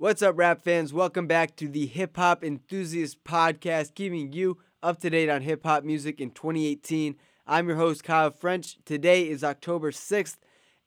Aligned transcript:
What's 0.00 0.22
up, 0.22 0.38
rap 0.38 0.62
fans? 0.62 0.92
Welcome 0.92 1.26
back 1.26 1.56
to 1.56 1.66
the 1.66 1.86
Hip 1.86 2.16
Hop 2.18 2.44
Enthusiast 2.44 3.24
Podcast, 3.24 3.96
keeping 3.96 4.32
you 4.32 4.58
up 4.80 5.00
to 5.00 5.10
date 5.10 5.28
on 5.28 5.42
hip 5.42 5.64
hop 5.64 5.82
music 5.82 6.20
in 6.20 6.30
2018. 6.30 7.16
I'm 7.48 7.66
your 7.66 7.78
host, 7.78 8.04
Kyle 8.04 8.30
French. 8.30 8.76
Today 8.84 9.28
is 9.28 9.42
October 9.42 9.90
6th, 9.90 10.36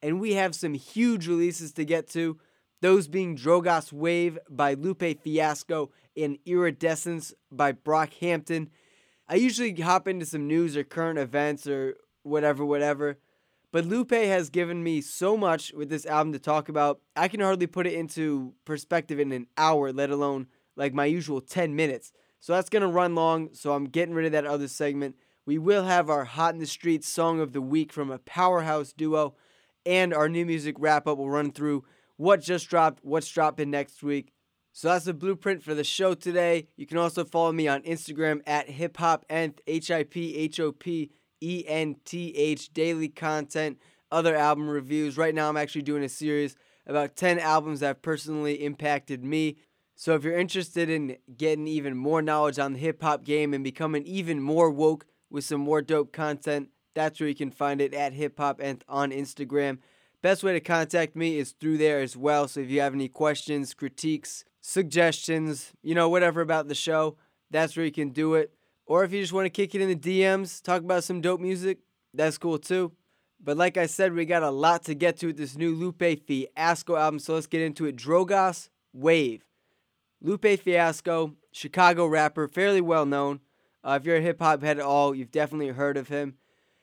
and 0.02 0.22
we 0.22 0.36
have 0.36 0.56
some 0.56 0.76
huge 0.76 1.28
releases 1.28 1.74
to 1.74 1.84
get 1.84 2.08
to. 2.12 2.40
Those 2.80 3.10
being 3.10 3.36
Drogas 3.36 3.92
Wave 3.92 4.40
by 4.50 4.76
Lupe 4.76 5.22
Fiasco 5.22 5.92
and 6.16 6.38
Iridescence 6.46 7.34
by 7.52 7.74
Brockhampton. 7.74 8.70
I 9.28 9.36
usually 9.36 9.74
hop 9.74 10.08
into 10.08 10.26
some 10.26 10.48
news 10.48 10.78
or 10.78 10.86
current 10.86 11.20
events 11.20 11.68
or 11.68 11.98
whatever, 12.24 12.64
whatever. 12.64 13.18
But 13.72 13.86
Lupe 13.86 14.12
has 14.12 14.50
given 14.50 14.84
me 14.84 15.00
so 15.00 15.38
much 15.38 15.72
with 15.74 15.90
this 15.90 16.06
album 16.06 16.34
to 16.34 16.40
talk 16.40 16.68
about. 16.68 17.00
I 17.16 17.30
can 17.30 17.40
hardly 17.40 17.68
put 17.68 17.88
it 17.88 17.94
into 17.94 18.54
perspective 18.66 19.20
in 19.20 19.32
an 19.32 19.48
hour, 19.58 19.94
let 19.94 20.10
alone 20.10 20.48
like 20.76 20.94
my 20.94 21.06
usual 21.06 21.40
10 21.40 21.76
minutes. 21.76 22.12
So 22.42 22.54
that's 22.54 22.70
going 22.70 22.82
to 22.82 22.88
run 22.88 23.16
long, 23.16 23.50
so 23.54 23.74
I'm 23.74 23.86
getting 23.86 24.14
rid 24.14 24.26
of 24.26 24.32
that 24.34 24.46
other 24.46 24.68
segment. 24.68 25.16
We 25.46 25.58
will 25.58 25.86
have 25.86 26.10
our 26.10 26.26
Hot 26.26 26.54
in 26.54 26.60
the 26.60 26.66
Streets 26.66 27.08
song 27.08 27.40
of 27.40 27.54
the 27.54 27.62
week 27.62 27.94
from 27.94 28.12
a 28.12 28.20
powerhouse 28.20 28.92
duo, 28.92 29.36
and 29.86 30.14
our 30.14 30.28
new 30.28 30.46
music 30.46 30.76
wrap 30.78 31.08
up 31.08 31.18
will 31.18 31.30
run 31.30 31.52
through 31.52 31.86
what 32.18 32.42
just 32.42 32.70
dropped, 32.70 33.04
what's 33.06 33.30
dropping 33.30 33.72
next 33.72 34.04
week. 34.04 34.34
So 34.74 34.88
that's 34.88 35.06
the 35.06 35.14
blueprint 35.14 35.64
for 35.64 35.74
the 35.74 35.84
show 35.84 36.14
today. 36.14 36.68
You 36.78 36.86
can 36.86 36.98
also 36.98 37.26
follow 37.26 37.52
me 37.52 37.68
on 37.68 37.82
Instagram 37.82 38.42
at 38.46 38.70
hip 38.70 38.98
hop 38.98 39.26
H 39.30 39.92
I 39.92 40.04
P 40.04 40.36
H 40.36 40.60
O 40.60 40.72
P 40.72 41.12
E 41.42 41.64
N 41.68 41.96
T 42.06 42.34
H, 42.36 42.74
daily 42.74 43.10
content, 43.10 43.80
other 44.12 44.36
album 44.36 44.70
reviews. 44.70 45.18
Right 45.18 45.36
now, 45.36 45.50
I'm 45.50 45.58
actually 45.58 45.82
doing 45.82 46.04
a 46.04 46.10
series 46.10 46.56
about 46.88 47.16
10 47.16 47.40
albums 47.40 47.80
that 47.82 47.88
have 47.88 48.02
personally 48.02 48.64
impacted 48.64 49.24
me. 49.24 49.58
So 49.96 50.16
if 50.16 50.24
you're 50.24 50.38
interested 50.38 50.90
in 50.90 51.18
getting 51.38 51.68
even 51.68 51.96
more 51.96 52.22
knowledge 52.22 52.58
on 52.58 52.74
the 52.74 52.80
hip 52.80 53.02
hop 53.02 53.24
game 53.24 53.54
and 53.54 53.64
becoming 53.64 54.04
even 54.04 54.42
more 54.42 54.70
woke 54.70 55.06
with 55.30 55.44
some 55.44 55.62
more 55.62 55.82
dope 55.82 56.12
content, 56.12 56.70
that's 56.94 57.20
where 57.20 57.30
you 57.30 57.36
can 57.36 57.52
find 57.52 57.82
it 57.82 57.94
at 57.94 58.14
hip 58.14 58.38
hop 58.38 58.60
and 58.62 58.84
on 58.90 59.12
Instagram. 59.12 59.78
Best 60.22 60.44
way 60.44 60.54
to 60.54 60.60
contact 60.60 61.16
me 61.16 61.38
is 61.38 61.52
through 61.52 61.78
there 61.78 62.02
as 62.02 62.18
well. 62.18 62.48
So 62.48 62.60
if 62.60 62.70
you 62.70 62.82
have 62.82 62.94
any 62.94 63.08
questions, 63.08 63.74
critiques, 63.74 64.44
suggestions, 64.60 65.72
you 65.82 65.96
know, 65.96 66.10
whatever 66.10 66.42
about 66.42 66.68
the 66.68 66.76
show, 66.76 67.18
that's 67.50 67.76
where 67.76 67.86
you 67.86 67.92
can 67.92 68.10
do 68.10 68.36
it. 68.36 68.54
Or 68.92 69.06
if 69.06 69.14
you 69.14 69.22
just 69.22 69.32
want 69.32 69.46
to 69.46 69.50
kick 69.50 69.74
it 69.74 69.80
in 69.80 69.88
the 69.88 69.96
DMs, 69.96 70.62
talk 70.62 70.82
about 70.82 71.06
some 71.06 71.22
dope 71.22 71.40
music, 71.40 71.78
that's 72.14 72.38
cool 72.38 72.60
too. 72.60 72.92
But 73.42 73.56
like 73.56 73.78
I 73.78 73.86
said, 73.86 74.12
we 74.12 74.26
got 74.26 74.44
a 74.44 74.50
lot 74.50 74.84
to 74.84 74.94
get 74.94 75.16
to 75.20 75.28
with 75.28 75.38
this 75.38 75.56
new 75.56 75.74
Lupe 75.74 76.04
Fiasco 76.28 76.98
album, 76.98 77.20
so 77.20 77.36
let's 77.36 77.48
get 77.48 77.62
into 77.62 77.86
it. 77.86 77.96
Drogas 77.96 78.68
Wave. 78.92 79.46
Lupe 80.22 80.60
Fiasco, 80.60 81.38
Chicago 81.54 82.06
rapper, 82.06 82.50
fairly 82.50 82.82
well 82.82 83.06
known. 83.06 83.40
Uh, 83.82 83.98
if 83.98 84.06
you're 84.06 84.18
a 84.18 84.22
hip 84.22 84.42
hop 84.42 84.62
head 84.62 84.78
at 84.78 84.84
all, 84.84 85.16
you've 85.16 85.32
definitely 85.32 85.70
heard 85.70 85.96
of 85.96 86.10
him. 86.10 86.36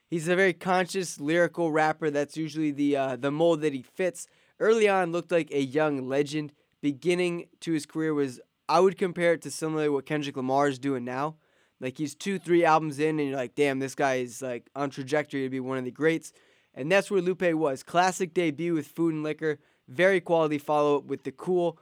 He's 0.09 0.29
a 0.29 0.35
very 0.35 0.55
conscious, 0.55 1.21
lyrical 1.21 1.71
rapper. 1.71 2.09
That's 2.09 2.39
usually 2.39 2.71
the 2.71 2.97
uh, 2.97 3.17
the 3.17 3.31
mold 3.31 3.61
that 3.61 3.75
he 3.75 3.83
fits. 3.83 4.27
Early 4.59 4.89
on, 4.89 5.13
looked 5.13 5.31
like 5.31 5.51
a 5.51 5.61
young 5.61 6.09
legend. 6.09 6.55
Beginning 6.81 7.49
to 7.61 7.73
his 7.73 7.85
career 7.85 8.15
was, 8.15 8.41
I 8.67 8.81
would 8.81 8.97
compare 8.97 9.35
it 9.35 9.43
to 9.43 9.51
similarly 9.51 9.91
what 9.91 10.07
Kendrick 10.07 10.39
Lamar 10.39 10.69
is 10.69 10.79
doing 10.79 11.05
now. 11.05 11.37
Like 11.81 11.99
he's 11.99 12.15
two, 12.15 12.39
three 12.39 12.65
albums 12.65 12.99
in, 12.99 13.19
and 13.19 13.29
you're 13.29 13.37
like, 13.37 13.55
damn, 13.55 13.79
this 13.79 13.95
guy 13.95 14.17
is 14.17 14.43
like 14.43 14.69
on 14.75 14.91
trajectory 14.91 15.43
to 15.43 15.51
be 15.51 15.61
one 15.61 15.79
of 15.79 15.85
the 15.85 15.91
greats. 15.91 16.33
And 16.75 16.91
that's 16.91 17.11
where 17.11 17.23
Lupe 17.23 17.53
was. 17.55 17.83
Classic 17.83 18.33
debut 18.33 18.75
with 18.75 18.87
Food 18.87 19.15
and 19.15 19.23
Liquor, 19.23 19.59
very 19.89 20.21
quality 20.21 20.59
follow 20.59 20.99
up 20.99 21.05
with 21.05 21.25
the 21.25 21.33
Cool. 21.33 21.79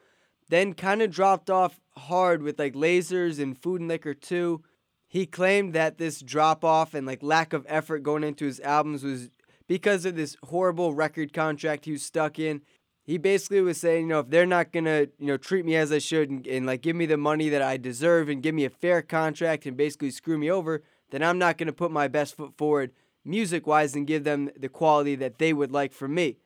Then 0.49 0.75
kind 0.75 1.03
of 1.03 1.11
dropped 1.11 1.51
off 1.51 1.81
hard 1.97 2.43
with 2.43 2.59
like 2.59 2.75
Lasers 2.75 3.41
and 3.41 3.59
Food 3.59 3.81
and 3.81 3.89
Liquor 3.89 4.15
2. 4.15 4.63
He 5.09 5.27
claimed 5.27 5.73
that 5.73 5.99
this 5.99 6.21
drop 6.21 6.65
off 6.65 6.95
and 6.95 7.07
like 7.07 7.23
lack 7.23 7.53
of 7.53 7.67
effort 7.69 8.03
going 8.03 8.25
into 8.25 8.45
his 8.45 8.61
albums 8.61 9.03
was 9.03 9.31
because 9.67 10.05
of 10.05 10.15
this 10.15 10.37
horrible 10.45 10.95
record 10.95 11.33
contract 11.33 11.85
he 11.85 11.93
was 11.93 12.03
stuck 12.03 12.39
in 12.39 12.63
he 13.07 13.19
basically 13.19 13.61
was 13.61 13.79
saying, 13.79 14.03
you 14.03 14.09
know, 14.09 14.19
if 14.19 14.31
they're 14.31 14.47
not 14.47 14.73
gonna, 14.73 15.07
you 15.19 15.27
know, 15.27 15.37
treat 15.37 15.65
me 15.65 15.77
as 15.77 15.93
I 15.93 15.99
should 15.99 16.29
and, 16.29 16.47
and, 16.47 16.67
like 16.67 16.83
give 16.83 16.97
me 16.97 17.07
the 17.07 17.17
money 17.17 17.49
that 17.49 17.63
I 17.63 17.77
deserve 17.77 18.29
and 18.29 18.43
give 18.43 18.55
me 18.55 18.65
a 18.65 18.71
fair 18.71 19.01
contract 19.01 19.65
and 19.65 19.77
basically 19.77 20.11
screw 20.11 20.37
me 20.37 20.51
over, 20.51 20.83
then 21.11 21.23
I'm 21.23 21.39
not 21.39 21.57
gonna 21.57 21.73
put 21.73 21.93
my 21.93 22.09
best 22.09 22.37
foot 22.37 22.57
forward 22.57 22.91
music 23.25 23.67
wise 23.67 23.95
and 23.95 24.07
give 24.07 24.25
them 24.25 24.51
the 24.57 24.69
quality 24.69 25.15
that 25.17 25.39
they 25.39 25.53
would 25.53 25.71
like 25.71 25.93
from 25.93 26.15
me. 26.15 26.39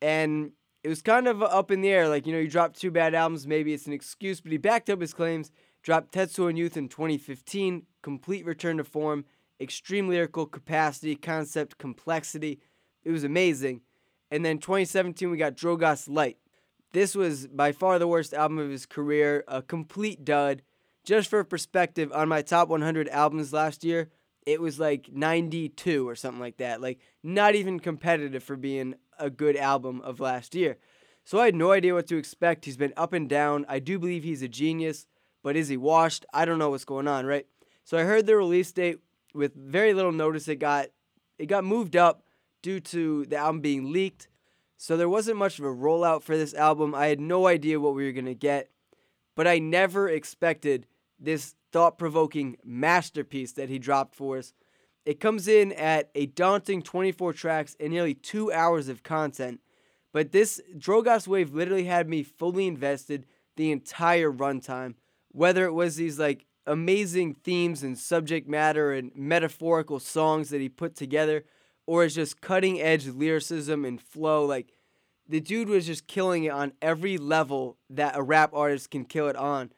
And 0.00 0.52
it 0.84 0.88
was 0.88 1.02
kind 1.02 1.26
of 1.26 1.42
up 1.42 1.70
in 1.70 1.80
the 1.80 1.88
air, 1.88 2.08
like, 2.08 2.26
you 2.26 2.32
know, 2.32 2.38
you 2.38 2.48
dropped 2.48 2.80
two 2.80 2.92
bad 2.92 3.14
albums, 3.14 3.46
maybe 3.46 3.74
it's 3.74 3.86
an 3.86 3.92
excuse, 3.92 4.40
but 4.40 4.52
he 4.52 4.58
backed 4.58 4.88
up 4.88 5.00
his 5.00 5.12
claims, 5.12 5.50
dropped 5.82 6.12
Tetsuo 6.12 6.48
and 6.48 6.56
Youth 6.56 6.76
in 6.76 6.88
2015, 6.88 7.86
complete 8.02 8.46
return 8.46 8.76
to 8.76 8.84
form, 8.84 9.24
extreme 9.60 10.08
lyrical 10.08 10.46
capacity, 10.46 11.16
concept 11.16 11.78
complexity. 11.78 12.60
It 13.04 13.10
was 13.10 13.24
amazing. 13.24 13.80
And 14.30 14.44
then 14.44 14.58
2017, 14.58 15.30
we 15.30 15.36
got 15.36 15.56
Drogas 15.56 16.08
Light. 16.08 16.38
This 16.92 17.14
was 17.14 17.46
by 17.46 17.72
far 17.72 17.98
the 17.98 18.08
worst 18.08 18.32
album 18.32 18.58
of 18.58 18.70
his 18.70 18.86
career, 18.86 19.44
a 19.48 19.62
complete 19.62 20.24
dud. 20.24 20.62
Just 21.04 21.30
for 21.30 21.42
perspective, 21.44 22.12
on 22.12 22.28
my 22.28 22.42
top 22.42 22.68
100 22.68 23.08
albums 23.08 23.52
last 23.52 23.84
year, 23.84 24.10
it 24.46 24.60
was 24.60 24.78
like 24.78 25.10
92 25.12 26.08
or 26.08 26.14
something 26.14 26.40
like 26.40 26.58
that. 26.58 26.80
Like, 26.80 26.98
not 27.22 27.54
even 27.54 27.80
competitive 27.80 28.42
for 28.42 28.56
being 28.56 28.94
a 29.18 29.30
good 29.30 29.56
album 29.56 30.00
of 30.02 30.20
last 30.20 30.54
year. 30.54 30.78
So 31.24 31.38
I 31.38 31.46
had 31.46 31.54
no 31.54 31.72
idea 31.72 31.94
what 31.94 32.06
to 32.06 32.16
expect. 32.16 32.64
He's 32.64 32.78
been 32.78 32.94
up 32.96 33.12
and 33.12 33.28
down. 33.28 33.66
I 33.68 33.80
do 33.80 33.98
believe 33.98 34.24
he's 34.24 34.42
a 34.42 34.48
genius, 34.48 35.06
but 35.42 35.56
is 35.56 35.68
he 35.68 35.76
washed? 35.76 36.24
I 36.32 36.44
don't 36.44 36.58
know 36.58 36.70
what's 36.70 36.86
going 36.86 37.06
on, 37.08 37.26
right? 37.26 37.46
So 37.84 37.98
I 37.98 38.04
heard 38.04 38.26
the 38.26 38.36
release 38.36 38.72
date 38.72 39.00
with 39.34 39.54
very 39.54 39.92
little 39.92 40.12
notice. 40.12 40.48
It 40.48 40.56
got 40.56 40.88
it 41.38 41.46
got 41.46 41.64
moved 41.64 41.96
up 41.96 42.22
due 42.62 42.80
to 42.80 43.24
the 43.26 43.36
album 43.36 43.60
being 43.60 43.92
leaked. 43.92 44.28
So 44.76 44.96
there 44.96 45.08
wasn't 45.08 45.38
much 45.38 45.58
of 45.58 45.64
a 45.64 45.68
rollout 45.68 46.22
for 46.22 46.36
this 46.36 46.54
album. 46.54 46.94
I 46.94 47.06
had 47.06 47.20
no 47.20 47.46
idea 47.46 47.80
what 47.80 47.94
we 47.94 48.04
were 48.04 48.12
going 48.12 48.26
to 48.26 48.34
get, 48.34 48.70
but 49.34 49.46
I 49.46 49.58
never 49.58 50.08
expected 50.08 50.86
this 51.18 51.54
thought 51.72 51.98
provoking 51.98 52.56
masterpiece 52.64 53.52
that 53.52 53.68
he 53.68 53.78
dropped 53.78 54.14
for 54.14 54.38
us. 54.38 54.52
It 55.04 55.20
comes 55.20 55.48
in 55.48 55.72
at 55.72 56.10
a 56.14 56.26
daunting 56.26 56.82
24 56.82 57.32
tracks 57.32 57.76
and 57.80 57.90
nearly 57.90 58.14
two 58.14 58.52
hours 58.52 58.88
of 58.88 59.02
content. 59.02 59.60
But 60.12 60.32
this 60.32 60.60
Drogas 60.76 61.26
Wave 61.26 61.52
literally 61.52 61.84
had 61.84 62.08
me 62.08 62.22
fully 62.22 62.66
invested 62.66 63.26
the 63.56 63.72
entire 63.72 64.30
runtime. 64.30 64.94
Whether 65.32 65.64
it 65.64 65.72
was 65.72 65.96
these 65.96 66.18
like 66.18 66.46
amazing 66.66 67.34
themes 67.42 67.82
and 67.82 67.98
subject 67.98 68.48
matter 68.48 68.92
and 68.92 69.10
metaphorical 69.14 69.98
songs 69.98 70.50
that 70.50 70.60
he 70.60 70.68
put 70.68 70.94
together, 70.94 71.44
or 71.88 72.04
is 72.04 72.14
just 72.14 72.42
cutting 72.42 72.78
edge 72.78 73.06
lyricism 73.06 73.82
and 73.86 73.98
flow. 73.98 74.44
Like 74.44 74.74
the 75.26 75.40
dude 75.40 75.70
was 75.70 75.86
just 75.86 76.06
killing 76.06 76.44
it 76.44 76.50
on 76.50 76.74
every 76.82 77.16
level 77.16 77.78
that 77.88 78.14
a 78.14 78.22
rap 78.22 78.50
artist 78.52 78.90
can 78.90 79.06
kill 79.06 79.26
it 79.28 79.36
on. 79.36 79.72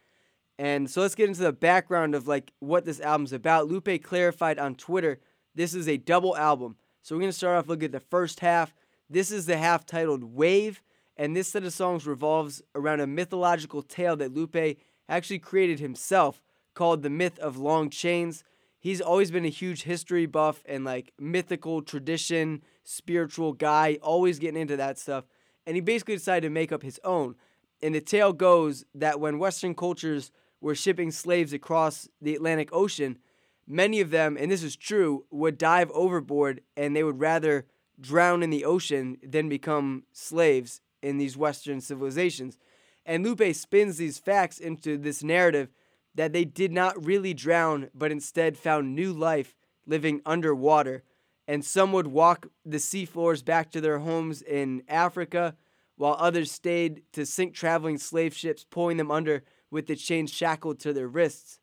And 0.59 0.91
so 0.91 1.03
let's 1.03 1.15
get 1.15 1.29
into 1.29 1.43
the 1.43 1.53
background 1.53 2.17
of 2.17 2.27
like 2.27 2.53
what 2.59 2.85
this 2.85 2.99
album's 2.99 3.33
about. 3.33 3.69
Lupe 3.69 4.03
clarified 4.03 4.59
on 4.59 4.75
Twitter 4.75 5.21
this 5.55 5.73
is 5.73 5.89
a 5.89 5.99
double 5.99 6.37
album. 6.37 6.75
So 7.03 7.15
we're 7.15 7.21
gonna 7.21 7.33
start 7.33 7.57
off 7.57 7.69
looking 7.69 7.87
at 7.87 7.93
the 7.93 8.01
first 8.01 8.41
half. 8.41 8.75
This 9.09 9.31
is 9.31 9.47
the 9.47 9.57
half 9.57 9.87
titled 9.87 10.25
Wave, 10.25 10.83
and 11.17 11.37
this 11.37 11.49
set 11.49 11.63
of 11.63 11.73
songs 11.73 12.09
revolves 12.09 12.61
around 12.75 13.01
a 13.01 13.07
mythological 13.07 13.83
tale 13.83 14.17
that 14.17 14.35
Lupe 14.35 14.79
actually 15.09 15.39
created 15.39 15.79
himself 15.79 16.43
called 16.75 17.03
The 17.03 17.11
Myth 17.11 17.39
of 17.39 17.57
Long 17.57 17.89
Chains 17.89 18.43
he's 18.81 19.01
always 19.01 19.31
been 19.31 19.45
a 19.45 19.51
huge 19.51 19.85
history 19.85 20.27
buff 20.27 20.63
and 20.67 20.85
like 20.85 21.13
mythical 21.19 21.83
tradition, 21.83 22.63
spiritual 22.83 23.53
guy, 23.53 23.99
always 24.03 24.41
getting 24.41 24.61
into 24.61 24.77
that 24.79 24.99
stuff. 24.99 25.25
And 25.67 25.77
he 25.77 25.81
basically 25.81 26.17
decided 26.17 26.49
to 26.49 26.51
make 26.51 26.73
up 26.73 26.83
his 26.83 26.99
own. 27.05 27.37
And 27.83 27.95
the 27.95 28.01
tale 28.01 28.33
goes 28.33 28.85
that 28.95 29.21
when 29.21 29.39
Western 29.39 29.75
cultures 29.75 30.33
were 30.61 30.75
shipping 30.75 31.11
slaves 31.11 31.53
across 31.53 32.09
the 32.21 32.35
Atlantic 32.35 32.71
Ocean, 32.73 33.19
many 33.67 34.01
of 34.01 34.11
them, 34.11 34.37
and 34.39 34.51
this 34.51 34.63
is 34.63 34.77
true, 34.77 35.25
would 35.31 35.57
dive 35.57 35.91
overboard 35.93 36.63
and 36.77 36.97
they 36.97 37.05
would 37.05 37.21
rather 37.21 37.67
drown 38.01 38.43
in 38.43 38.51
the 38.51 38.65
ocean 38.65 39.19
than 39.23 39.49
become 39.49 40.05
slaves 40.13 40.81
in 41.03 41.19
these 41.19 41.37
Western 41.37 41.81
civilizations. 41.81 42.59
And 43.05 43.25
Lupe 43.25 43.55
spins 43.55 43.99
these 43.99 44.19
facts 44.19 44.59
into 44.59 44.97
this 44.97 45.23
narrative 45.23 45.69
that 46.15 46.33
they 46.33 46.45
did 46.45 46.73
not 46.73 47.05
really 47.05 47.35
drown, 47.35 47.89
but 47.95 48.11
instead 48.13 48.57
found 48.57 48.95
new 48.95 49.13
life 49.13 49.55
living 49.87 50.21
underwater. 50.27 51.03
And 51.47 51.65
some 51.65 51.93
would 51.93 52.07
walk 52.09 52.47
the 52.65 52.79
seafloors 52.79 53.45
back 53.45 53.71
to 53.73 53.81
their 53.81 53.99
homes 54.01 54.43
in 54.43 54.83
Africa, 54.89 55.57
while 55.97 56.17
others 56.19 56.51
stayed 56.51 57.03
to 57.13 57.27
sink 57.27 57.55
traveling 57.55 57.99
slave 57.99 58.35
ships, 58.35 58.65
pulling 58.69 58.97
them 58.97 59.11
under 59.11 59.43
with 59.71 59.87
the 59.87 59.97
chains 59.97 60.33
shackled 60.33 60.81
to 60.81 60.93
their 60.93 61.09
wrists. 61.09 61.59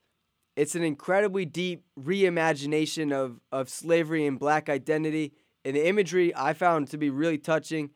It's 0.55 0.75
an 0.75 0.83
incredibly 0.83 1.45
deep 1.45 1.83
reimagination 1.99 3.11
of, 3.11 3.39
of 3.51 3.69
slavery 3.69 4.25
and 4.25 4.39
black 4.39 4.69
identity. 4.69 5.33
And 5.63 5.75
the 5.75 5.87
imagery 5.87 6.33
I 6.35 6.53
found 6.53 6.89
to 6.89 6.97
be 6.97 7.09
really 7.09 7.37
touching. 7.37 7.91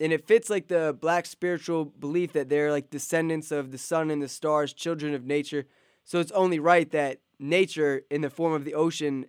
and 0.00 0.12
it 0.12 0.26
fits 0.26 0.50
like 0.50 0.68
the 0.68 0.96
black 1.00 1.26
spiritual 1.26 1.86
belief 1.86 2.32
that 2.32 2.48
they're 2.48 2.70
like 2.70 2.90
descendants 2.90 3.50
of 3.50 3.70
the 3.70 3.78
sun 3.78 4.10
and 4.10 4.22
the 4.22 4.28
stars, 4.28 4.72
children 4.72 5.14
of 5.14 5.24
nature. 5.24 5.66
So 6.04 6.20
it's 6.20 6.32
only 6.32 6.58
right 6.58 6.90
that 6.90 7.20
nature, 7.38 8.02
in 8.10 8.20
the 8.20 8.30
form 8.30 8.52
of 8.52 8.64
the 8.64 8.74
ocean, 8.74 9.26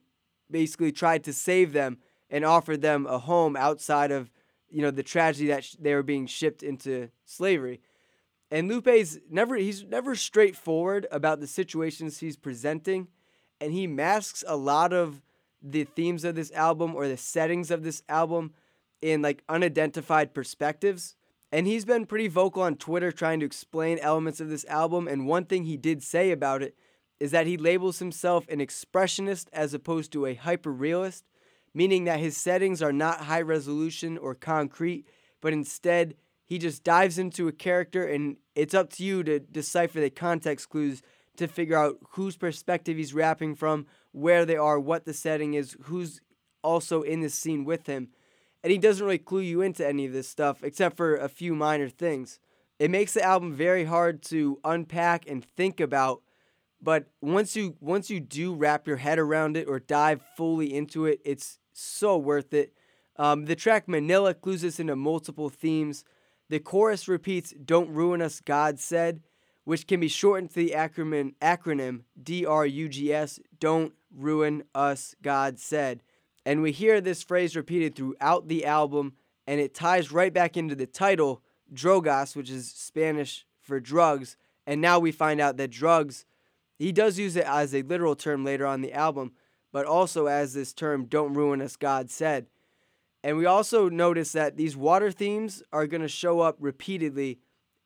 basically 0.51 0.91
tried 0.91 1.23
to 1.23 1.33
save 1.33 1.73
them 1.73 1.97
and 2.29 2.45
offered 2.45 2.81
them 2.81 3.05
a 3.07 3.17
home 3.17 3.55
outside 3.55 4.11
of 4.11 4.31
you 4.69 4.81
know 4.81 4.91
the 4.91 5.03
tragedy 5.03 5.47
that 5.47 5.63
sh- 5.63 5.75
they 5.79 5.93
were 5.93 6.03
being 6.03 6.27
shipped 6.27 6.63
into 6.63 7.09
slavery. 7.23 7.81
And 8.51 8.67
Lupe's 8.67 9.17
never 9.29 9.55
he's 9.55 9.83
never 9.83 10.15
straightforward 10.15 11.07
about 11.11 11.39
the 11.39 11.47
situations 11.47 12.19
he's 12.19 12.37
presenting, 12.37 13.07
and 13.59 13.73
he 13.73 13.87
masks 13.87 14.43
a 14.47 14.55
lot 14.55 14.93
of 14.93 15.21
the 15.61 15.83
themes 15.83 16.23
of 16.23 16.35
this 16.35 16.51
album 16.51 16.93
or 16.93 17.07
the 17.07 17.17
settings 17.17 17.71
of 17.71 17.83
this 17.83 18.03
album 18.07 18.53
in 19.01 19.21
like 19.21 19.43
unidentified 19.49 20.33
perspectives. 20.33 21.15
And 21.51 21.67
he's 21.67 21.85
been 21.85 22.05
pretty 22.05 22.27
vocal 22.27 22.63
on 22.63 22.75
Twitter 22.75 23.11
trying 23.11 23.39
to 23.39 23.45
explain 23.45 23.99
elements 23.99 24.39
of 24.39 24.49
this 24.49 24.65
album. 24.65 25.07
And 25.07 25.27
one 25.27 25.45
thing 25.45 25.63
he 25.63 25.77
did 25.77 26.03
say 26.03 26.31
about 26.31 26.61
it 26.61 26.75
is 27.19 27.31
that 27.31 27.47
he 27.47 27.57
labels 27.57 27.99
himself 27.99 28.47
an 28.49 28.59
expressionist 28.59 29.47
as 29.53 29.73
opposed 29.73 30.11
to 30.11 30.25
a 30.25 30.35
hyperrealist, 30.35 31.23
meaning 31.73 32.03
that 32.05 32.19
his 32.19 32.35
settings 32.35 32.81
are 32.81 32.91
not 32.91 33.21
high 33.21 33.41
resolution 33.41 34.17
or 34.17 34.35
concrete, 34.35 35.07
but 35.39 35.53
instead 35.53 36.15
he 36.45 36.57
just 36.57 36.83
dives 36.83 37.17
into 37.17 37.47
a 37.47 37.53
character 37.53 38.05
and 38.05 38.37
it's 38.53 38.73
up 38.73 38.89
to 38.91 39.03
you 39.03 39.23
to 39.23 39.39
decipher 39.39 39.99
the 39.99 40.09
context 40.09 40.69
clues 40.69 41.01
to 41.37 41.47
figure 41.47 41.77
out 41.77 41.97
whose 42.11 42.37
perspective 42.37 42.97
he's 42.97 43.13
rapping 43.13 43.55
from, 43.55 43.85
where 44.11 44.45
they 44.45 44.55
are, 44.55 44.79
what 44.79 45.05
the 45.05 45.13
setting 45.13 45.53
is, 45.53 45.75
who's 45.83 46.21
also 46.63 47.01
in 47.01 47.21
the 47.21 47.29
scene 47.29 47.65
with 47.65 47.87
him 47.87 48.09
and 48.65 48.71
he 48.71 48.79
doesn't 48.79 49.05
really 49.05 49.19
clue 49.19 49.41
you 49.41 49.61
into 49.61 49.87
any 49.87 50.07
of 50.07 50.11
this 50.11 50.27
stuff 50.27 50.63
except 50.63 50.97
for 50.97 51.15
a 51.17 51.29
few 51.29 51.53
minor 51.53 51.87
things. 51.87 52.39
It 52.79 52.89
makes 52.89 53.13
the 53.13 53.21
album 53.21 53.53
very 53.53 53.85
hard 53.85 54.23
to 54.23 54.59
unpack 54.63 55.29
and 55.29 55.45
think 55.45 55.79
about, 55.79 56.23
but 56.81 57.05
once 57.21 57.55
you 57.55 57.75
once 57.79 58.09
you 58.09 58.19
do 58.19 58.55
wrap 58.55 58.87
your 58.87 58.97
head 58.97 59.19
around 59.19 59.55
it 59.55 59.67
or 59.67 59.79
dive 59.79 60.23
fully 60.35 60.73
into 60.73 61.05
it, 61.05 61.21
it's 61.23 61.59
so 61.73 62.17
worth 62.17 62.55
it. 62.55 62.73
Um, 63.17 63.45
the 63.45 63.55
track 63.55 63.85
Manilla 63.85 64.33
clues 64.33 64.65
us 64.65 64.79
into 64.79 64.95
multiple 64.95 65.49
themes. 65.49 66.03
The 66.49 66.59
chorus 66.59 67.07
repeats 67.07 67.53
"Don't 67.63 67.91
ruin 67.91 68.19
us," 68.19 68.41
God 68.41 68.79
said, 68.79 69.21
which 69.65 69.85
can 69.85 69.99
be 69.99 70.07
shortened 70.07 70.49
to 70.49 70.55
the 70.55 70.71
acronym 70.71 71.35
acronym 71.39 72.05
DRUGS. 72.19 73.41
Don't 73.59 73.93
ruin 74.11 74.63
us, 74.73 75.13
God 75.21 75.59
said. 75.59 76.01
And 76.45 76.61
we 76.61 76.71
hear 76.71 77.01
this 77.01 77.23
phrase 77.23 77.55
repeated 77.55 77.95
throughout 77.95 78.47
the 78.47 78.65
album, 78.65 79.13
and 79.47 79.59
it 79.59 79.73
ties 79.73 80.11
right 80.11 80.33
back 80.33 80.55
into 80.55 80.75
the 80.75 80.85
title, 80.85 81.41
Drogas, 81.73 82.35
which 82.35 82.49
is 82.49 82.71
Spanish 82.71 83.45
for 83.61 83.79
drugs. 83.79 84.37
And 84.67 84.79
now 84.79 84.99
we 84.99 85.11
find 85.11 85.41
out 85.41 85.57
that 85.57 85.71
drugs, 85.71 86.25
he 86.77 86.91
does 86.91 87.17
use 87.17 87.35
it 87.35 87.45
as 87.45 87.73
a 87.73 87.81
literal 87.81 88.15
term 88.15 88.43
later 88.43 88.65
on 88.65 88.81
the 88.81 88.93
album, 88.93 89.33
but 89.71 89.85
also 89.85 90.27
as 90.27 90.53
this 90.53 90.73
term, 90.73 91.05
don't 91.05 91.33
ruin 91.33 91.61
us, 91.61 91.75
God 91.75 92.09
said. 92.09 92.47
And 93.23 93.37
we 93.37 93.47
also 93.47 93.89
notice 93.89 94.33
that 94.33 94.55
these 94.55 94.77
water 94.77 95.11
themes 95.11 95.63
are 95.73 95.87
going 95.87 96.01
to 96.01 96.07
show 96.07 96.41
up 96.41 96.57
repeatedly. 96.59 97.39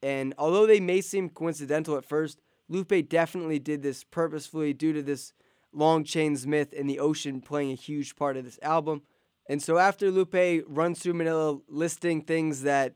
And 0.03 0.33
although 0.37 0.65
they 0.65 0.81
may 0.81 0.99
seem 0.99 1.29
coincidental 1.29 1.95
at 1.95 2.03
first, 2.03 2.41
Lupe 2.67 3.07
definitely 3.07 3.57
did 3.57 3.81
this 3.81 4.03
purposefully 4.03 4.73
due 4.73 4.91
to 4.91 5.01
this 5.01 5.33
Long 5.73 6.03
Chains 6.03 6.47
Myth 6.47 6.73
and 6.77 6.89
the 6.89 6.99
ocean 6.99 7.41
playing 7.41 7.71
a 7.71 7.75
huge 7.75 8.15
part 8.15 8.37
of 8.37 8.45
this 8.45 8.59
album. 8.61 9.03
And 9.47 9.61
so 9.61 9.77
after 9.77 10.11
Lupe 10.11 10.63
runs 10.67 10.99
through 10.99 11.13
Manilla 11.13 11.61
listing 11.67 12.21
things 12.21 12.63
that 12.63 12.95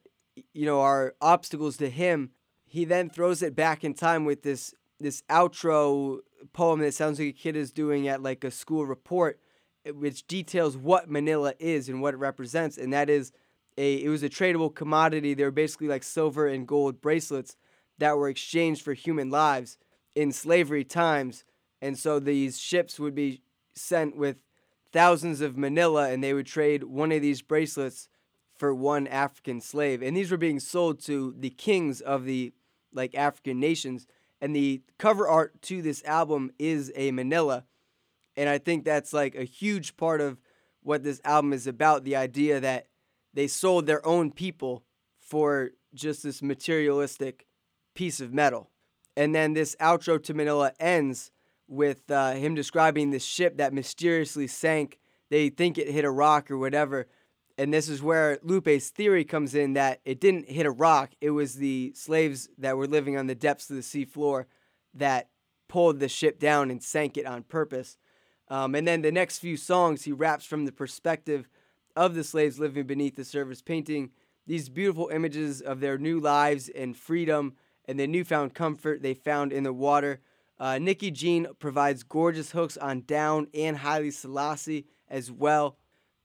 you 0.54 0.66
know 0.66 0.81
are 0.81 1.16
obstacles 1.22 1.78
to 1.78 1.90
him, 1.90 2.31
he 2.66 2.86
then 2.86 3.10
throws 3.10 3.42
it 3.42 3.56
back 3.56 3.84
in 3.84 3.94
time 3.94 4.25
with 4.25 4.44
this 4.44 4.74
this 5.00 5.22
outro 5.30 6.20
poem 6.54 6.80
that 6.80 6.94
sounds 6.94 7.20
like 7.20 7.30
a 7.30 7.34
kid 7.34 7.56
is 7.56 7.72
doing 7.72 8.08
at 8.08 8.24
like 8.24 8.44
a 8.44 8.52
school 8.52 8.86
report 8.86 9.40
which 9.86 10.25
details 10.28 10.78
what 10.78 11.10
Manilla 11.10 11.54
is 11.60 11.90
and 11.90 12.02
what 12.02 12.14
it 12.14 12.18
represents 12.18 12.78
and 12.78 12.94
that 12.94 13.10
is 13.10 13.31
a 13.78 13.96
it 14.04 14.10
was 14.10 14.24
a 14.24 14.30
tradable 14.30 14.74
commodity. 14.74 15.34
They 15.34 15.44
were 15.44 15.52
basically 15.52 15.88
like 15.88 16.04
silver 16.04 16.48
and 16.48 16.68
gold 16.68 17.02
bracelets 17.02 17.56
that 17.98 18.18
were 18.18 18.30
exchanged 18.30 18.84
for 18.84 18.94
human 18.94 19.30
lives 19.30 19.78
in 20.16 20.31
slavery 20.31 20.84
times 20.84 21.44
and 21.83 22.00
so 22.00 22.18
these 22.18 22.57
ships 22.57 22.97
would 22.97 23.13
be 23.13 23.41
sent 23.75 24.15
with 24.15 24.38
thousands 24.94 25.41
of 25.41 25.56
manilla 25.56 26.13
and 26.13 26.24
they 26.24 26.33
would 26.33 26.45
trade 26.45 26.85
one 26.85 27.12
of 27.12 27.21
these 27.21 27.41
bracelets 27.41 28.07
for 28.56 28.74
one 28.74 29.06
African 29.06 29.59
slave. 29.59 30.01
And 30.01 30.15
these 30.15 30.31
were 30.31 30.38
being 30.38 30.62
sold 30.62 31.03
to 31.06 31.35
the 31.38 31.50
kings 31.50 32.00
of 32.00 32.24
the 32.24 32.53
like 32.94 33.13
African 33.15 33.59
nations. 33.59 34.07
And 34.39 34.56
the 34.56 34.81
cover 34.97 35.27
art 35.27 35.62
to 35.63 35.81
this 35.81 36.01
album 36.06 36.51
is 36.57 36.89
a 36.95 37.12
manilla. 37.12 37.63
And 38.38 38.47
I 38.47 38.59
think 38.59 38.86
that's 38.86 39.12
like 39.12 39.36
a 39.36 39.44
huge 39.44 39.97
part 39.97 40.21
of 40.21 40.39
what 40.83 41.03
this 41.03 41.19
album 41.25 41.51
is 41.51 41.68
about 41.68 42.06
the 42.06 42.15
idea 42.15 42.62
that 42.62 42.88
they 43.33 43.47
sold 43.47 43.88
their 43.88 44.06
own 44.06 44.31
people 44.31 44.86
for 45.19 45.71
just 45.94 46.24
this 46.24 46.41
materialistic 46.41 47.45
piece 47.94 48.21
of 48.21 48.33
metal. 48.33 48.69
And 49.18 49.36
then 49.36 49.51
this 49.51 49.75
outro 49.81 50.24
to 50.24 50.33
Manilla 50.33 50.71
ends 50.79 51.31
with 51.68 52.10
uh, 52.12 52.33
him 52.33 52.56
describing 52.56 53.12
this 53.12 53.25
ship 53.25 53.57
that 53.57 53.74
mysteriously 53.74 54.48
sank. 54.48 55.00
They 55.30 55.50
think 55.50 55.77
it 55.77 55.89
hit 55.89 56.06
a 56.06 56.12
rock 56.12 56.51
or 56.51 56.57
whatever. 56.57 57.07
And 57.57 57.74
this 57.74 57.88
is 57.88 58.01
where 58.01 58.39
Lupe's 58.42 58.89
theory 58.89 59.24
comes 59.24 59.54
in 59.54 59.74
that 59.74 60.01
it 60.06 60.19
didn't 60.19 60.50
hit 60.50 60.65
a 60.65 60.71
rock. 60.71 61.12
It 61.21 61.31
was 61.31 61.56
the 61.56 61.94
slaves 61.95 62.50
that 62.57 62.77
were 62.77 62.88
living 62.88 63.18
on 63.18 63.27
the 63.27 63.36
depths 63.36 63.69
of 63.69 63.75
the 63.75 63.81
seafloor 63.81 64.45
that 64.94 65.30
pulled 65.68 66.00
the 66.00 66.10
ship 66.10 66.39
down 66.39 66.71
and 66.71 66.81
sank 66.81 67.18
it 67.18 67.25
on 67.25 67.44
purpose. 67.44 67.98
Um, 68.50 68.75
and 68.75 68.88
then 68.88 69.01
the 69.01 69.12
next 69.12 69.39
few 69.39 69.57
songs, 69.57 70.04
he 70.04 70.12
raps 70.12 70.45
from 70.45 70.65
the 70.65 70.71
perspective 70.71 71.48
of 71.95 72.15
the 72.15 72.24
slaves 72.24 72.60
living 72.60 72.86
beneath 72.86 73.15
the 73.15 73.25
surface, 73.25 73.62
painting 73.62 74.12
these 74.45 74.69
beautiful 74.69 75.10
images 75.13 75.62
of 75.62 75.80
their 75.80 75.98
new 75.98 76.19
lives 76.19 76.69
and 76.69 76.98
freedom 76.98 77.54
and 77.86 78.00
the 78.00 78.07
newfound 78.07 78.54
comfort 78.54 79.01
they 79.01 79.13
found 79.13 79.51
in 79.51 79.63
the 79.63 79.74
water. 79.74 80.21
Uh, 80.59 80.77
Nikki 80.77 81.11
Jean 81.11 81.47
provides 81.59 82.03
gorgeous 82.03 82.51
hooks 82.51 82.77
on 82.77 83.01
Down 83.01 83.47
and 83.53 83.77
Haile 83.77 84.11
Selassie 84.11 84.85
as 85.09 85.31
well. 85.31 85.77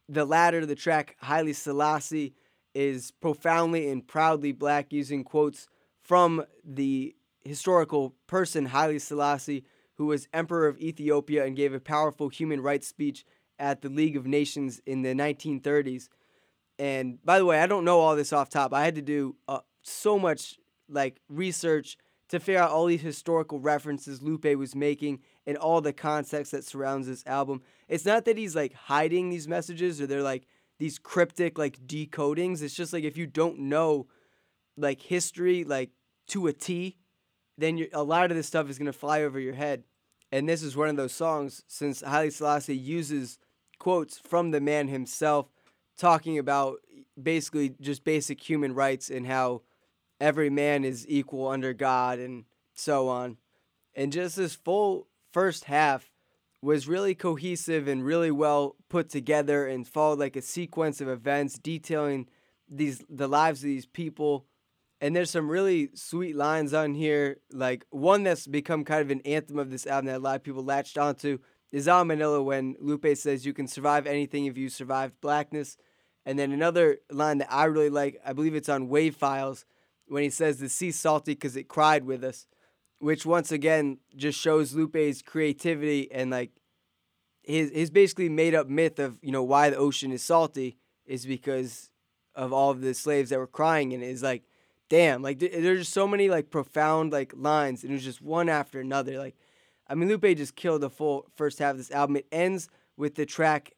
The 0.08 0.24
latter, 0.24 0.64
the 0.64 0.74
track 0.74 1.16
Haile 1.20 1.52
Selassie, 1.52 2.34
is 2.74 3.10
profoundly 3.10 3.90
and 3.90 4.06
proudly 4.06 4.52
black, 4.52 4.92
using 4.92 5.24
quotes 5.24 5.66
from 6.02 6.44
the 6.64 7.14
historical 7.44 8.14
person 8.26 8.66
Haile 8.66 8.98
Selassie, 8.98 9.64
who 9.94 10.06
was 10.06 10.28
Emperor 10.32 10.68
of 10.68 10.78
Ethiopia 10.78 11.44
and 11.44 11.56
gave 11.56 11.74
a 11.74 11.80
powerful 11.80 12.28
human 12.28 12.60
rights 12.60 12.86
speech 12.86 13.24
at 13.58 13.82
the 13.82 13.88
League 13.88 14.16
of 14.16 14.26
Nations 14.26 14.80
in 14.86 15.02
the 15.02 15.14
1930s. 15.14 16.08
And 16.78 17.18
by 17.24 17.38
the 17.38 17.44
way, 17.44 17.60
I 17.60 17.66
don't 17.66 17.84
know 17.84 17.98
all 17.98 18.14
this 18.14 18.32
off 18.32 18.48
top. 18.48 18.72
I 18.72 18.84
had 18.84 18.94
to 18.94 19.02
do 19.02 19.34
uh, 19.48 19.60
so 19.82 20.18
much 20.18 20.58
like 20.88 21.20
research 21.28 21.98
to 22.28 22.38
figure 22.38 22.60
out 22.60 22.70
all 22.70 22.86
these 22.86 23.00
historical 23.00 23.58
references 23.58 24.22
Lupe 24.22 24.44
was 24.56 24.74
making 24.74 25.20
and 25.46 25.56
all 25.56 25.80
the 25.80 25.92
context 25.92 26.52
that 26.52 26.64
surrounds 26.64 27.06
this 27.06 27.26
album. 27.26 27.62
It's 27.88 28.04
not 28.04 28.24
that 28.26 28.36
he's 28.36 28.54
like 28.54 28.74
hiding 28.74 29.30
these 29.30 29.48
messages 29.48 30.00
or 30.00 30.06
they're 30.06 30.22
like 30.22 30.46
these 30.78 30.98
cryptic 30.98 31.58
like 31.58 31.78
decodings. 31.86 32.62
It's 32.62 32.74
just 32.74 32.92
like 32.92 33.04
if 33.04 33.16
you 33.16 33.26
don't 33.26 33.58
know 33.58 34.06
like 34.76 35.00
history 35.00 35.64
like 35.64 35.90
to 36.28 36.46
a 36.46 36.52
T, 36.52 36.98
then 37.56 37.86
a 37.92 38.02
lot 38.02 38.30
of 38.30 38.36
this 38.36 38.46
stuff 38.46 38.68
is 38.68 38.78
gonna 38.78 38.92
fly 38.92 39.22
over 39.22 39.40
your 39.40 39.54
head. 39.54 39.84
And 40.30 40.46
this 40.46 40.62
is 40.62 40.76
one 40.76 40.88
of 40.88 40.96
those 40.96 41.14
songs 41.14 41.64
since 41.66 42.02
Haile 42.02 42.30
Selassie 42.30 42.76
uses 42.76 43.38
quotes 43.78 44.18
from 44.18 44.50
the 44.50 44.60
man 44.60 44.88
himself 44.88 45.46
talking 45.96 46.38
about 46.38 46.78
basically 47.20 47.74
just 47.80 48.04
basic 48.04 48.48
human 48.48 48.74
rights 48.74 49.08
and 49.08 49.26
how 49.26 49.62
every 50.20 50.50
man 50.50 50.84
is 50.84 51.06
equal 51.08 51.48
under 51.48 51.72
God 51.72 52.18
and 52.18 52.44
so 52.74 53.08
on. 53.08 53.36
And 53.94 54.12
just 54.12 54.36
this 54.36 54.54
full 54.54 55.08
first 55.32 55.64
half 55.64 56.10
was 56.62 56.88
really 56.88 57.14
cohesive 57.14 57.86
and 57.86 58.04
really 58.04 58.30
well 58.30 58.76
put 58.88 59.08
together 59.08 59.66
and 59.66 59.86
followed 59.86 60.18
like 60.18 60.36
a 60.36 60.42
sequence 60.42 61.00
of 61.00 61.08
events 61.08 61.58
detailing 61.58 62.28
these 62.68 63.04
the 63.08 63.28
lives 63.28 63.60
of 63.60 63.66
these 63.68 63.86
people. 63.86 64.46
And 65.00 65.14
there's 65.14 65.30
some 65.30 65.48
really 65.48 65.90
sweet 65.94 66.34
lines 66.34 66.74
on 66.74 66.94
here. 66.94 67.38
Like 67.52 67.86
one 67.90 68.24
that's 68.24 68.46
become 68.46 68.84
kind 68.84 69.02
of 69.02 69.10
an 69.10 69.20
anthem 69.20 69.58
of 69.58 69.70
this 69.70 69.86
album 69.86 70.06
that 70.06 70.16
a 70.16 70.18
lot 70.18 70.36
of 70.36 70.42
people 70.42 70.64
latched 70.64 70.98
onto 70.98 71.38
is 71.70 71.86
on 71.86 72.08
Manilla 72.08 72.44
when 72.44 72.74
Lupe 72.80 73.16
says 73.16 73.46
you 73.46 73.52
can 73.52 73.68
survive 73.68 74.06
anything 74.06 74.46
if 74.46 74.56
you 74.56 74.68
survive 74.68 75.20
blackness. 75.20 75.76
And 76.26 76.38
then 76.38 76.52
another 76.52 76.98
line 77.10 77.38
that 77.38 77.52
I 77.52 77.64
really 77.64 77.90
like, 77.90 78.20
I 78.24 78.32
believe 78.32 78.54
it's 78.54 78.68
on 78.68 78.88
WAV 78.88 79.14
Files, 79.14 79.64
when 80.08 80.22
he 80.22 80.30
says 80.30 80.58
the 80.58 80.68
sea's 80.68 80.98
salty 80.98 81.32
because 81.32 81.56
it 81.56 81.68
cried 81.68 82.04
with 82.04 82.24
us, 82.24 82.46
which 82.98 83.24
once 83.26 83.52
again 83.52 83.98
just 84.16 84.38
shows 84.38 84.74
Lupe's 84.74 85.22
creativity 85.22 86.10
and 86.10 86.30
like 86.30 86.50
his 87.48 87.70
his 87.70 87.90
basically 87.90 88.28
made 88.28 88.54
up 88.54 88.68
myth 88.68 88.98
of 88.98 89.18
you 89.22 89.32
know 89.32 89.42
why 89.42 89.70
the 89.70 89.76
ocean 89.76 90.12
is 90.12 90.22
salty 90.22 90.76
is 91.06 91.24
because 91.24 91.88
of 92.34 92.52
all 92.52 92.70
of 92.70 92.82
the 92.82 92.94
slaves 92.94 93.30
that 93.30 93.38
were 93.38 93.46
crying 93.46 93.94
and 93.94 94.04
is 94.04 94.22
like 94.22 94.42
damn 94.90 95.22
like 95.22 95.38
there's 95.38 95.80
just 95.80 95.92
so 95.92 96.06
many 96.06 96.28
like 96.28 96.50
profound 96.50 97.10
like 97.10 97.32
lines 97.34 97.82
and 97.82 97.90
it 97.90 97.94
was 97.94 98.04
just 98.04 98.20
one 98.20 98.48
after 98.48 98.80
another 98.80 99.18
like 99.18 99.34
i 99.88 99.94
mean 99.94 100.08
lupe 100.08 100.36
just 100.36 100.56
killed 100.56 100.82
the 100.82 100.90
full 100.90 101.26
first 101.36 101.58
half 101.58 101.72
of 101.72 101.78
this 101.78 101.90
album. 101.90 102.16
It 102.16 102.26
ends 102.30 102.68
with 102.96 103.14
the 103.14 103.24
track 103.24 103.72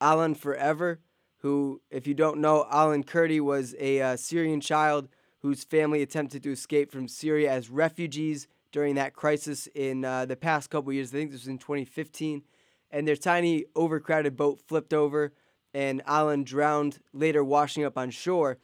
alan 0.00 0.34
forever 0.34 1.00
who 1.38 1.80
if 1.90 2.06
you 2.06 2.14
don't 2.14 2.38
know 2.38 2.64
alan 2.70 3.02
kurdi 3.02 3.40
was 3.40 3.74
a 3.80 4.00
uh, 4.00 4.16
syrian 4.16 4.60
child 4.60 5.08
whose 5.46 5.64
family 5.64 6.02
attempted 6.02 6.42
to 6.42 6.52
escape 6.52 6.90
from 6.90 7.08
syria 7.08 7.50
as 7.50 7.70
refugees 7.70 8.48
during 8.72 8.94
that 8.94 9.14
crisis 9.14 9.68
in 9.74 10.04
uh, 10.04 10.24
the 10.26 10.36
past 10.36 10.70
couple 10.70 10.92
years 10.92 11.10
i 11.10 11.16
think 11.16 11.30
this 11.30 11.42
was 11.42 11.48
in 11.48 11.58
2015 11.58 12.42
and 12.90 13.06
their 13.06 13.16
tiny 13.16 13.64
overcrowded 13.74 14.36
boat 14.36 14.60
flipped 14.66 14.92
over 14.94 15.32
and 15.76 16.00
Alan 16.06 16.42
drowned, 16.42 17.00
later 17.12 17.44
washing 17.44 17.84
up 17.84 17.98
on 17.98 18.08
shore. 18.08 18.56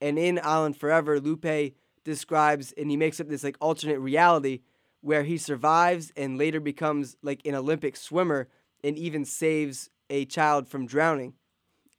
And 0.00 0.18
in 0.18 0.38
Alan 0.38 0.72
Forever, 0.72 1.20
Lupe 1.20 1.74
describes 2.04 2.72
and 2.72 2.90
he 2.90 2.96
makes 2.96 3.20
up 3.20 3.28
this 3.28 3.44
like 3.44 3.58
alternate 3.60 3.98
reality 3.98 4.60
where 5.02 5.24
he 5.24 5.36
survives 5.36 6.10
and 6.16 6.38
later 6.38 6.60
becomes 6.60 7.18
like 7.20 7.46
an 7.46 7.54
Olympic 7.54 7.98
swimmer 7.98 8.48
and 8.82 8.96
even 8.96 9.26
saves 9.26 9.90
a 10.08 10.24
child 10.24 10.66
from 10.66 10.86
drowning. 10.86 11.34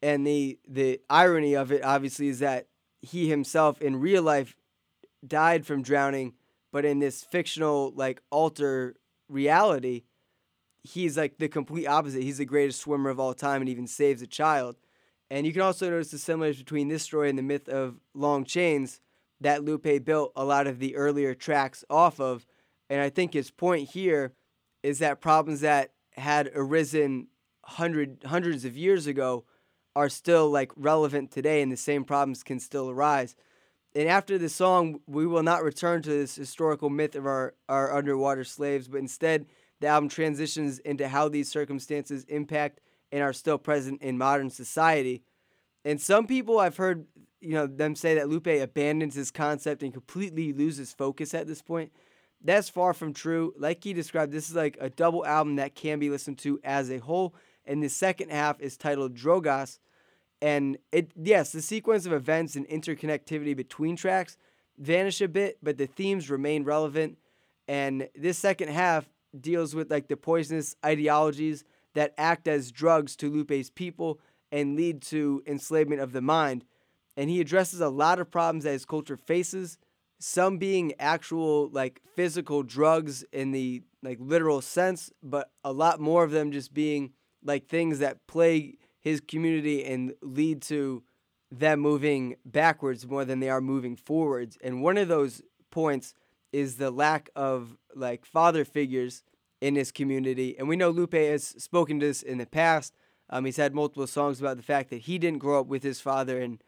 And 0.02 0.26
the 0.26 0.58
the 0.68 1.00
irony 1.12 1.56
of 1.56 1.72
it 1.72 1.84
obviously 1.84 2.28
is 2.28 2.40
that 2.40 2.66
he 3.06 3.30
himself 3.30 3.82
in 3.82 3.98
real 3.98 4.24
life 4.24 4.56
died 5.26 5.66
from 5.66 5.82
drowning, 5.82 6.34
but 6.72 6.86
in 6.86 7.00
this 7.00 7.24
fictional 7.24 7.94
like 7.96 8.22
alter 8.30 8.96
reality, 9.30 10.04
he's 10.84 11.18
like 11.18 11.38
the 11.38 11.48
complete 11.48 11.88
opposite. 11.88 12.24
He's 12.24 12.38
the 12.38 12.46
greatest 12.46 12.82
swimmer 12.82 13.10
of 13.10 13.20
all 13.20 13.34
time 13.34 13.62
and 13.62 13.70
even 13.70 13.88
saves 13.88 14.22
a 14.22 14.28
child. 14.28 14.76
And 15.30 15.48
you 15.48 15.54
can 15.54 15.62
also 15.62 15.90
notice 15.90 16.12
the 16.12 16.20
similarities 16.20 16.62
between 16.62 16.88
this 16.88 17.04
story 17.04 17.30
and 17.30 17.38
the 17.38 17.44
myth 17.44 17.68
of 17.68 18.00
Long 18.14 18.46
Chains 18.46 19.00
that 19.42 19.64
Lupe 19.64 20.06
built 20.06 20.32
a 20.36 20.46
lot 20.46 20.68
of 20.68 20.80
the 20.80 20.96
earlier 20.96 21.34
tracks 21.34 21.84
off 21.90 22.20
of. 22.20 22.46
And 22.90 23.02
I 23.02 23.10
think 23.10 23.34
his 23.34 23.52
point 23.52 23.90
here 23.90 24.34
is 24.84 25.00
that 25.00 25.22
problems 25.22 25.62
that 25.62 25.92
had 26.12 26.52
arisen 26.56 27.28
hundred 27.64 28.20
hundreds 28.26 28.64
of 28.64 28.78
years 28.78 29.08
ago 29.08 29.44
are 29.96 30.10
still 30.10 30.50
like 30.50 30.72
relevant 30.76 31.32
today 31.32 31.62
and 31.62 31.72
the 31.72 31.78
same 31.78 32.04
problems 32.04 32.44
can 32.44 32.60
still 32.60 32.90
arise. 32.90 33.36
And 33.96 34.10
after 34.10 34.38
the 34.38 34.50
song, 34.50 35.00
we 35.08 35.26
will 35.26 35.44
not 35.44 35.64
return 35.64 36.02
to 36.02 36.10
this 36.10 36.36
historical 36.36 36.90
myth 36.90 37.16
of 37.16 37.26
our, 37.26 37.54
our 37.70 37.96
underwater 37.96 38.44
slaves, 38.44 38.90
but 38.90 38.98
instead 38.98 39.46
the 39.80 39.88
album 39.88 40.10
transitions 40.10 40.80
into 40.80 41.08
how 41.08 41.30
these 41.30 41.50
circumstances 41.50 42.26
impact 42.26 42.82
and 43.12 43.22
are 43.24 43.34
still 43.34 43.58
present 43.58 44.02
in 44.02 44.18
modern 44.18 44.50
society. 44.50 45.24
And 45.86 46.02
some 46.02 46.28
people 46.28 46.60
I've 46.60 46.76
heard, 46.76 47.06
you 47.40 47.54
know, 47.54 47.68
them 47.68 47.96
say 47.96 48.16
that 48.16 48.28
Lupe 48.28 48.48
abandons 48.48 49.16
his 49.16 49.32
concept 49.32 49.84
and 49.84 49.94
completely 49.94 50.52
loses 50.52 50.92
focus 50.92 51.34
at 51.34 51.48
this 51.48 51.62
point. 51.62 51.94
That's 52.44 52.70
far 52.70 52.94
from 52.94 53.14
true. 53.14 53.54
Like 53.58 53.84
he 53.84 53.94
described, 53.94 54.32
this 54.32 54.50
is 54.50 54.56
like 54.56 54.78
a 54.82 54.90
double 54.90 55.26
album 55.26 55.56
that 55.56 55.76
can 55.76 56.00
be 56.00 56.10
listened 56.10 56.40
to 56.40 56.60
as 56.64 56.92
a 56.92 56.98
whole. 56.98 57.36
And 57.66 57.82
the 57.82 57.90
second 57.90 58.32
half 58.32 58.60
is 58.60 58.78
titled 58.78 59.16
Drogas. 59.16 59.80
And 60.42 60.78
it 60.92 61.12
yes, 61.16 61.52
the 61.52 61.62
sequence 61.62 62.06
of 62.06 62.14
events 62.14 62.56
and 62.56 62.68
interconnectivity 62.68 63.56
between 63.56 63.96
tracks 63.96 64.38
vanish 64.78 65.22
a 65.22 65.28
bit, 65.28 65.58
but 65.64 65.78
the 65.78 65.88
themes 65.88 66.30
remain 66.30 66.64
relevant. 66.64 67.18
And 67.68 68.10
this 68.16 68.38
second 68.38 68.70
half 68.70 69.10
deals 69.40 69.74
with 69.74 69.90
like 69.90 70.08
the 70.08 70.18
poisonous 70.18 70.76
ideologies 70.86 71.64
that 71.94 72.14
act 72.18 72.48
as 72.48 72.72
drugs 72.72 73.16
to 73.16 73.30
Lupe's 73.30 73.70
people 73.70 74.20
and 74.52 74.76
lead 74.76 75.02
to 75.02 75.42
enslavement 75.48 76.02
of 76.02 76.12
the 76.12 76.22
mind. 76.22 76.66
And 77.18 77.30
he 77.30 77.42
addresses 77.42 77.80
a 77.80 77.90
lot 77.90 78.20
of 78.20 78.30
problems 78.30 78.66
that 78.66 78.72
his 78.72 78.86
culture 78.86 79.18
faces, 79.18 79.78
some 80.20 80.58
being 80.58 80.94
actual 81.00 81.70
like 81.70 82.02
physical 82.16 82.64
drugs 82.64 83.24
in 83.32 83.52
the 83.52 83.82
like 84.04 84.18
literal 84.22 84.62
sense, 84.62 85.12
but 85.24 85.52
a 85.64 85.72
lot 85.72 86.00
more 86.00 86.24
of 86.24 86.32
them 86.32 86.52
just 86.52 86.74
being 86.74 87.14
like 87.46 87.68
things 87.68 88.00
that 88.00 88.28
plague 88.28 88.78
his 89.00 89.22
community 89.22 89.86
and 89.86 90.14
lead 90.22 90.62
to 90.64 91.04
them 91.52 91.80
moving 91.80 92.36
backwards 92.44 93.08
more 93.08 93.24
than 93.24 93.40
they 93.40 93.50
are 93.50 93.62
moving 93.62 93.96
forwards. 93.96 94.58
And 94.64 94.82
one 94.82 94.98
of 94.98 95.08
those 95.08 95.42
points 95.70 96.14
is 96.52 96.78
the 96.78 96.92
lack 96.92 97.30
of 97.36 97.78
like 97.96 98.26
father 98.26 98.66
figures 98.66 99.24
in 99.62 99.76
his 99.76 99.92
community. 99.92 100.56
And 100.58 100.68
we 100.68 100.76
know 100.76 100.90
Lupe 100.90 101.14
has 101.14 101.44
spoken 101.44 102.00
to 102.00 102.08
this 102.08 102.22
in 102.22 102.40
the 102.40 102.46
past. 102.46 102.96
Um, 103.30 103.46
he's 103.46 103.58
had 103.58 103.74
multiple 103.74 104.08
songs 104.08 104.40
about 104.40 104.58
the 104.58 104.64
fact 104.64 104.90
that 104.90 105.02
he 105.02 105.18
didn't 105.18 105.40
grow 105.40 105.60
up 105.60 105.68
with 105.68 105.84
his 105.84 106.02
father. 106.02 106.40
And, 106.40 106.62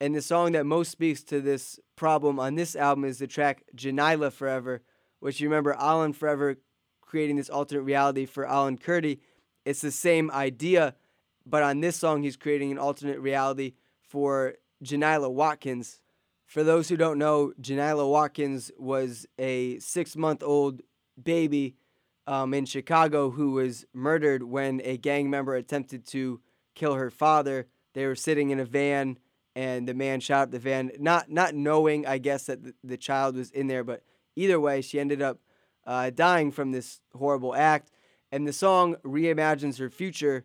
and 0.00 0.14
the 0.14 0.22
song 0.22 0.52
that 0.52 0.66
most 0.66 0.90
speaks 0.90 1.22
to 1.24 1.40
this 1.40 1.80
problem 1.96 2.38
on 2.38 2.54
this 2.54 2.76
album 2.76 3.04
is 3.04 3.18
the 3.18 3.26
track 3.26 3.64
Jonylah 3.76 4.32
Forever, 4.32 4.82
which 5.20 5.40
you 5.40 5.48
remember 5.48 5.74
Alan 5.74 6.12
Forever 6.12 6.56
creating 7.00 7.36
this 7.36 7.50
alternate 7.50 7.82
reality 7.82 8.26
for 8.26 8.46
Alan 8.46 8.76
Kurdi. 8.78 9.20
It's 9.68 9.82
the 9.82 9.90
same 9.90 10.30
idea, 10.30 10.94
but 11.44 11.62
on 11.62 11.80
this 11.80 11.96
song, 11.96 12.22
he's 12.22 12.36
creating 12.36 12.72
an 12.72 12.78
alternate 12.78 13.20
reality 13.20 13.74
for 14.00 14.54
Jonylah 14.82 15.30
Watkins, 15.30 16.00
for 16.46 16.64
those 16.64 16.88
who 16.88 16.96
don't 16.96 17.18
know, 17.18 17.52
Jonylah 17.60 18.10
Watkins 18.10 18.70
was 18.78 19.26
a 19.38 19.78
six 19.80 20.16
month 20.16 20.42
old 20.42 20.80
baby 21.22 21.76
um, 22.26 22.54
in 22.54 22.64
Chicago 22.64 23.30
who 23.30 23.52
was 23.52 23.84
murdered 23.92 24.42
when 24.42 24.80
a 24.82 24.96
gang 24.96 25.28
member 25.28 25.54
attempted 25.54 26.06
to 26.08 26.40
kill 26.74 26.94
her 26.94 27.10
father. 27.10 27.66
They 27.92 28.06
were 28.06 28.14
sitting 28.14 28.48
in 28.48 28.60
a 28.60 28.64
van 28.64 29.18
and 29.54 29.86
the 29.86 29.92
man 29.92 30.20
shot 30.20 30.44
up 30.44 30.50
the 30.52 30.58
van, 30.58 30.90
not, 30.98 31.30
not 31.30 31.54
knowing, 31.54 32.06
I 32.06 32.16
guess, 32.16 32.46
that 32.46 32.64
the, 32.64 32.74
the 32.82 32.96
child 32.96 33.36
was 33.36 33.50
in 33.50 33.66
there. 33.66 33.84
But 33.84 34.02
either 34.34 34.58
way, 34.58 34.80
she 34.80 34.98
ended 34.98 35.20
up 35.20 35.40
uh, 35.86 36.08
dying 36.08 36.50
from 36.50 36.72
this 36.72 37.00
horrible 37.14 37.54
act. 37.54 37.90
And 38.30 38.46
the 38.46 38.52
song 38.52 38.96
reimagines 39.04 39.78
her 39.78 39.90
future 39.90 40.44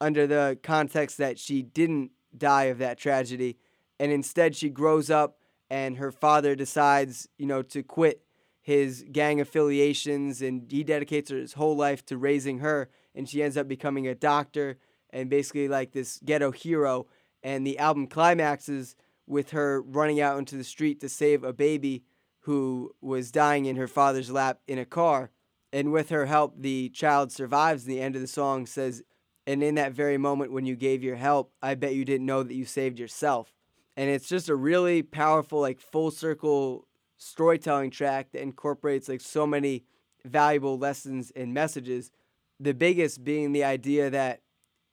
under 0.00 0.26
the 0.26 0.58
context 0.62 1.18
that 1.18 1.38
she 1.38 1.62
didn't 1.62 2.10
die 2.36 2.64
of 2.64 2.78
that 2.78 2.98
tragedy. 2.98 3.58
And 3.98 4.10
instead, 4.10 4.56
she 4.56 4.68
grows 4.68 5.10
up 5.10 5.38
and 5.70 5.96
her 5.96 6.12
father 6.12 6.54
decides, 6.54 7.28
you 7.38 7.46
know, 7.46 7.62
to 7.62 7.82
quit 7.82 8.22
his 8.60 9.04
gang 9.10 9.40
affiliations 9.40 10.42
and 10.42 10.70
he 10.70 10.84
dedicates 10.84 11.30
his 11.30 11.54
whole 11.54 11.76
life 11.76 12.04
to 12.06 12.18
raising 12.18 12.58
her. 12.58 12.90
And 13.14 13.28
she 13.28 13.42
ends 13.42 13.56
up 13.56 13.68
becoming 13.68 14.06
a 14.06 14.14
doctor 14.14 14.78
and 15.10 15.30
basically 15.30 15.68
like 15.68 15.92
this 15.92 16.20
ghetto 16.24 16.50
hero. 16.50 17.06
And 17.42 17.66
the 17.66 17.78
album 17.78 18.06
climaxes 18.06 18.96
with 19.26 19.50
her 19.50 19.82
running 19.82 20.20
out 20.20 20.38
into 20.38 20.56
the 20.56 20.64
street 20.64 21.00
to 21.00 21.08
save 21.08 21.44
a 21.44 21.52
baby 21.52 22.04
who 22.40 22.94
was 23.00 23.30
dying 23.30 23.66
in 23.66 23.76
her 23.76 23.88
father's 23.88 24.30
lap 24.30 24.60
in 24.66 24.78
a 24.78 24.84
car 24.84 25.30
and 25.72 25.92
with 25.92 26.10
her 26.10 26.26
help 26.26 26.54
the 26.58 26.88
child 26.90 27.32
survives 27.32 27.84
And 27.84 27.92
the 27.92 28.00
end 28.00 28.14
of 28.14 28.20
the 28.20 28.28
song 28.28 28.66
says 28.66 29.02
and 29.46 29.62
in 29.62 29.74
that 29.74 29.92
very 29.92 30.18
moment 30.18 30.52
when 30.52 30.66
you 30.66 30.76
gave 30.76 31.02
your 31.02 31.16
help 31.16 31.52
i 31.62 31.74
bet 31.74 31.94
you 31.94 32.04
didn't 32.04 32.26
know 32.26 32.42
that 32.42 32.54
you 32.54 32.64
saved 32.64 32.98
yourself. 32.98 33.54
And 33.96 34.08
it's 34.08 34.28
just 34.28 34.48
a 34.48 34.56
really 34.56 35.02
powerful 35.02 35.60
like 35.60 35.80
full 35.80 36.10
circle 36.10 36.86
storytelling 37.18 37.90
track 37.90 38.32
that 38.32 38.42
incorporates 38.42 39.08
like 39.08 39.20
so 39.20 39.46
many 39.46 39.84
valuable 40.24 40.78
lessons 40.78 41.30
and 41.36 41.52
messages. 41.52 42.10
The 42.58 42.74
biggest 42.74 43.22
being 43.22 43.52
the 43.52 43.64
idea 43.64 44.08
that 44.10 44.40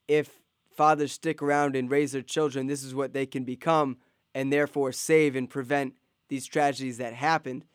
if 0.08 0.42
fathers 0.76 1.12
stick 1.12 1.42
around 1.42 1.76
and 1.76 1.90
raise 1.90 2.14
their 2.14 2.22
children 2.22 2.68
this 2.68 2.84
is 2.84 2.96
what 2.96 3.14
they 3.14 3.26
can 3.26 3.44
become 3.44 3.98
and 4.34 4.52
therefore 4.54 4.92
save 4.92 5.36
and 5.36 5.50
prevent 5.50 5.94
these 6.30 6.46
tragedies 6.46 6.98
that 6.98 7.14
happened 7.14 7.66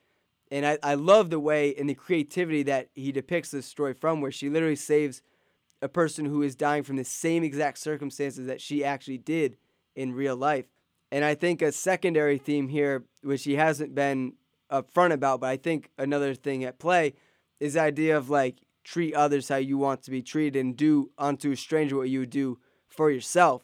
and 0.54 0.64
I, 0.66 0.78
I 0.82 0.94
love 0.94 1.30
the 1.30 1.40
way 1.40 1.75
and 1.75 1.88
the 1.88 1.94
creativity 1.94 2.62
that 2.62 2.88
he 2.94 3.12
depicts 3.12 3.50
this 3.50 3.66
story 3.66 3.92
from 3.92 4.20
where 4.20 4.32
she 4.32 4.49
literally 4.49 4.76
saves 4.76 5.20
a 5.82 5.88
person 5.88 6.25
who 6.25 6.42
is 6.42 6.54
dying 6.54 6.82
from 6.82 6.96
the 6.96 7.04
same 7.04 7.44
exact 7.44 7.78
circumstances 7.78 8.46
that 8.46 8.61
she 8.61 8.84
actually 8.84 9.18
did 9.18 9.56
in 9.94 10.12
real 10.12 10.37
life 10.37 10.66
and 11.14 11.25
I 11.25 11.37
think 11.37 11.62
a 11.62 11.70
secondary 11.70 12.38
theme 12.38 12.66
here, 12.66 13.04
which 13.23 13.44
he 13.44 13.54
hasn't 13.54 13.94
been 13.94 14.32
upfront 14.68 15.12
about, 15.12 15.40
but 15.40 15.49
I 15.49 15.56
think 15.56 15.90
another 15.96 16.34
thing 16.34 16.64
at 16.64 16.80
play 16.80 17.14
is 17.61 17.75
the 17.75 17.82
idea 17.82 18.16
of 18.16 18.30
like 18.30 18.56
treat 18.82 19.14
others 19.14 19.49
how 19.49 19.58
you 19.58 19.78
want 19.78 20.02
to 20.02 20.11
be 20.11 20.23
treated 20.23 20.61
and 20.61 20.76
do 20.76 21.12
unto 21.16 21.52
a 21.52 21.56
stranger 21.56 21.96
what 21.96 22.11
you 22.11 22.18
would 22.18 22.30
do 22.30 22.58
for 22.88 23.12
yourself. 23.12 23.62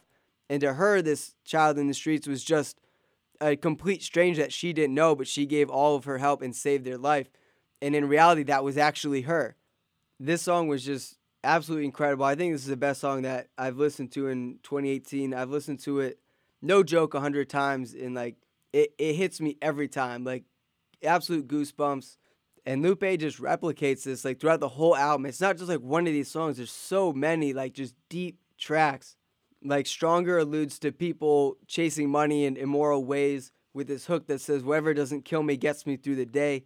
And 0.49 0.61
to 0.61 0.75
her, 0.75 1.01
this 1.01 1.35
child 1.43 1.77
in 1.77 1.89
the 1.89 1.93
streets 1.93 2.25
was 2.25 2.41
just 2.41 2.79
a 3.41 3.55
complete 3.55 4.03
stranger 4.03 4.41
that 4.41 4.53
she 4.53 4.71
didn't 4.71 4.93
know, 4.93 5.15
but 5.15 5.27
she 5.27 5.45
gave 5.45 5.69
all 5.69 5.95
of 5.95 6.05
her 6.05 6.19
help 6.19 6.41
and 6.41 6.55
saved 6.55 6.85
their 6.85 6.97
life. 6.97 7.29
And 7.81 7.95
in 7.95 8.07
reality, 8.07 8.43
that 8.43 8.63
was 8.63 8.77
actually 8.77 9.21
her. 9.21 9.55
This 10.19 10.43
song 10.43 10.67
was 10.67 10.85
just 10.85 11.17
absolutely 11.43 11.85
incredible. 11.85 12.23
I 12.23 12.35
think 12.35 12.53
this 12.53 12.61
is 12.61 12.67
the 12.67 12.77
best 12.77 13.01
song 13.01 13.23
that 13.23 13.47
I've 13.57 13.77
listened 13.77 14.11
to 14.13 14.27
in 14.27 14.59
2018. 14.63 15.33
I've 15.33 15.49
listened 15.49 15.79
to 15.81 15.99
it 15.99 16.19
no 16.61 16.83
joke, 16.83 17.15
a 17.15 17.19
hundred 17.19 17.49
times, 17.49 17.93
and 17.93 18.13
like 18.13 18.35
it, 18.71 18.93
it 18.97 19.15
hits 19.15 19.41
me 19.41 19.57
every 19.61 19.87
time, 19.87 20.23
like 20.23 20.43
absolute 21.03 21.47
goosebumps. 21.47 22.17
And 22.65 22.83
Lupe 22.83 23.19
just 23.19 23.41
replicates 23.41 24.03
this 24.03 24.23
like 24.23 24.39
throughout 24.39 24.59
the 24.59 24.67
whole 24.67 24.95
album. 24.95 25.25
It's 25.25 25.41
not 25.41 25.57
just 25.57 25.69
like 25.69 25.79
one 25.79 26.05
of 26.05 26.13
these 26.13 26.29
songs. 26.29 26.57
There's 26.57 26.71
so 26.71 27.11
many 27.11 27.53
like 27.53 27.73
just 27.73 27.95
deep 28.09 28.37
tracks. 28.59 29.15
Like 29.63 29.87
Stronger 29.87 30.37
alludes 30.39 30.79
to 30.79 30.91
people 30.91 31.57
chasing 31.67 32.09
money 32.09 32.45
in 32.45 32.57
immoral 32.57 33.05
ways 33.05 33.51
with 33.73 33.87
this 33.87 34.05
hook 34.05 34.27
that 34.27 34.41
says, 34.41 34.63
whoever 34.63 34.93
doesn't 34.93 35.25
kill 35.25 35.43
me 35.43 35.55
gets 35.57 35.85
me 35.85 35.97
through 35.97 36.15
the 36.15 36.25
day. 36.25 36.63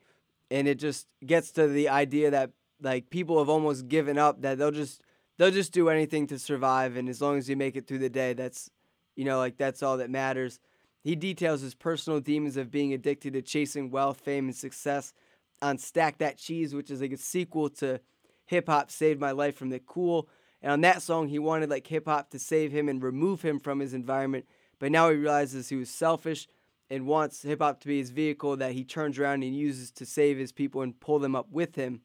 And 0.50 0.68
it 0.68 0.80
just 0.80 1.08
gets 1.26 1.52
to 1.52 1.68
the 1.68 1.90
idea 1.90 2.32
that 2.32 2.52
like 2.82 3.10
people 3.10 3.40
have 3.40 3.50
almost 3.50 3.88
given 3.88 4.18
up 4.18 4.42
that 4.42 4.58
they'll 4.58 4.72
just 4.72 5.02
they'll 5.38 5.52
just 5.52 5.72
do 5.72 5.90
anything 5.90 6.28
to 6.28 6.40
survive 6.40 6.96
and 6.96 7.10
as 7.10 7.22
long 7.22 7.38
as 7.38 7.50
you 7.50 7.56
make 7.56 7.76
it 7.76 7.88
through 7.88 8.00
the 8.00 8.10
day 8.10 8.34
that's 8.34 8.70
you 9.16 9.26
know 9.26 9.38
like 9.38 9.58
that's 9.58 9.82
all 9.82 9.98
that 9.98 10.10
matters 10.10 10.60
he 11.04 11.16
details 11.16 11.62
his 11.62 11.76
personal 11.76 12.20
demons 12.20 12.58
of 12.58 12.72
being 12.72 12.94
addicted 12.94 13.34
to 13.34 13.42
chasing 13.42 13.90
wealth 13.90 14.20
fame 14.20 14.46
and 14.46 14.56
success 14.56 15.14
on 15.62 15.78
stack 15.78 16.18
that 16.18 16.38
cheese 16.38 16.76
which 16.76 16.92
is 16.92 17.02
like 17.02 17.14
a 17.14 17.18
sequel 17.18 17.70
to 17.70 18.00
hip 18.46 18.68
hop 18.68 18.92
saved 18.92 19.20
my 19.20 19.32
life 19.32 19.56
from 19.56 19.70
the 19.70 19.80
cool 19.80 20.28
and 20.66 20.72
on 20.72 20.82
that 20.82 21.04
song 21.04 21.28
he 21.28 21.38
wanted 21.38 21.70
like 21.70 21.86
hip 21.86 22.08
hop 22.08 22.32
to 22.32 22.40
save 22.40 22.72
him 22.72 22.90
and 22.90 23.04
remove 23.04 23.44
him 23.44 23.60
from 23.60 23.80
his 23.80 23.94
environment. 23.94 24.48
But 24.80 24.92
now 24.92 25.12
he 25.12 25.16
realizes 25.16 25.70
he 25.70 25.76
was 25.76 25.92
selfish 25.92 26.48
and 26.90 27.06
wants 27.06 27.44
hip 27.44 27.62
hop 27.62 27.80
to 27.82 27.88
be 27.88 28.00
his 28.00 28.10
vehicle 28.10 28.58
that 28.58 28.72
he 28.72 28.84
turns 28.84 29.20
around 29.20 29.44
and 29.44 29.56
uses 29.56 29.92
to 29.92 30.08
save 30.08 30.40
his 30.40 30.52
people 30.52 30.82
and 30.82 31.00
pull 31.00 31.20
them 31.20 31.36
up 31.36 31.52
with 31.52 31.76
him. 31.76 32.02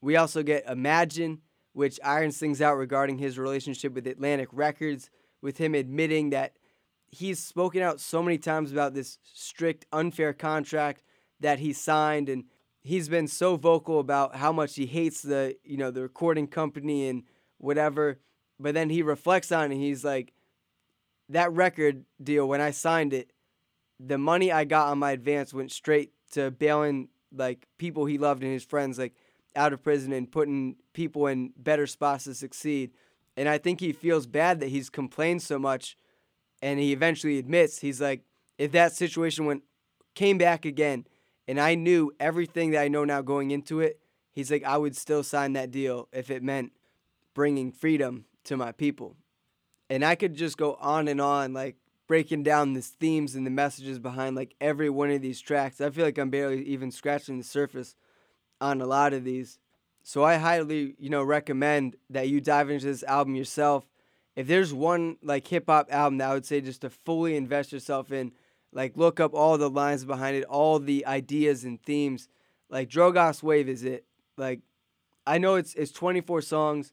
We 0.00 0.14
also 0.14 0.44
get 0.44 0.64
Imagine, 0.68 1.40
which 1.72 1.98
irons 2.04 2.38
things 2.38 2.62
out 2.62 2.76
regarding 2.76 3.18
his 3.18 3.36
relationship 3.36 3.94
with 3.94 4.06
Atlantic 4.06 4.50
Records, 4.52 5.10
with 5.42 5.58
him 5.58 5.74
admitting 5.74 6.30
that 6.30 6.52
he's 7.08 7.40
spoken 7.40 7.82
out 7.82 7.98
so 7.98 8.22
many 8.22 8.38
times 8.38 8.70
about 8.70 8.94
this 8.94 9.18
strict, 9.24 9.86
unfair 9.92 10.32
contract 10.32 11.02
that 11.40 11.58
he 11.58 11.72
signed, 11.72 12.28
and 12.28 12.44
he's 12.80 13.08
been 13.08 13.26
so 13.26 13.56
vocal 13.56 13.98
about 13.98 14.36
how 14.36 14.52
much 14.52 14.76
he 14.76 14.86
hates 14.86 15.20
the, 15.20 15.56
you 15.64 15.76
know, 15.76 15.90
the 15.90 16.02
recording 16.02 16.46
company 16.46 17.08
and 17.08 17.24
whatever. 17.58 18.18
But 18.58 18.74
then 18.74 18.90
he 18.90 19.02
reflects 19.02 19.52
on 19.52 19.70
it, 19.70 19.74
and 19.74 19.82
he's 19.82 20.04
like, 20.04 20.32
that 21.28 21.52
record 21.52 22.04
deal 22.22 22.48
when 22.48 22.60
I 22.60 22.70
signed 22.70 23.12
it, 23.12 23.32
the 24.00 24.18
money 24.18 24.50
I 24.50 24.64
got 24.64 24.88
on 24.88 24.98
my 24.98 25.12
advance 25.12 25.52
went 25.52 25.70
straight 25.70 26.12
to 26.32 26.50
bailing 26.50 27.08
like 27.32 27.66
people 27.76 28.06
he 28.06 28.16
loved 28.16 28.42
and 28.42 28.52
his 28.52 28.64
friends. 28.64 28.98
Like 28.98 29.14
out 29.58 29.72
of 29.72 29.82
prison 29.82 30.12
and 30.12 30.30
putting 30.30 30.76
people 30.92 31.26
in 31.26 31.52
better 31.56 31.86
spots 31.86 32.24
to 32.24 32.34
succeed. 32.34 32.92
And 33.36 33.48
I 33.48 33.58
think 33.58 33.80
he 33.80 33.92
feels 33.92 34.26
bad 34.26 34.60
that 34.60 34.68
he's 34.68 34.88
complained 34.88 35.42
so 35.42 35.58
much. 35.58 35.96
And 36.62 36.78
he 36.78 36.92
eventually 36.92 37.38
admits 37.38 37.80
he's 37.80 38.00
like, 38.00 38.22
if 38.56 38.72
that 38.72 38.92
situation 38.92 39.46
went 39.46 39.62
came 40.14 40.38
back 40.38 40.64
again, 40.64 41.06
and 41.46 41.60
I 41.60 41.76
knew 41.76 42.12
everything 42.18 42.72
that 42.72 42.82
I 42.82 42.88
know 42.88 43.04
now 43.04 43.22
going 43.22 43.52
into 43.52 43.80
it, 43.80 44.00
he's 44.32 44.50
like, 44.50 44.64
I 44.64 44.76
would 44.76 44.96
still 44.96 45.22
sign 45.22 45.52
that 45.52 45.70
deal 45.70 46.08
if 46.12 46.30
it 46.30 46.42
meant 46.42 46.72
bringing 47.38 47.70
freedom 47.70 48.24
to 48.42 48.56
my 48.56 48.72
people. 48.72 49.14
And 49.88 50.04
I 50.04 50.16
could 50.16 50.34
just 50.34 50.56
go 50.56 50.74
on 50.80 51.06
and 51.06 51.20
on, 51.20 51.52
like 51.52 51.76
breaking 52.08 52.42
down 52.42 52.72
the 52.72 52.82
themes 52.82 53.36
and 53.36 53.46
the 53.46 53.50
messages 53.50 54.00
behind 54.00 54.34
like 54.34 54.56
every 54.60 54.90
one 54.90 55.12
of 55.12 55.22
these 55.22 55.40
tracks. 55.40 55.80
I 55.80 55.90
feel 55.90 56.04
like 56.04 56.18
I'm 56.18 56.30
barely 56.30 56.64
even 56.64 56.90
scratching 56.90 57.38
the 57.38 57.44
surface 57.44 57.94
on 58.60 58.80
a 58.80 58.86
lot 58.86 59.12
of 59.12 59.22
these. 59.22 59.60
So 60.02 60.24
I 60.24 60.34
highly, 60.34 60.96
you 60.98 61.10
know, 61.10 61.22
recommend 61.22 61.94
that 62.10 62.28
you 62.28 62.40
dive 62.40 62.70
into 62.70 62.86
this 62.86 63.04
album 63.04 63.36
yourself. 63.36 63.86
If 64.34 64.48
there's 64.48 64.74
one 64.74 65.16
like 65.22 65.46
hip 65.46 65.66
hop 65.68 65.86
album 65.92 66.18
that 66.18 66.30
I 66.30 66.34
would 66.34 66.44
say 66.44 66.60
just 66.60 66.80
to 66.80 66.90
fully 66.90 67.36
invest 67.36 67.70
yourself 67.70 68.10
in, 68.10 68.32
like 68.72 68.96
look 68.96 69.20
up 69.20 69.32
all 69.32 69.56
the 69.58 69.70
lines 69.70 70.04
behind 70.04 70.34
it, 70.34 70.44
all 70.46 70.80
the 70.80 71.06
ideas 71.06 71.62
and 71.62 71.80
themes. 71.80 72.28
Like 72.68 72.90
Drogas 72.90 73.44
Wave 73.44 73.68
is 73.68 73.84
it. 73.84 74.06
Like 74.36 74.62
I 75.24 75.38
know 75.38 75.54
it's 75.54 75.74
it's 75.74 75.92
24 75.92 76.42
songs, 76.42 76.92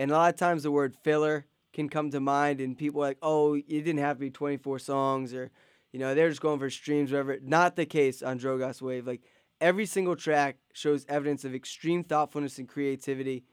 and 0.00 0.10
a 0.10 0.14
lot 0.14 0.32
of 0.32 0.38
times 0.38 0.62
the 0.62 0.70
word 0.70 0.96
filler 1.04 1.46
can 1.72 1.88
come 1.88 2.10
to 2.10 2.20
mind, 2.20 2.60
and 2.60 2.76
people 2.76 3.00
like, 3.00 3.18
oh, 3.22 3.54
it 3.54 3.64
didn't 3.68 3.98
have 3.98 4.16
to 4.16 4.20
be 4.20 4.30
24 4.30 4.78
songs, 4.80 5.32
or 5.32 5.50
you 5.92 5.98
know, 5.98 6.14
they're 6.14 6.28
just 6.28 6.40
going 6.40 6.58
for 6.58 6.70
streams, 6.70 7.12
whatever. 7.12 7.38
Not 7.42 7.76
the 7.76 7.86
case 7.86 8.22
on 8.22 8.38
Drogas 8.38 8.80
Wave. 8.80 9.06
Like 9.06 9.22
Every 9.60 9.84
single 9.84 10.16
track 10.16 10.56
shows 10.72 11.04
evidence 11.08 11.44
of 11.44 11.54
extreme 11.54 12.02
thoughtfulness 12.02 12.58
and 12.58 12.66
creativity. 12.66 13.44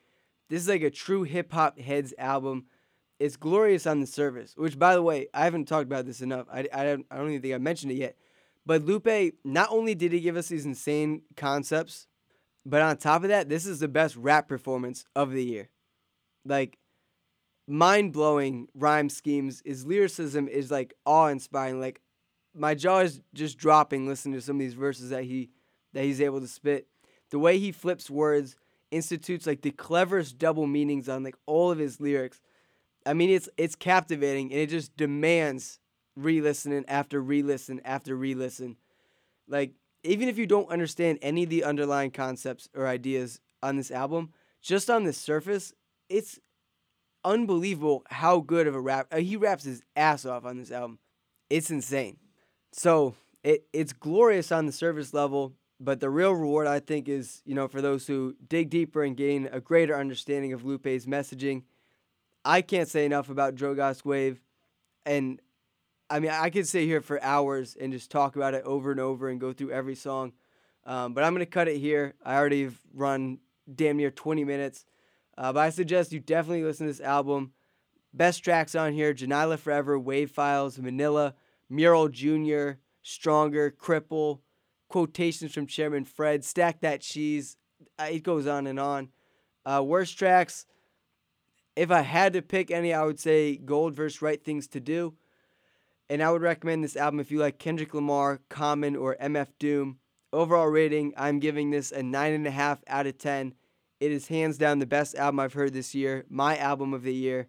This 0.50 0.62
is 0.62 0.70
like 0.70 0.82
a 0.82 0.90
true 0.90 1.24
hip 1.24 1.52
hop 1.52 1.78
heads 1.80 2.14
album. 2.18 2.68
It's 3.20 3.36
glorious 3.36 3.86
on 3.86 4.00
the 4.00 4.08
surface, 4.08 4.54
which, 4.56 4.80
by 4.80 4.96
the 4.96 5.02
way, 5.02 5.28
I 5.34 5.44
haven't 5.44 5.66
talked 5.66 5.86
about 5.86 6.06
this 6.06 6.22
enough. 6.22 6.48
I, 6.52 6.68
I, 6.74 6.84
don't, 6.84 7.06
I 7.12 7.18
don't 7.18 7.30
even 7.30 7.42
think 7.42 7.56
I 7.56 7.58
mentioned 7.58 7.92
it 7.92 7.96
yet. 7.96 8.16
But 8.66 8.86
Lupe, 8.86 9.34
not 9.44 9.70
only 9.70 9.96
did 9.96 10.14
he 10.14 10.22
give 10.22 10.38
us 10.38 10.48
these 10.48 10.66
insane 10.66 11.24
concepts, 11.36 12.08
but 12.66 12.82
on 12.82 12.98
top 12.98 13.24
of 13.24 13.30
that, 13.30 13.50
this 13.50 13.66
is 13.66 13.80
the 13.80 13.88
best 13.88 14.16
rap 14.16 14.48
performance 14.48 15.06
of 15.16 15.32
the 15.32 15.44
year. 15.44 15.70
Like, 16.48 16.78
mind 17.68 18.14
blowing 18.14 18.68
rhyme 18.74 19.10
schemes. 19.10 19.62
His 19.66 19.86
lyricism 19.86 20.48
is 20.48 20.72
like 20.72 20.94
awe 21.06 21.28
inspiring. 21.28 21.80
Like, 21.80 22.02
my 22.56 22.74
jaw 22.74 23.00
is 23.00 23.22
just 23.34 23.58
dropping 23.58 24.08
listening 24.08 24.36
to 24.36 24.42
some 24.42 24.56
of 24.56 24.60
these 24.60 24.74
verses 24.74 25.10
that 25.10 25.24
he 25.24 25.50
that 25.94 26.04
he's 26.04 26.22
able 26.22 26.42
to 26.42 26.48
spit. 26.48 26.88
The 27.30 27.40
way 27.40 27.58
he 27.60 27.72
flips 27.72 28.10
words, 28.10 28.56
institutes 28.92 29.46
like 29.46 29.62
the 29.62 29.72
cleverest 29.72 30.38
double 30.38 30.68
meanings 30.68 31.10
on 31.10 31.24
like 31.24 31.36
all 31.46 31.72
of 31.72 31.78
his 31.78 32.00
lyrics. 32.00 32.42
I 33.06 33.14
mean, 33.14 33.30
it's 33.30 33.50
it's 33.58 33.76
captivating 33.76 34.52
and 34.52 34.60
it 34.60 34.70
just 34.70 34.96
demands 34.98 35.80
re-listening 36.16 36.86
after 36.88 37.22
re-listen 37.22 37.82
after 37.86 38.16
re-listen. 38.16 38.78
Like 39.48 39.74
even 40.04 40.30
if 40.30 40.38
you 40.38 40.46
don't 40.46 40.70
understand 40.70 41.20
any 41.22 41.44
of 41.44 41.50
the 41.50 41.64
underlying 41.64 42.12
concepts 42.12 42.70
or 42.74 42.88
ideas 42.88 43.40
on 43.62 43.76
this 43.76 43.92
album, 43.92 44.32
just 44.62 44.90
on 44.90 45.04
the 45.04 45.14
surface, 45.14 45.74
it's 46.10 46.40
unbelievable 47.24 48.04
how 48.10 48.40
good 48.40 48.68
of 48.68 48.76
a 48.76 48.80
rap 48.80 49.08
uh, 49.12 49.18
he 49.18 49.36
raps 49.36 49.64
his 49.64 49.82
ass 49.96 50.26
off 50.26 50.46
on 50.46 50.58
this 50.58 50.72
album. 50.72 51.00
It's 51.50 51.70
insane. 51.70 52.18
So 52.72 53.16
it 53.44 53.66
it's 53.74 53.94
glorious 53.94 54.52
on 54.52 54.66
the 54.66 54.72
surface 54.72 55.14
level. 55.14 55.54
But 55.80 56.00
the 56.00 56.10
real 56.10 56.34
reward, 56.34 56.66
I 56.66 56.80
think, 56.80 57.08
is 57.08 57.42
you 57.46 57.54
know 57.54 57.68
for 57.68 57.82
those 57.82 58.08
who 58.08 58.36
dig 58.48 58.70
deeper 58.70 59.04
and 59.04 59.16
gain 59.16 59.48
a 59.52 59.60
greater 59.60 59.96
understanding 59.96 60.54
of 60.54 60.66
Lupe's 60.66 61.06
messaging. 61.06 61.64
I 62.44 62.62
can't 62.62 62.88
say 62.88 63.06
enough 63.06 63.30
about 63.30 63.56
Drogas 63.56 64.04
Wave, 64.04 64.42
and 65.06 65.40
I 66.10 66.20
mean 66.20 66.32
I 66.32 66.50
could 66.50 66.68
sit 66.68 66.86
here 66.86 67.02
for 67.02 67.22
hours 67.22 67.78
and 67.80 67.94
just 67.94 68.10
talk 68.10 68.36
about 68.36 68.54
it 68.54 68.64
over 68.64 68.92
and 68.92 69.00
over 69.00 69.30
and 69.30 69.40
go 69.40 69.54
through 69.54 69.72
every 69.72 69.96
song. 69.96 70.34
Um, 70.86 71.14
but 71.14 71.24
I'm 71.24 71.34
gonna 71.34 71.46
cut 71.46 71.68
it 71.68 71.78
here. 71.78 72.16
I 72.26 72.36
already 72.38 72.64
have 72.64 72.80
run 72.94 73.40
damn 73.74 73.98
near 73.98 74.10
20 74.10 74.46
minutes. 74.46 74.86
Uh, 75.38 75.54
but 75.54 75.60
I 75.60 75.70
suggest 75.70 76.12
you 76.12 76.20
definitely 76.20 76.64
listen 76.64 76.88
to 76.88 76.94
this 76.94 77.02
album. 77.02 77.52
Best 78.14 78.44
tracks 78.44 78.76
on 78.76 78.94
here: 78.94 79.14
Jonylah 79.14 79.60
Forever, 79.60 80.00
WAV 80.00 80.30
Files, 80.30 80.78
Manilla, 80.78 81.34
Mural 81.70 82.10
Junior, 82.10 82.80
Stronger, 83.04 83.72
Cripple 83.72 84.40
quotations 84.88 85.54
from 85.54 85.68
Chairman 85.68 86.06
Fred. 86.06 86.44
Stack 86.44 86.82
that 86.82 87.02
cheese. 87.02 87.58
Uh, 88.00 88.08
it 88.12 88.24
goes 88.24 88.48
on 88.48 88.68
and 88.68 88.80
on. 88.80 89.10
Uh, 89.66 89.84
worst 89.86 90.18
tracks. 90.18 90.66
If 91.76 91.92
I 91.92 92.02
had 92.02 92.34
to 92.34 92.42
pick 92.42 92.72
any, 92.72 92.94
I 92.94 93.04
would 93.04 93.20
say 93.20 93.58
Gold 93.58 93.94
versus 93.94 94.22
Right 94.22 94.44
Things 94.44 94.68
to 94.70 94.80
Do. 94.80 95.14
And 96.10 96.24
I 96.24 96.32
would 96.32 96.42
recommend 96.42 96.84
this 96.84 96.96
album 96.96 97.20
if 97.20 97.32
you 97.32 97.40
like 97.40 97.60
Kendrick 97.60 97.94
Lamar, 97.94 98.40
Common, 98.50 98.96
or 98.96 99.18
MF 99.22 99.50
Doom. 99.60 100.00
Overall 100.34 100.68
rating, 100.68 101.14
I'm 101.18 101.40
giving 101.40 101.70
this 101.70 101.92
a 101.92 102.02
9.5 102.02 102.80
out 102.88 103.08
of 103.08 103.18
10. 103.18 103.54
It 104.00 104.12
is 104.12 104.28
hands 104.28 104.58
down 104.58 104.80
the 104.80 104.86
best 104.86 105.16
album 105.16 105.40
I've 105.40 105.54
heard 105.54 105.74
this 105.74 105.96
year, 105.96 106.26
my 106.30 106.58
album 106.58 106.94
of 106.94 107.04
the 107.04 107.14
year. 107.14 107.48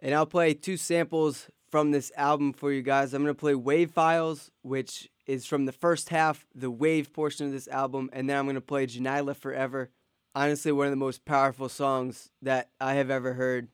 And 0.00 0.14
I'll 0.14 0.26
play 0.26 0.54
two 0.54 0.76
samples 0.76 1.48
from 1.70 1.90
this 1.90 2.12
album 2.16 2.52
for 2.52 2.72
you 2.72 2.82
guys. 2.82 3.12
I'm 3.12 3.22
going 3.22 3.34
to 3.34 3.38
play 3.38 3.54
WAV 3.54 3.90
Files, 3.90 4.50
which 4.62 5.08
is 5.28 5.44
from 5.44 5.66
the 5.66 5.72
first 5.72 6.08
half, 6.08 6.46
the 6.54 6.70
wave 6.70 7.12
portion 7.12 7.46
of 7.46 7.52
this 7.52 7.68
album, 7.68 8.08
and 8.14 8.28
then 8.28 8.36
I'm 8.36 8.46
gonna 8.46 8.62
play 8.62 8.86
Jonylah 8.86 9.36
Forever. 9.36 9.90
Honestly, 10.34 10.72
one 10.72 10.86
of 10.86 10.90
the 10.90 10.96
most 10.96 11.24
powerful 11.24 11.68
songs 11.68 12.30
that 12.42 12.70
I 12.80 12.94
have 12.94 13.10
ever 13.10 13.34
heard. 13.34 13.68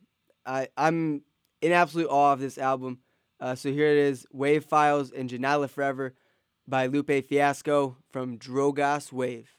I, 0.45 0.69
I'm 0.77 1.23
in 1.63 1.73
absolute 1.73 2.09
awe 2.09 2.33
of 2.33 2.41
this 2.41 2.59
album. 2.59 2.99
Uh, 3.41 3.55
so 3.55 3.71
here 3.71 3.87
it 3.87 3.99
is 3.99 4.27
WAV 4.35 4.65
Files 4.65 5.13
and 5.13 5.31
Jonylah 5.31 5.71
Forever 5.71 6.15
by 6.67 6.87
Lupe 6.87 7.25
Fiasco 7.25 7.97
from 8.11 8.39
Drogas 8.39 9.13
Wave. 9.13 9.54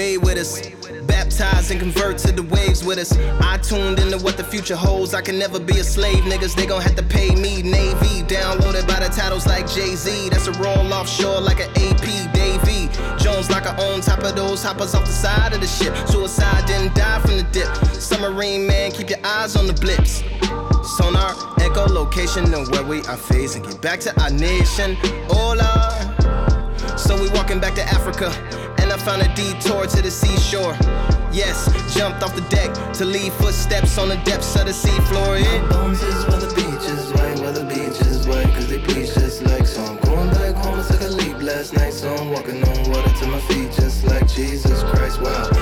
Wave 0.00 0.22
with 0.22 0.38
us 0.38 0.62
baptized 1.06 1.70
and 1.70 1.78
convert 1.78 2.16
to 2.16 2.32
the 2.32 2.42
waves 2.44 2.82
with 2.82 2.96
us. 2.96 3.12
I 3.42 3.58
tuned 3.58 3.98
into 3.98 4.16
what 4.24 4.38
the 4.38 4.44
future 4.44 4.74
holds. 4.74 5.12
I 5.12 5.20
can 5.20 5.38
never 5.38 5.60
be 5.60 5.76
a 5.78 5.84
slave, 5.84 6.24
niggas. 6.24 6.54
They 6.54 6.64
gon' 6.64 6.80
have 6.80 6.96
to 6.96 7.02
pay 7.02 7.34
me. 7.34 7.60
Navy, 7.60 8.22
downloaded 8.24 8.88
by 8.88 8.98
the 9.00 9.10
titles 9.14 9.46
like 9.46 9.68
Jay 9.68 9.94
Z. 9.94 10.30
That's 10.30 10.46
a 10.46 10.52
roll 10.52 10.90
offshore 10.94 11.42
like 11.42 11.60
an 11.60 11.68
AP. 11.84 12.32
Davy 12.32 12.88
Jones 13.22 13.50
like 13.50 13.66
I 13.66 13.76
own 13.76 14.00
top 14.00 14.20
of 14.20 14.34
those 14.34 14.62
hoppers 14.62 14.94
off 14.94 15.04
the 15.04 15.12
side 15.12 15.52
of 15.52 15.60
the 15.60 15.66
ship. 15.66 15.94
Suicide 16.08 16.64
didn't 16.64 16.94
die 16.94 17.20
from 17.20 17.36
the 17.36 17.46
dip. 17.52 17.68
Submarine 17.92 18.66
man, 18.66 18.92
keep 18.92 19.10
your 19.10 19.22
eyes 19.22 19.54
on 19.54 19.66
the 19.66 19.74
blips. 19.74 20.22
Sonar, 20.96 21.36
echo 21.60 21.84
location, 21.92 22.44
and 22.54 22.66
where 22.72 22.84
we 22.84 23.02
are 23.02 23.18
facing. 23.18 23.64
Get 23.64 23.82
back 23.82 24.00
to 24.00 24.18
our 24.22 24.30
nation. 24.30 24.96
Hola. 25.28 26.96
So 26.96 27.20
we 27.20 27.28
walking 27.32 27.60
back 27.60 27.74
to 27.74 27.82
Africa 27.82 28.30
found 28.98 29.22
a 29.22 29.34
detour 29.34 29.86
to 29.86 30.02
the 30.02 30.10
seashore. 30.10 30.76
Yes, 31.32 31.68
jumped 31.94 32.22
off 32.22 32.34
the 32.34 32.42
deck 32.48 32.72
to 32.94 33.04
leave 33.04 33.32
footsteps 33.34 33.98
on 33.98 34.08
the 34.08 34.16
depths 34.24 34.56
of 34.56 34.66
the 34.66 34.72
seafloor. 34.72 35.40
Yeah. 35.40 35.68
Bones 35.68 36.02
is 36.02 36.26
where 36.26 36.40
the 36.40 36.52
beach 36.54 36.84
is 36.90 37.12
right, 37.12 37.38
where 37.38 37.52
the 37.52 37.64
beach 37.64 38.00
is 38.06 38.26
white, 38.26 38.52
cause 38.54 38.68
they 38.68 38.78
bleach 38.78 39.14
just 39.14 39.42
like 39.42 39.66
so. 39.66 39.84
I'm 39.84 39.96
going 39.98 40.30
back 40.30 40.56
home, 40.56 40.80
I 40.80 40.82
took 40.82 41.02
a 41.02 41.08
leap 41.08 41.40
last 41.40 41.74
night, 41.74 41.92
so 41.92 42.12
I'm 42.14 42.30
walking 42.30 42.64
on 42.64 42.90
water 42.90 43.12
to 43.20 43.26
my 43.26 43.40
feet 43.42 43.70
just 43.72 44.04
like 44.04 44.26
Jesus 44.26 44.82
Christ. 44.82 45.20
Wow, 45.20 45.59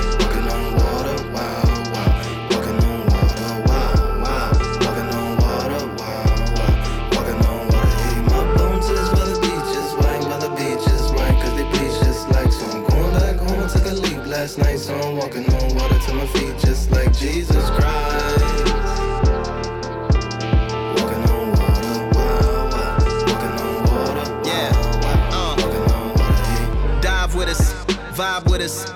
with 28.59 28.65
us. 28.65 28.91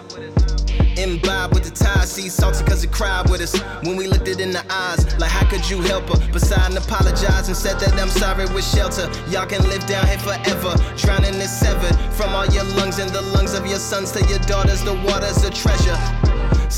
Imbibe 0.98 1.54
with 1.54 1.64
the 1.64 1.72
tide, 1.72 2.08
see 2.08 2.30
salty 2.30 2.64
cause 2.66 2.84
it 2.84 2.92
cried 2.92 3.30
with 3.30 3.42
us. 3.42 3.60
When 3.84 3.96
we 3.96 4.08
looked 4.08 4.28
it 4.28 4.40
in 4.40 4.52
the 4.52 4.64
eyes, 4.70 5.02
like 5.20 5.32
how 5.32 5.48
could 5.50 5.68
you 5.70 5.82
help 5.82 6.08
her? 6.10 6.32
Beside 6.32 6.74
apologize 6.74 7.48
and 7.48 7.58
said 7.58 7.80
that 7.80 7.94
I'm 8.00 8.10
sorry 8.10 8.46
with 8.54 8.66
shelter. 8.66 9.10
Y'all 9.30 9.46
can 9.46 9.64
live 9.70 9.86
down 9.88 10.06
here 10.08 10.20
forever. 10.20 10.76
Drowning 10.98 11.36
is 11.36 11.52
severed 11.52 11.96
from 12.14 12.34
all 12.36 12.46
your 12.48 12.66
lungs 12.76 13.00
and 13.00 13.10
the 13.12 13.22
lungs 13.22 13.54
of 13.54 13.66
your 13.66 13.80
sons 13.80 14.12
to 14.12 14.20
your 14.28 14.40
daughters. 14.40 14.84
The 14.84 14.94
water's 15.06 15.44
a 15.44 15.50
treasure. 15.50 16.33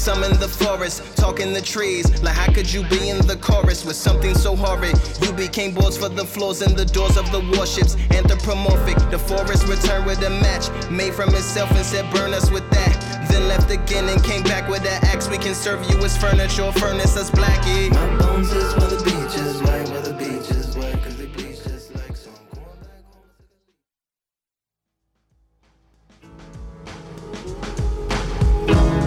Some 0.06 0.24
in 0.24 0.40
the 0.40 0.48
forest, 0.48 1.02
talking 1.18 1.52
the 1.52 1.64
trees. 1.64 2.22
Like, 2.22 2.36
how 2.36 2.54
could 2.54 2.72
you 2.72 2.84
be 2.90 3.10
in 3.10 3.26
the 3.26 3.38
chorus 3.38 3.84
with 3.84 3.96
something 3.96 4.36
so 4.36 4.56
horrid? 4.56 4.96
You 5.20 5.34
became 5.34 5.74
boards 5.74 5.98
for 5.98 6.10
the 6.10 6.24
floors 6.24 6.62
and 6.62 6.78
the 6.78 6.86
doors 6.86 7.18
of 7.18 7.32
the 7.32 7.40
warships. 7.58 7.98
Anthropomorphic, 8.12 8.98
the 9.10 9.18
forest 9.18 9.68
returned 9.68 10.06
with 10.06 10.22
a 10.22 10.30
match 10.30 10.70
made 10.92 11.16
from 11.16 11.30
itself 11.30 11.72
and 11.72 11.84
said, 11.84 12.06
Burn 12.14 12.36
us 12.36 12.52
with 12.52 12.70
that. 12.70 13.28
Then 13.32 13.48
left 13.48 13.72
again 13.72 14.08
and 14.08 14.24
came 14.24 14.44
back 14.44 14.70
with 14.70 14.84
that 14.84 15.04
axe. 15.06 15.28
We 15.28 15.40
can 15.40 15.56
serve 15.56 15.84
you 15.90 15.98
as 16.06 16.16
furniture, 16.16 16.72
furnace 16.74 17.18
us 17.18 17.32
blackie. 17.32 17.90
My 17.90 18.18
bones 18.20 18.52
is 18.52 18.76
the 18.76 19.15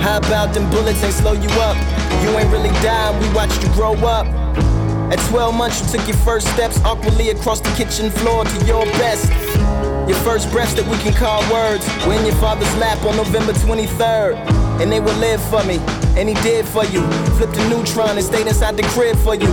How 0.08 0.16
about 0.16 0.54
them 0.54 0.70
bullets 0.70 1.04
ain't 1.04 1.12
slow 1.12 1.34
you 1.34 1.50
up? 1.60 1.76
You 2.22 2.30
ain't 2.38 2.50
really 2.50 2.72
dying, 2.80 3.20
we 3.20 3.28
watched 3.34 3.62
you 3.62 3.68
grow 3.74 3.92
up. 3.92 4.26
At 5.12 5.18
12 5.28 5.54
months, 5.54 5.82
you 5.82 5.98
took 5.98 6.08
your 6.08 6.16
first 6.24 6.48
steps 6.54 6.80
awkwardly 6.82 7.28
across 7.28 7.60
the 7.60 7.68
kitchen 7.76 8.10
floor 8.10 8.46
to 8.46 8.64
your 8.64 8.86
best. 8.96 9.28
Your 10.08 10.16
first 10.24 10.50
breaths 10.50 10.72
that 10.80 10.88
we 10.88 10.96
can 11.04 11.12
call 11.12 11.44
words 11.52 11.84
were 12.06 12.14
in 12.14 12.24
your 12.24 12.34
father's 12.36 12.74
lap 12.76 13.04
on 13.04 13.16
November 13.16 13.52
23rd. 13.52 14.36
And 14.80 14.90
they 14.90 14.98
would 14.98 15.16
live 15.18 15.42
for 15.50 15.62
me, 15.64 15.76
and 16.16 16.26
he 16.26 16.34
did 16.36 16.64
for 16.66 16.86
you. 16.86 17.04
Flipped 17.36 17.58
a 17.58 17.68
neutron 17.68 18.16
and 18.16 18.24
stayed 18.24 18.46
inside 18.46 18.78
the 18.78 18.88
crib 18.94 19.14
for 19.18 19.34
you. 19.34 19.52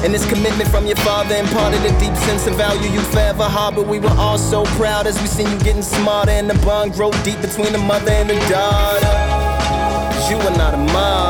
And 0.00 0.14
this 0.14 0.26
commitment 0.26 0.70
from 0.70 0.86
your 0.86 0.96
father 1.04 1.36
imparted 1.36 1.84
a 1.84 1.92
deep 2.00 2.16
sense 2.24 2.46
of 2.46 2.54
value 2.56 2.88
you 2.88 3.02
forever 3.12 3.44
harbor. 3.44 3.82
We 3.82 3.98
were 3.98 4.16
all 4.16 4.38
so 4.38 4.64
proud 4.80 5.06
as 5.06 5.20
we 5.20 5.26
seen 5.26 5.52
you 5.52 5.58
getting 5.58 5.82
smarter 5.82 6.32
and 6.32 6.48
the 6.48 6.56
bond 6.64 6.94
grow 6.94 7.10
deep 7.24 7.42
between 7.42 7.72
the 7.72 7.78
mother 7.84 8.12
and 8.12 8.30
the 8.30 8.40
daughter 8.48 9.35
you 10.30 10.36
are 10.38 10.56
not 10.56 10.74
a 10.74 10.76
model. 10.76 11.26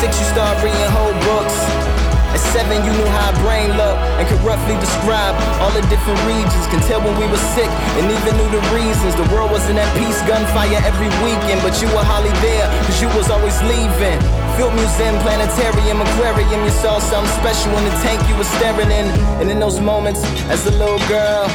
six, 0.00 0.18
you 0.18 0.24
start 0.24 0.56
reading 0.64 0.80
whole 0.96 1.12
books 1.28 1.58
At 2.32 2.40
seven, 2.54 2.82
you 2.86 2.90
knew 2.92 3.06
how 3.06 3.32
brain 3.42 3.76
looked 3.76 3.89
and 4.20 4.28
could 4.28 4.40
roughly 4.44 4.76
describe 4.76 5.32
all 5.64 5.72
the 5.72 5.80
different 5.88 6.20
regions. 6.28 6.68
Can 6.68 6.80
tell 6.84 7.00
when 7.00 7.16
we 7.16 7.26
were 7.26 7.44
sick 7.56 7.70
and 7.96 8.04
even 8.12 8.36
knew 8.36 8.50
the 8.52 8.60
reasons. 8.76 9.16
The 9.16 9.26
world 9.32 9.50
wasn't 9.50 9.78
at 9.78 9.88
peace, 9.96 10.20
gunfire 10.28 10.80
every 10.84 11.08
weekend, 11.24 11.64
but 11.64 11.80
you 11.80 11.88
were 11.88 12.04
hardly 12.04 12.32
there, 12.44 12.68
cause 12.84 13.00
you 13.00 13.08
was 13.16 13.30
always 13.30 13.56
leaving. 13.64 14.39
Field 14.56 14.74
museum, 14.74 15.16
planetarium, 15.20 16.00
aquarium, 16.00 16.64
you 16.64 16.70
saw 16.70 16.98
something 16.98 17.32
special 17.40 17.76
in 17.78 17.84
the 17.84 17.90
tank 18.02 18.20
you 18.28 18.36
were 18.36 18.44
staring 18.44 18.90
in. 18.90 19.06
And 19.40 19.50
in 19.50 19.58
those 19.58 19.80
moments, 19.80 20.20
as 20.50 20.66
a 20.66 20.70
little 20.72 20.98
girl, 21.08 21.48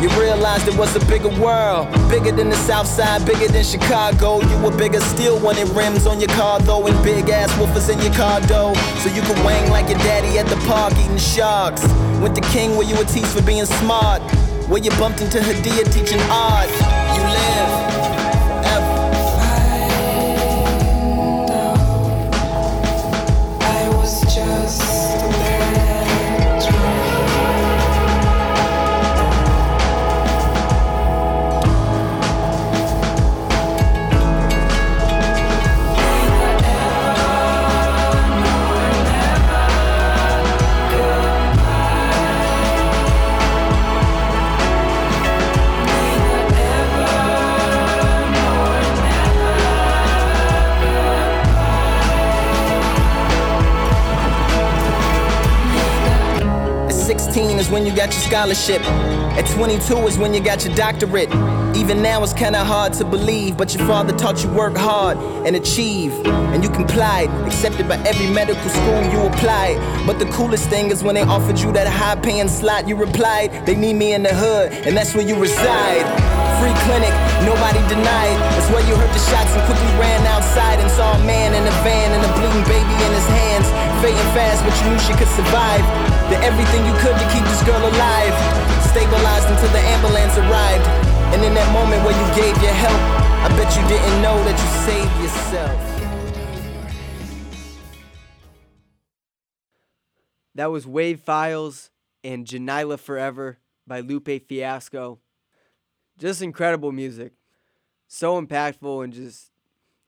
you 0.00 0.08
realized 0.20 0.68
it 0.68 0.76
was 0.76 0.94
a 0.94 1.04
bigger 1.06 1.30
world. 1.40 1.88
Bigger 2.10 2.32
than 2.32 2.48
the 2.50 2.56
South 2.56 2.86
Side, 2.86 3.24
bigger 3.24 3.48
than 3.48 3.64
Chicago. 3.64 4.40
You 4.42 4.58
were 4.62 4.76
bigger 4.76 5.00
still 5.00 5.38
when 5.40 5.56
it 5.56 5.68
rims 5.74 6.06
on 6.06 6.20
your 6.20 6.28
car, 6.30 6.60
though, 6.60 6.86
and 6.86 6.96
big 7.02 7.28
ass 7.30 7.50
woofers 7.58 7.92
in 7.92 7.98
your 8.00 8.14
car, 8.14 8.40
though. 8.42 8.74
So 9.02 9.08
you 9.14 9.22
could 9.22 9.38
wang 9.44 9.70
like 9.70 9.88
your 9.88 9.98
daddy 9.98 10.38
at 10.38 10.46
the 10.46 10.56
park 10.68 10.92
eating 10.98 11.18
sharks. 11.18 11.82
Went 12.20 12.34
to 12.36 12.42
King 12.52 12.76
where 12.76 12.86
you 12.86 12.96
were 12.96 13.04
teased 13.04 13.34
for 13.36 13.42
being 13.42 13.64
smart. 13.64 14.20
Where 14.68 14.82
you 14.82 14.90
bumped 14.98 15.20
into 15.20 15.38
Hadiya 15.38 15.84
teaching 15.92 16.20
art. 16.30 16.68
You 17.16 17.22
live. 17.22 18.05
Scholarship. 58.26 58.82
At 59.38 59.46
22 59.54 59.94
is 60.08 60.18
when 60.18 60.34
you 60.34 60.40
got 60.40 60.64
your 60.64 60.74
doctorate. 60.74 61.30
Even 61.76 62.02
now 62.02 62.22
it's 62.24 62.32
kinda 62.32 62.64
hard 62.64 62.92
to 62.94 63.04
believe, 63.04 63.56
but 63.56 63.72
your 63.74 63.86
father 63.86 64.12
taught 64.12 64.42
you 64.42 64.50
work 64.50 64.76
hard 64.76 65.16
and 65.46 65.54
achieve. 65.54 66.12
And 66.52 66.64
you 66.64 66.70
complied, 66.70 67.28
accepted 67.46 67.86
by 67.88 67.98
every 68.10 68.26
medical 68.26 68.68
school 68.68 69.02
you 69.12 69.20
applied. 69.30 69.76
But 70.06 70.18
the 70.18 70.26
coolest 70.26 70.68
thing 70.68 70.90
is 70.90 71.04
when 71.04 71.14
they 71.14 71.22
offered 71.22 71.58
you 71.58 71.70
that 71.72 71.86
high 71.86 72.16
paying 72.16 72.48
slot, 72.48 72.88
you 72.88 72.96
replied, 72.96 73.64
they 73.64 73.76
need 73.76 73.94
me 73.94 74.14
in 74.14 74.22
the 74.24 74.34
hood, 74.34 74.72
and 74.86 74.96
that's 74.96 75.14
where 75.14 75.26
you 75.26 75.36
reside. 75.36 76.04
Free 76.58 76.76
clinic, 76.88 77.14
nobody 77.44 77.78
denied. 77.86 78.36
That's 78.56 78.70
where 78.72 78.84
you 78.88 78.96
heard 78.96 79.12
the 79.14 79.24
shots 79.30 79.52
and 79.54 79.62
quickly 79.68 79.92
ran 80.02 80.26
outside 80.26 80.80
and 80.80 80.90
saw 80.92 81.12
a 81.14 81.22
man 81.26 81.54
in 81.54 81.62
a 81.62 81.74
van 81.84 82.10
and 82.16 82.22
a 82.26 82.30
bleeding 82.34 82.64
baby 82.64 82.94
in 83.06 83.12
his 83.12 83.28
hands. 83.38 83.66
Fading 84.02 84.30
fast, 84.34 84.64
but 84.64 84.74
you 84.80 84.90
knew 84.90 84.98
she 84.98 85.14
could 85.14 85.32
survive. 85.36 86.15
Did 86.28 86.42
everything 86.42 86.84
you 86.84 86.92
could 86.98 87.14
to 87.14 87.26
keep 87.32 87.44
this 87.44 87.62
girl 87.62 87.78
alive. 87.78 88.34
Stabilized 88.90 89.48
until 89.48 89.70
the 89.70 89.78
ambulance 89.78 90.36
arrived. 90.36 90.86
And 91.34 91.44
in 91.44 91.54
that 91.54 91.72
moment 91.72 92.02
where 92.02 92.16
you 92.18 92.26
gave 92.34 92.60
your 92.62 92.72
help, 92.72 93.00
I 93.44 93.48
bet 93.56 93.76
you 93.76 93.82
didn't 93.86 94.22
know 94.22 94.42
that 94.42 94.58
you 94.58 94.68
saved 94.86 95.16
yourself. 95.22 95.80
That 100.56 100.70
was 100.70 100.86
WAV 100.86 101.20
Files 101.20 101.90
and 102.24 102.46
Jonylah 102.46 102.98
Forever 102.98 103.58
by 103.86 104.00
Lupe 104.00 104.48
Fiasco. 104.48 105.20
Just 106.18 106.42
incredible 106.42 106.90
music. 106.92 107.34
So 108.08 108.40
impactful 108.40 109.04
and 109.04 109.12
just 109.12 109.52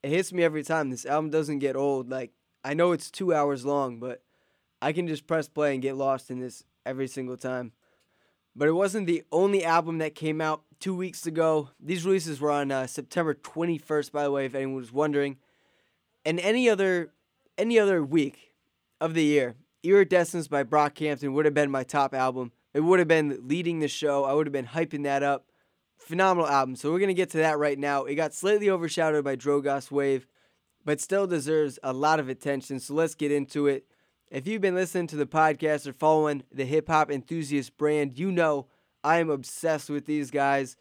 it 0.03 0.11
hits 0.11 0.33
me 0.33 0.43
every 0.43 0.65
time. 0.65 0.91
This 0.91 1.07
album 1.07 1.31
doesn't 1.31 1.59
get 1.59 1.77
old. 1.77 2.09
Like 2.11 2.33
I 2.65 2.75
know 2.75 2.93
it's 2.93 3.11
2 3.11 3.35
hours 3.35 3.65
long, 3.65 4.01
but 4.01 4.23
I 4.81 4.93
can 4.93 5.09
just 5.09 5.27
press 5.27 5.49
play 5.49 5.73
and 5.73 5.83
get 5.83 5.97
lost 5.97 6.31
in 6.31 6.41
this 6.41 6.64
every 6.87 7.09
single 7.09 7.37
time. 7.37 7.73
But 8.55 8.69
it 8.69 8.73
wasn't 8.73 9.07
the 9.07 9.23
only 9.31 9.64
album 9.64 9.99
that 9.99 10.14
came 10.14 10.41
out 10.41 10.62
two 10.81 10.95
weeks 10.95 11.27
ago. 11.27 11.71
These 11.81 12.05
releases 12.05 12.41
were 12.41 12.51
on 12.51 12.71
uh, 12.71 12.87
September 12.87 13.35
21st, 13.35 14.12
by 14.12 14.25
the 14.25 14.31
way, 14.31 14.47
if 14.47 14.55
anyone 14.55 14.77
was 14.77 14.93
wondering. 14.93 15.37
And 16.25 16.41
any 16.41 16.69
other 16.69 17.12
any 17.57 17.79
other 17.79 18.03
week 18.03 18.55
of 19.01 19.14
the 19.14 19.25
year, 19.25 19.57
Iridescence 19.83 20.49
by 20.49 20.64
Brockhampton 20.64 21.33
would 21.33 21.45
have 21.45 21.55
been 21.55 21.71
my 21.71 21.83
top 21.83 22.14
album. 22.14 22.53
It 22.75 22.81
would 22.81 22.99
have 22.99 23.09
been 23.09 23.41
leading 23.43 23.81
the 23.81 23.88
show. 23.88 24.25
I 24.25 24.33
would 24.33 24.47
have 24.47 24.53
been 24.53 24.67
hyping 24.67 25.05
that 25.05 25.23
up 25.23 25.47
phenomenal 25.99 26.49
album. 26.49 26.77
So 26.77 26.91
we're 26.91 27.01
gonna 27.01 27.14
get 27.14 27.31
to 27.31 27.38
that 27.38 27.59
right 27.59 27.79
now. 27.79 28.05
It 28.05 28.14
got 28.14 28.35
slightly 28.35 28.71
overshadowed 28.71 29.25
by 29.25 29.37
Drogas 29.37 29.91
Wave, 29.91 30.27
but 30.85 31.01
still 31.01 31.27
deserves 31.27 31.79
a 31.83 31.93
lot 31.93 32.21
of 32.21 32.29
attention. 32.29 32.81
So 32.81 32.95
let's 32.95 33.14
get 33.14 33.31
into 33.31 33.67
it. 33.67 33.87
If 34.31 34.47
you've 34.47 34.61
been 34.61 34.75
listening 34.75 35.07
to 35.07 35.17
the 35.17 35.25
podcast 35.25 35.87
or 35.87 35.95
following 35.95 36.43
the 36.53 36.67
hip 36.67 36.88
hop 36.88 37.11
enthusiast 37.11 37.79
brand, 37.79 38.19
you 38.19 38.31
know 38.31 38.67
I 39.03 39.21
am 39.21 39.31
obsessed 39.31 39.88
with 39.88 40.05
these 40.05 40.31
guys. 40.31 40.77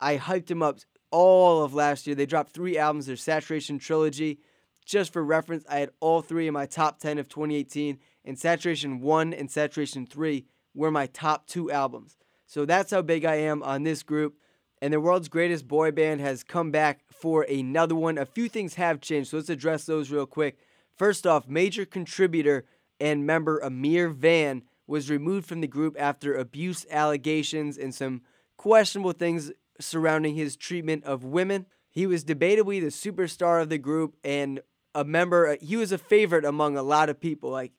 I 0.00 0.16
hyped 0.16 0.46
them 0.46 0.62
up 0.62 0.78
all 1.10 1.62
of 1.62 1.74
last 1.74 2.06
year. 2.06 2.16
They 2.16 2.24
dropped 2.24 2.52
three 2.52 2.78
albums, 2.78 3.04
their 3.04 3.16
Saturation 3.16 3.78
Trilogy. 3.78 4.38
Just 4.86 5.12
for 5.12 5.22
reference, 5.22 5.66
I 5.68 5.80
had 5.80 5.90
all 6.00 6.22
three 6.22 6.48
in 6.48 6.54
my 6.54 6.64
top 6.64 6.98
10 6.98 7.18
of 7.18 7.28
2018, 7.28 7.98
and 8.24 8.38
Saturation 8.38 9.00
1 9.00 9.34
and 9.34 9.50
Saturation 9.50 10.06
3 10.06 10.46
were 10.72 10.90
my 10.90 11.06
top 11.06 11.46
two 11.46 11.70
albums. 11.70 12.16
So 12.46 12.64
that's 12.64 12.92
how 12.92 13.02
big 13.02 13.26
I 13.26 13.34
am 13.34 13.62
on 13.62 13.82
this 13.82 14.02
group. 14.02 14.38
And 14.80 14.94
the 14.94 15.00
world's 15.00 15.28
greatest 15.28 15.68
boy 15.68 15.90
band 15.90 16.22
has 16.22 16.42
come 16.42 16.70
back 16.70 17.00
for 17.10 17.42
another 17.42 17.94
one. 17.94 18.16
A 18.16 18.24
few 18.24 18.48
things 18.48 18.74
have 18.74 19.02
changed, 19.02 19.30
so 19.30 19.36
let's 19.36 19.50
address 19.50 19.84
those 19.84 20.10
real 20.10 20.26
quick. 20.26 20.56
First 20.96 21.26
off, 21.26 21.46
major 21.46 21.84
contributor 21.84 22.64
and 23.00 23.26
member 23.26 23.60
Ameer 23.60 24.10
Vann 24.10 24.62
was 24.86 25.10
removed 25.10 25.46
from 25.46 25.60
the 25.60 25.66
group 25.66 25.96
after 25.98 26.34
abuse 26.34 26.86
allegations 26.90 27.76
and 27.76 27.94
some 27.94 28.22
questionable 28.56 29.12
things 29.12 29.52
surrounding 29.80 30.34
his 30.34 30.56
treatment 30.56 31.04
of 31.04 31.24
women. 31.24 31.66
He 31.90 32.06
was 32.06 32.24
debatably 32.24 32.80
the 32.80 32.86
superstar 32.86 33.60
of 33.60 33.68
the 33.68 33.78
group 33.78 34.16
and 34.22 34.60
a 34.94 35.04
member, 35.04 35.48
uh, 35.48 35.56
he 35.60 35.76
was 35.76 35.92
a 35.92 35.98
favorite 35.98 36.44
among 36.44 36.76
a 36.76 36.82
lot 36.82 37.10
of 37.10 37.20
people. 37.20 37.50
Like, 37.50 37.72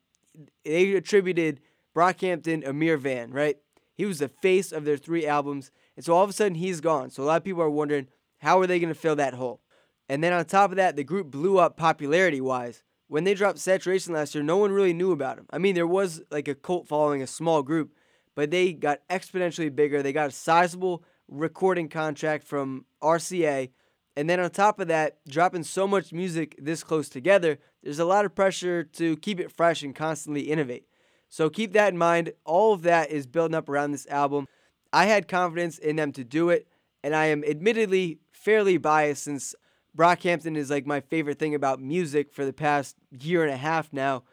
they 0.63 0.93
attributed 0.93 1.60
Brockhampton 1.95 2.63
Ameer 2.63 2.97
Vann, 2.97 3.32
right? 3.32 3.58
He 3.95 4.06
was 4.06 4.19
the 4.19 4.27
face 4.27 4.71
of 4.71 4.86
their 4.86 4.97
three 4.97 5.25
albums. 5.25 5.71
And 5.95 6.06
so 6.06 6.13
all 6.13 6.23
of 6.23 6.30
a 6.30 6.34
sudden 6.34 6.56
he's 6.56 6.80
gone. 6.80 7.10
So 7.10 7.23
a 7.23 7.25
lot 7.25 7.38
of 7.38 7.43
people 7.43 7.63
are 7.63 7.69
wondering 7.69 8.08
how 8.38 8.60
are 8.60 8.67
they 8.67 8.80
going 8.80 8.93
to 8.93 8.99
fill 8.99 9.15
that 9.15 9.34
hole? 9.34 9.62
And 10.08 10.23
then 10.23 10.32
on 10.32 10.45
top 10.45 10.69
of 10.69 10.77
that, 10.77 10.95
the 10.95 11.03
group 11.03 11.32
blew 11.32 11.58
up 11.58 11.75
popularity 11.75 12.39
wise. 12.39 12.84
When 13.08 13.24
they 13.24 13.34
dropped 13.34 13.60
Saturation 13.60 14.13
last 14.13 14.36
year, 14.36 14.43
no 14.43 14.58
one 14.58 14.72
really 14.72 14.93
knew 14.93 15.12
about 15.12 15.38
them. 15.38 15.46
I 15.50 15.58
mean, 15.58 15.76
there 15.76 15.88
was 15.88 16.22
like 16.30 16.48
a 16.48 16.56
cult 16.56 16.88
following, 16.88 17.22
a 17.22 17.28
small 17.28 17.63
group, 17.63 17.93
but 18.36 18.52
they 18.52 18.74
got 18.74 19.00
exponentially 19.10 19.74
bigger. 19.74 20.04
They 20.04 20.12
got 20.12 20.30
a 20.30 20.34
sizable 20.34 21.04
recording 21.30 21.88
contract 21.88 22.46
from 22.46 22.86
RCA. 23.02 23.70
And 24.17 24.30
then 24.30 24.39
on 24.39 24.50
top 24.50 24.80
of 24.80 24.88
that, 24.89 25.20
dropping 25.28 25.63
so 25.63 25.88
much 25.88 26.12
music 26.12 26.56
this 26.58 26.84
close 26.84 27.08
together, 27.08 27.60
there's 27.82 28.00
a 28.00 28.06
lot 28.06 28.26
of 28.26 28.36
pressure 28.36 28.84
to 28.84 29.15
keep 29.17 29.39
it 29.39 29.52
fresh 29.52 29.84
and 29.84 29.96
constantly 29.96 30.41
innovate. 30.41 30.86
So 31.30 31.50
keep 31.50 31.74
that 31.74 31.93
in 31.93 31.98
mind. 31.98 32.34
All 32.43 32.74
of 32.74 32.82
that 32.84 33.12
is 33.12 33.28
building 33.28 33.56
up 33.56 33.70
around 33.70 33.91
this 33.91 34.08
album. 34.08 34.48
I 34.91 35.06
had 35.06 35.28
confidence 35.28 35.78
in 35.78 35.96
them 35.96 36.12
to 36.13 36.24
do 36.24 36.50
it, 36.50 36.67
and 37.04 37.15
I 37.15 37.26
am 37.28 37.43
admittedly 37.43 38.20
fairly 38.32 38.78
biased 38.78 39.24
since 39.24 39.56
Brockhampton 39.95 40.56
is 40.56 40.69
like 40.69 40.86
my 40.86 41.02
favorite 41.02 41.39
thing 41.39 41.56
about 41.56 41.82
music 41.82 42.32
for 42.32 42.45
the 42.45 42.54
past 42.54 42.95
year 43.12 43.43
and 43.43 43.54
a 43.54 43.58
half 43.58 43.91
now. 43.91 44.23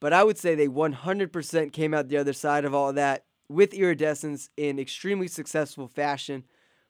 But 0.00 0.12
I 0.12 0.24
would 0.24 0.38
say 0.38 0.54
they 0.54 0.68
100% 0.68 1.72
came 1.72 1.94
out 1.94 2.08
the 2.08 2.16
other 2.16 2.32
side 2.32 2.64
of 2.64 2.74
all 2.74 2.90
of 2.90 2.94
that 2.96 3.24
with 3.48 3.74
Iridescence 3.74 4.50
in 4.56 4.78
extremely 4.78 5.28
successful 5.28 5.88
fashion. 5.88 6.44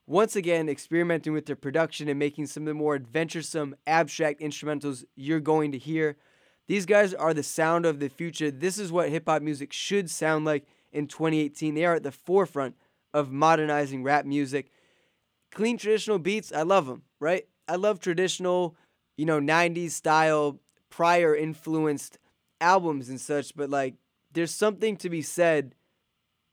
Once 0.07 0.37
again, 0.37 0.69
experimenting 0.69 1.33
with 1.33 1.47
their 1.47 1.57
production 1.57 2.09
and 2.09 2.19
making 2.19 2.47
some 2.47 2.63
of 2.63 2.69
the 2.69 2.75
more 2.75 2.95
adventuresome, 2.95 3.75
abstract 3.87 4.41
instrumentals 4.41 5.05
you're 5.17 5.41
going 5.41 5.73
to 5.73 5.79
hear. 5.79 6.17
These 6.69 6.87
guys 6.87 7.13
are 7.15 7.35
the 7.35 7.43
sound 7.43 7.87
of 7.87 8.01
the 8.01 8.09
future. 8.09 8.51
This 8.51 8.79
is 8.79 8.91
what 8.91 9.09
hip 9.09 9.25
hop 9.29 9.43
music 9.43 9.73
should 9.73 10.11
sound 10.11 10.45
like 10.45 10.65
in 10.93 11.07
2018. 11.07 11.75
They 11.75 11.85
are 11.85 11.97
at 11.97 12.03
the 12.03 12.13
forefront 12.13 12.77
of 13.13 13.31
modernizing 13.31 14.03
rap 14.03 14.25
music. 14.25 14.71
Clean 15.53 15.79
traditional 15.79 16.19
beats, 16.19 16.53
I 16.53 16.63
love 16.63 16.87
them, 16.87 17.03
right? 17.21 17.47
I 17.69 17.77
love 17.77 18.01
traditional, 18.01 18.77
you 19.17 19.27
know, 19.27 19.41
90s 19.41 19.91
style, 19.91 20.61
prior 20.91 21.35
influenced 21.35 22.19
albums 22.61 23.09
and 23.09 23.21
such, 23.21 23.55
but 23.57 23.71
like 23.71 23.95
there's 24.33 24.51
something 24.51 24.97
to 24.99 25.11
be 25.11 25.23
said 25.23 25.75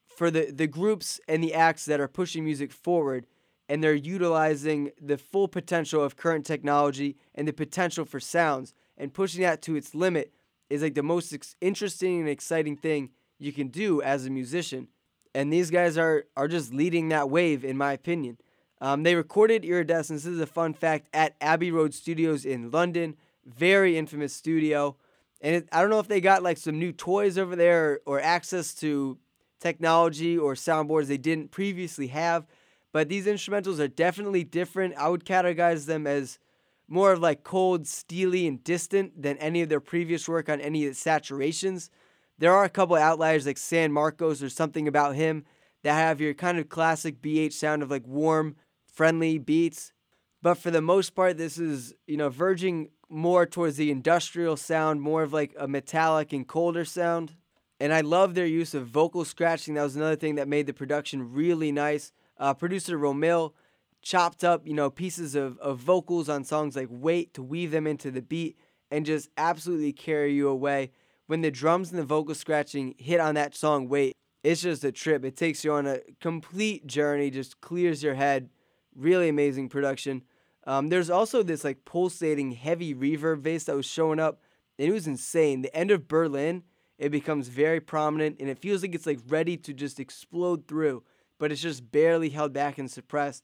for 0.06 0.30
the, 0.30 0.52
the 0.52 0.68
groups 0.68 1.20
and 1.28 1.44
the 1.44 1.54
acts 1.54 1.86
that 1.86 2.00
are 2.00 2.08
pushing 2.08 2.44
music 2.44 2.72
forward 2.72 3.26
and 3.70 3.84
they're 3.84 3.94
utilizing 3.94 4.92
the 5.02 5.18
full 5.18 5.48
potential 5.48 6.04
of 6.04 6.16
current 6.16 6.46
technology 6.46 7.16
and 7.34 7.48
the 7.48 7.54
potential 7.54 8.06
for 8.06 8.20
sounds 8.20 8.74
and 8.98 9.14
pushing 9.14 9.42
that 9.42 9.62
to 9.62 9.76
its 9.76 9.96
limit 9.96 10.34
is 10.70 10.82
like 10.82 10.96
the 10.96 11.04
most 11.04 11.34
ex- 11.34 11.56
interesting 11.62 12.20
and 12.20 12.30
exciting 12.30 12.76
thing 12.76 13.10
you 13.40 13.52
can 13.52 13.68
do 13.68 14.02
as 14.02 14.26
a 14.26 14.30
musician. 14.30 14.88
And 15.36 15.52
these 15.52 15.72
guys 15.72 15.98
are 15.98 16.26
are 16.38 16.48
just 16.48 16.74
leading 16.74 17.10
that 17.10 17.30
wave, 17.30 17.66
in 17.66 17.78
my 17.78 17.94
opinion. 17.94 18.38
Um, 18.84 19.04
they 19.04 19.16
recorded 19.16 19.64
Iridescence. 19.64 20.24
This 20.24 20.34
is 20.34 20.42
a 20.42 20.46
fun 20.46 20.74
fact 20.74 21.08
at 21.14 21.38
Abbey 21.40 21.72
Road 21.72 21.94
Studios 21.94 22.44
in 22.44 22.70
London, 22.70 23.16
very 23.46 23.98
infamous 23.98 24.34
studio. 24.34 24.98
And 25.40 25.56
it, 25.56 25.70
I 25.72 25.80
don't 25.80 25.90
know 25.90 26.00
if 26.00 26.10
they 26.10 26.20
got 26.20 26.44
like 26.44 26.58
some 26.58 26.80
new 26.80 26.92
toys 26.92 27.38
over 27.38 27.56
there 27.56 27.92
or, 27.92 28.02
or 28.06 28.20
access 28.20 28.74
to 28.76 29.18
technology 29.62 30.38
or 30.38 30.56
soundboards 30.56 31.06
they 31.06 31.18
didn't 31.18 31.50
previously 31.50 32.08
have. 32.08 32.46
But 32.92 33.08
these 33.08 33.26
instrumentals 33.26 33.80
are 33.80 33.88
definitely 33.88 34.44
different. 34.44 34.96
I 34.98 35.08
would 35.08 35.24
categorize 35.24 35.86
them 35.86 36.06
as 36.06 36.38
more 36.90 37.14
of 37.14 37.22
like 37.22 37.46
cold, 37.46 37.88
steely, 37.88 38.46
and 38.48 38.62
distant 38.66 39.22
than 39.22 39.38
any 39.38 39.62
of 39.62 39.70
their 39.70 39.80
previous 39.80 40.28
work 40.28 40.50
on 40.50 40.60
any 40.60 40.86
of 40.88 40.94
the 40.94 41.00
saturations. 41.00 41.90
There 42.38 42.52
are 42.54 42.66
a 42.66 42.70
couple 42.70 42.98
outliers 42.98 43.46
like 43.46 43.58
San 43.58 43.94
Marcos 43.94 44.44
or 44.44 44.50
something 44.50 44.90
about 44.90 45.16
him 45.16 45.46
that 45.84 45.94
have 45.94 46.20
your 46.20 46.34
kind 46.34 46.60
of 46.60 46.68
classic 46.68 47.22
BH 47.22 47.54
sound 47.54 47.82
of 47.82 47.90
like 47.90 48.06
warm, 48.06 48.58
friendly 48.94 49.38
beats. 49.38 49.92
But 50.42 50.56
for 50.56 50.72
the 50.72 50.82
most 50.82 51.16
part, 51.16 51.38
this 51.38 51.58
is, 51.58 51.94
you 52.06 52.18
know, 52.18 52.30
verging 52.30 52.90
more 53.10 53.46
towards 53.46 53.78
the 53.78 53.92
industrial 53.92 54.58
sound, 54.58 55.02
more 55.02 55.24
of 55.24 55.34
like 55.34 55.54
a 55.58 55.68
metallic 55.68 56.34
and 56.34 56.48
colder 56.48 56.86
sound. 56.86 57.36
And 57.80 57.94
I 57.94 58.02
love 58.02 58.34
their 58.34 58.46
use 58.46 58.74
of 58.74 58.88
vocal 58.88 59.26
scratching. 59.26 59.74
That 59.74 59.84
was 59.84 59.96
another 59.96 60.16
thing 60.16 60.36
that 60.36 60.48
made 60.48 60.68
the 60.68 60.74
production 60.74 61.34
really 61.34 61.72
nice. 61.72 62.12
Uh, 62.38 62.54
producer 62.54 62.98
Romil 62.98 63.54
chopped 64.02 64.44
up, 64.44 64.68
you 64.68 64.74
know, 64.74 64.90
pieces 64.90 65.36
of, 65.36 65.58
of 65.60 65.80
vocals 65.80 66.30
on 66.30 66.44
songs 66.44 66.76
like 66.76 66.88
Wait 66.90 67.34
to 67.34 67.44
weave 67.44 67.72
them 67.72 67.88
into 67.88 68.12
the 68.12 68.22
beat 68.22 68.58
and 68.92 69.06
just 69.06 69.30
absolutely 69.38 69.94
carry 69.94 70.34
you 70.34 70.50
away. 70.50 70.92
When 71.28 71.42
the 71.42 71.52
drums 71.52 71.90
and 71.90 72.00
the 72.00 72.06
vocal 72.06 72.36
scratching 72.36 72.96
hit 72.98 73.20
on 73.20 73.36
that 73.36 73.56
song 73.56 73.88
Wait, 73.88 74.14
it's 74.44 74.62
just 74.62 74.84
a 74.84 74.92
trip. 74.92 75.24
It 75.24 75.38
takes 75.38 75.64
you 75.64 75.72
on 75.72 75.88
a 75.88 76.02
complete 76.20 76.86
journey, 76.86 77.32
just 77.32 77.62
clears 77.62 78.04
your 78.04 78.16
head. 78.16 78.50
Really 78.96 79.30
amazing 79.30 79.70
production. 79.70 80.24
Um, 80.66 80.90
there's 80.90 81.10
also 81.10 81.44
this 81.44 81.64
like 81.64 81.86
pulsating 81.86 82.52
heavy 82.52 82.94
reverb 82.94 83.44
bass 83.44 83.66
that 83.66 83.76
was 83.76 83.86
showing 83.86 84.20
up, 84.20 84.42
and 84.78 84.88
it 84.88 84.92
was 84.92 85.08
insane. 85.08 85.62
The 85.62 85.76
end 85.76 85.92
of 85.92 86.08
Berlin, 86.08 86.64
it 86.98 87.10
becomes 87.10 87.48
very 87.48 87.80
prominent, 87.80 88.38
and 88.40 88.50
it 88.50 88.60
feels 88.60 88.82
like 88.82 88.96
it's 88.96 89.06
like 89.06 89.20
ready 89.28 89.58
to 89.58 89.74
just 89.74 90.00
explode 90.00 90.68
through, 90.68 91.04
but 91.40 91.52
it's 91.52 91.62
just 91.62 91.92
barely 91.92 92.30
held 92.30 92.54
back 92.54 92.78
and 92.78 92.90
suppressed. 92.90 93.44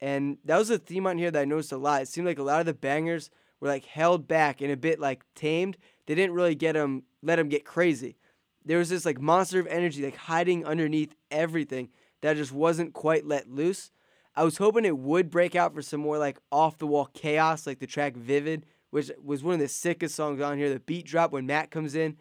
And 0.00 0.38
that 0.44 0.58
was 0.58 0.70
a 0.70 0.78
theme 0.78 1.06
on 1.06 1.18
here 1.18 1.30
that 1.30 1.42
I 1.42 1.44
noticed 1.44 1.72
a 1.72 1.76
lot. 1.76 2.02
It 2.02 2.08
seemed 2.08 2.26
like 2.26 2.38
a 2.38 2.44
lot 2.44 2.60
of 2.60 2.66
the 2.66 2.74
bangers 2.74 3.30
were 3.60 3.68
like 3.68 3.84
held 3.84 4.26
back 4.26 4.60
and 4.60 4.72
a 4.72 4.76
bit 4.76 4.98
like 4.98 5.24
tamed. 5.36 5.78
They 6.06 6.16
didn't 6.16 6.34
really 6.34 6.56
get 6.56 6.72
them, 6.72 7.04
let 7.22 7.36
them 7.36 7.48
get 7.48 7.64
crazy. 7.64 8.16
There 8.64 8.78
was 8.78 8.88
this 8.88 9.04
like 9.04 9.20
monster 9.20 9.60
of 9.60 9.68
energy 9.68 10.04
like 10.04 10.16
hiding 10.16 10.66
underneath 10.66 11.14
everything 11.30 11.90
that 12.20 12.36
just 12.36 12.52
wasn't 12.52 12.92
quite 12.92 13.26
let 13.26 13.48
loose. 13.48 13.92
I 14.34 14.44
was 14.44 14.56
hoping 14.56 14.84
it 14.84 14.96
would 14.96 15.30
break 15.30 15.54
out 15.54 15.74
for 15.74 15.82
some 15.82 16.00
more 16.00 16.18
like 16.18 16.38
off 16.50 16.78
the 16.78 16.86
wall 16.86 17.10
chaos, 17.12 17.66
like 17.66 17.80
the 17.80 17.86
track 17.86 18.16
Vivid, 18.16 18.64
which 18.90 19.10
was 19.22 19.42
one 19.42 19.54
of 19.54 19.60
the 19.60 19.68
sickest 19.68 20.14
songs 20.14 20.40
on 20.40 20.56
here. 20.56 20.72
The 20.72 20.80
beat 20.80 21.06
drop 21.06 21.32
when 21.32 21.46
Matt 21.46 21.70
comes 21.70 21.94
in 21.94 22.16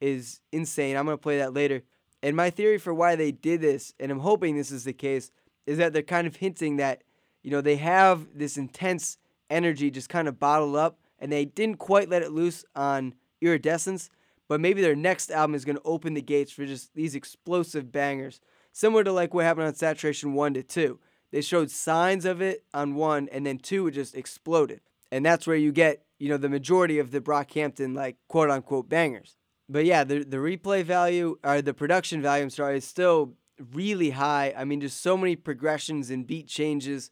is 0.00 0.40
insane. 0.52 0.96
I'm 0.96 1.06
going 1.06 1.16
to 1.16 1.22
play 1.22 1.38
that 1.38 1.54
later. 1.54 1.82
And 2.22 2.36
my 2.36 2.50
theory 2.50 2.78
for 2.78 2.94
why 2.94 3.16
they 3.16 3.32
did 3.32 3.60
this, 3.60 3.94
and 3.98 4.10
I'm 4.10 4.20
hoping 4.20 4.56
this 4.56 4.70
is 4.70 4.84
the 4.84 4.92
case, 4.92 5.30
is 5.66 5.78
that 5.78 5.92
they're 5.92 6.02
kind 6.02 6.26
of 6.26 6.36
hinting 6.36 6.76
that, 6.76 7.02
you 7.42 7.50
know, 7.50 7.60
they 7.60 7.76
have 7.76 8.28
this 8.34 8.56
intense 8.56 9.18
energy 9.50 9.90
just 9.90 10.08
kind 10.08 10.28
of 10.28 10.38
bottled 10.38 10.76
up 10.76 10.98
and 11.18 11.32
they 11.32 11.44
didn't 11.44 11.78
quite 11.78 12.08
let 12.08 12.22
it 12.22 12.32
loose 12.32 12.64
on 12.74 13.14
Iridescence, 13.40 14.10
but 14.48 14.60
maybe 14.60 14.82
their 14.82 14.96
next 14.96 15.30
album 15.30 15.54
is 15.54 15.64
going 15.64 15.76
to 15.76 15.82
open 15.84 16.14
the 16.14 16.22
gates 16.22 16.52
for 16.52 16.64
just 16.64 16.94
these 16.94 17.14
explosive 17.14 17.90
bangers, 17.90 18.40
similar 18.72 19.02
to 19.04 19.12
like 19.12 19.34
what 19.34 19.44
happened 19.44 19.66
on 19.66 19.74
Saturation 19.74 20.34
1 20.34 20.54
to 20.54 20.62
2 20.62 20.98
they 21.32 21.40
showed 21.40 21.70
signs 21.70 22.24
of 22.24 22.40
it 22.40 22.64
on 22.72 22.94
one, 22.94 23.28
and 23.30 23.46
then 23.46 23.58
two, 23.58 23.86
it 23.86 23.92
just 23.92 24.14
exploded. 24.14 24.80
And 25.10 25.24
that's 25.24 25.46
where 25.46 25.56
you 25.56 25.72
get, 25.72 26.04
you 26.18 26.28
know, 26.28 26.36
the 26.36 26.48
majority 26.48 26.98
of 26.98 27.10
the 27.10 27.20
Brockhampton, 27.20 27.94
like, 27.94 28.16
quote 28.28 28.50
unquote, 28.50 28.88
bangers. 28.88 29.36
But 29.68 29.84
yeah, 29.84 30.04
the, 30.04 30.24
the 30.24 30.36
replay 30.36 30.84
value, 30.84 31.38
or 31.42 31.60
the 31.62 31.74
production 31.74 32.22
value, 32.22 32.44
I'm 32.44 32.50
sorry, 32.50 32.78
is 32.78 32.86
still 32.86 33.34
really 33.72 34.10
high. 34.10 34.54
I 34.56 34.64
mean, 34.64 34.80
just 34.80 35.00
so 35.00 35.16
many 35.16 35.34
progressions 35.36 36.10
and 36.10 36.26
beat 36.26 36.46
changes, 36.46 37.10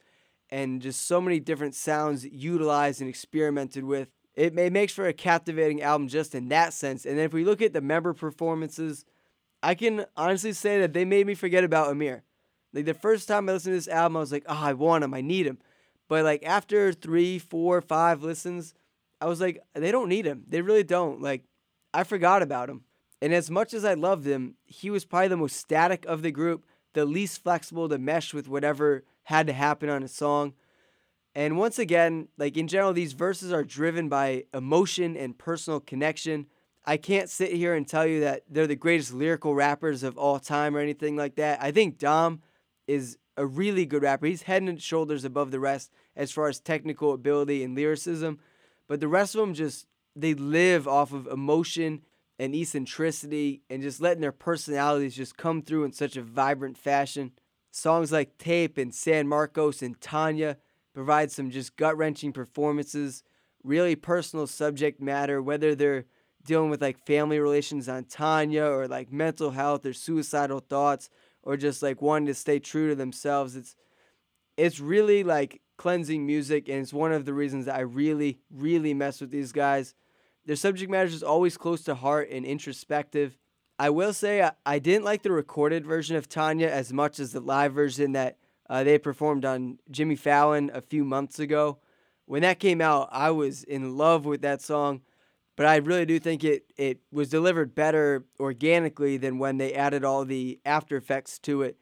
and 0.51 0.81
just 0.81 1.07
so 1.07 1.21
many 1.21 1.41
different 1.41 1.75
sounds 1.75 2.25
utilized 2.25 3.01
and 3.01 3.09
experimented 3.09 3.85
with. 3.85 4.09
It, 4.35 4.57
it 4.59 4.73
makes 4.73 4.93
for 4.93 5.07
a 5.07 5.13
captivating 5.13 5.83
album 5.83 6.09
just 6.09 6.35
in 6.35 6.49
that 6.49 6.73
sense. 6.73 7.05
And 7.05 7.19
then 7.19 7.25
if 7.25 7.33
we 7.33 7.45
look 7.45 7.63
at 7.63 7.73
the 7.73 7.81
member 7.81 8.13
performances, 8.13 9.05
I 9.63 9.75
can 9.75 10.07
honestly 10.17 10.53
say 10.53 10.79
that 10.81 10.93
they 10.93 11.05
made 11.05 11.27
me 11.27 11.35
forget 11.35 11.65
about 11.65 11.89
Ameer 11.89 12.23
Like 12.75 12.85
the 12.87 12.95
first 12.95 13.29
time 13.29 13.49
I 13.49 13.53
listened 13.53 13.73
to 13.73 13.79
this 13.79 13.89
album, 13.89 14.17
I 14.17 14.21
was 14.21 14.33
like, 14.33 14.45
oh, 14.49 14.61
I 14.61 14.73
want 14.73 15.05
him, 15.05 15.15
I 15.15 15.21
need 15.21 15.47
him. 15.47 15.59
But 16.09 16.25
like 16.25 16.45
after 16.45 16.93
three, 16.93 17.39
four, 17.39 17.81
five 17.81 18.23
listens, 18.23 18.75
I 19.21 19.27
was 19.27 19.41
like, 19.41 19.61
they 19.75 19.93
don't 19.93 20.09
need 20.09 20.27
him. 20.27 20.45
They 20.49 20.61
really 20.61 20.83
don't. 20.83 21.23
Like, 21.23 21.45
I 21.95 22.05
forgot 22.05 22.43
about 22.43 22.69
him. 22.69 22.83
And 23.23 23.33
as 23.33 23.51
much 23.51 23.73
as 23.73 23.85
I 23.85 23.95
loved 23.95 24.27
him, 24.27 24.57
he 24.65 24.91
was 24.91 25.05
probably 25.05 25.29
the 25.29 25.37
most 25.37 25.57
static 25.57 26.05
of 26.05 26.23
the 26.23 26.33
group, 26.33 26.67
the 26.93 27.07
least 27.07 27.43
flexible 27.43 27.89
to 27.89 27.97
mesh 27.97 28.35
with 28.35 28.49
whatever 28.49 29.05
had 29.23 29.47
to 29.47 29.53
happen 29.53 29.89
on 29.89 30.03
a 30.03 30.09
song. 30.09 30.53
And 31.35 31.57
once 31.57 31.79
again, 31.79 32.29
like 32.37 32.57
in 32.57 32.69
general, 32.69 32.93
these 32.93 33.13
verses 33.13 33.53
are 33.53 33.65
driven 33.65 34.09
by 34.09 34.45
emotion 34.53 35.17
and 35.17 35.39
personal 35.39 35.81
connection. 35.81 36.47
I 36.85 36.97
can't 36.97 37.31
sit 37.31 37.53
here 37.53 37.75
and 37.75 37.89
tell 37.89 38.07
you 38.07 38.21
that 38.21 38.43
they're 38.49 38.67
the 38.67 38.77
greatest 38.77 39.15
lyrical 39.15 39.55
rappers 39.55 40.03
of 40.03 40.19
all 40.19 40.39
time 40.39 40.77
or 40.77 40.81
anything 40.81 41.17
like 41.17 41.37
that. 41.37 41.63
I 41.63 41.71
think 41.71 41.99
Dom 41.99 42.43
is 42.87 43.19
a 43.37 43.47
really 43.47 43.87
good 43.87 44.03
rapper. 44.03 44.27
He's 44.27 44.43
head 44.43 44.63
and 44.63 44.81
shoulders 44.81 45.25
above 45.25 45.51
the 45.51 45.61
rest 45.61 45.91
as 46.17 46.31
far 46.31 46.49
as 46.49 46.61
technical 46.61 47.13
ability 47.13 47.65
and 47.65 47.75
lyricism. 47.75 48.39
But 48.89 49.01
the 49.01 49.09
rest 49.09 49.35
of 49.35 49.41
them 49.41 49.55
just, 49.55 49.87
they 50.15 50.35
live 50.35 50.87
off 50.87 51.13
of 51.13 51.27
emotion 51.27 52.03
and 52.39 52.55
eccentricity 52.55 53.63
and 53.71 53.83
just 53.83 54.01
letting 54.01 54.21
their 54.21 54.33
personalities 54.33 55.17
just 55.17 55.37
come 55.37 55.63
through 55.63 55.85
in 55.85 55.93
such 55.93 56.17
a 56.17 56.23
vibrant 56.23 56.79
fashion. 56.79 57.33
Songs 57.71 58.13
like 58.13 58.39
Tape 58.39 58.79
and 58.79 58.95
San 58.95 59.27
Marcos 59.27 59.83
and 59.83 59.99
Tonya 60.01 60.57
provide 60.95 61.33
some 61.33 61.51
just 61.51 61.77
gut 61.77 61.97
wrenching 61.97 62.33
performances, 62.33 63.25
really 63.65 63.97
personal 63.97 64.47
subject 64.47 65.01
matter, 65.01 65.43
whether 65.43 65.75
they're 65.75 66.05
dealing 66.45 66.71
with 66.71 66.83
like 66.83 67.05
family 67.05 67.41
relations 67.41 67.89
on 67.89 68.05
Tonya 68.05 68.69
or 68.69 68.87
like 68.87 69.13
mental 69.13 69.51
health 69.51 69.85
or 69.87 69.93
suicidal 69.93 70.61
thoughts 70.61 71.09
or 71.45 71.57
just 71.57 71.83
like 71.83 72.03
wanting 72.03 72.27
to 72.27 72.35
stay 72.35 72.59
true 72.59 72.89
to 72.89 72.95
themselves. 72.95 73.55
It's 73.55 73.77
it's 74.57 74.81
really 74.81 75.23
like 75.23 75.61
cleansing 75.77 76.25
music 76.25 76.69
and 76.69 76.81
it's 76.81 76.93
one 76.93 77.13
of 77.13 77.25
the 77.25 77.35
reasons 77.35 77.67
that 77.67 77.77
I 77.77 77.81
really, 77.81 78.41
really 78.51 78.95
mess 78.95 79.21
with 79.21 79.31
these 79.31 79.53
guys. 79.53 79.95
Their 80.47 80.57
subject 80.57 80.91
matter 80.91 81.09
is 81.09 81.23
always 81.23 81.57
close 81.57 81.83
to 81.85 81.95
heart 81.95 82.29
and 82.31 82.45
introspective. 82.45 83.39
I 83.79 83.91
will 83.91 84.13
say 84.13 84.43
I, 84.43 84.53
I 84.65 84.79
didn't 84.79 85.05
like 85.05 85.23
the 85.23 85.33
recorded 85.33 85.85
version 85.85 86.17
of 86.17 86.29
Tonya 86.29 86.69
as 86.69 86.93
much 86.93 87.19
as 87.19 87.33
the 87.33 87.41
live 87.41 87.73
version 87.73 88.13
that 88.13 88.39
uh, 88.69 88.85
they 88.85 88.99
performed 88.99 89.45
on 89.45 89.79
Jimmy 89.91 90.17
Fallon 90.17 90.71
a 90.73 90.81
few 90.81 91.05
months 91.05 91.39
ago. 91.39 91.79
When 92.27 92.43
that 92.43 92.61
came 92.61 92.81
out, 92.81 93.09
I 93.11 93.31
was 93.31 93.65
in 93.65 93.97
love 93.97 94.25
with 94.25 94.43
that 94.43 94.63
song, 94.63 95.03
but 95.57 95.67
I 95.67 95.77
really 95.77 96.07
do 96.07 96.19
think 96.19 96.43
it, 96.43 96.73
it 96.77 96.99
was 97.13 97.29
delivered 97.29 97.75
better 97.75 98.25
organically 98.41 99.17
than 99.17 99.39
when 99.39 99.59
they 99.59 99.73
added 99.75 100.05
all 100.05 100.25
the 100.25 100.61
after 100.65 100.97
effects 100.97 101.39
to 101.41 101.63
it. 101.63 101.77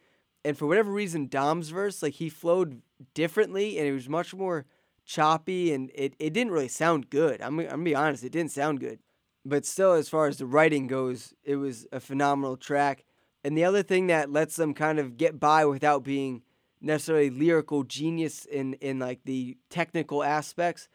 And 0.45 0.59
for 0.59 0.67
whatever 0.67 0.91
reason, 0.91 1.29
Dom's 1.29 1.71
verse, 1.71 2.03
like 2.03 2.15
he 2.15 2.29
flowed 2.29 2.83
differently 3.15 3.79
and 3.79 3.87
it 3.87 3.93
was 3.93 4.09
much 4.09 4.35
more 4.35 4.67
choppy 5.05 5.73
and 5.73 5.91
it, 5.95 6.15
it 6.19 6.33
didn't 6.33 6.53
really 6.53 6.69
sound 6.69 7.11
good. 7.11 7.41
I'm, 7.41 7.59
I'm 7.61 7.67
gonna 7.67 7.83
be 7.83 7.95
honest, 7.95 8.25
it 8.25 8.33
didn't 8.33 8.53
sound 8.53 8.81
good. 8.81 8.99
But 9.45 9.65
still, 9.65 9.93
as 9.93 10.09
far 10.09 10.29
as 10.29 10.37
the 10.37 10.47
writing 10.47 10.87
goes, 10.87 11.35
it 11.43 11.57
was 11.57 11.87
a 11.91 11.99
phenomenal 11.99 12.57
track. 12.57 13.05
And 13.43 13.59
the 13.59 13.65
other 13.65 13.83
thing 13.83 14.07
that 14.07 14.31
lets 14.31 14.55
them 14.55 14.73
kind 14.73 15.01
of 15.01 15.17
get 15.17 15.41
by 15.41 15.65
without 15.65 16.05
being 16.05 16.43
necessarily 16.81 17.31
lyrical 17.31 17.85
genius 17.85 18.45
in 18.45 18.75
in 18.75 18.99
like 18.99 19.21
the 19.25 19.57
technical 19.71 20.23
aspects 20.23 20.89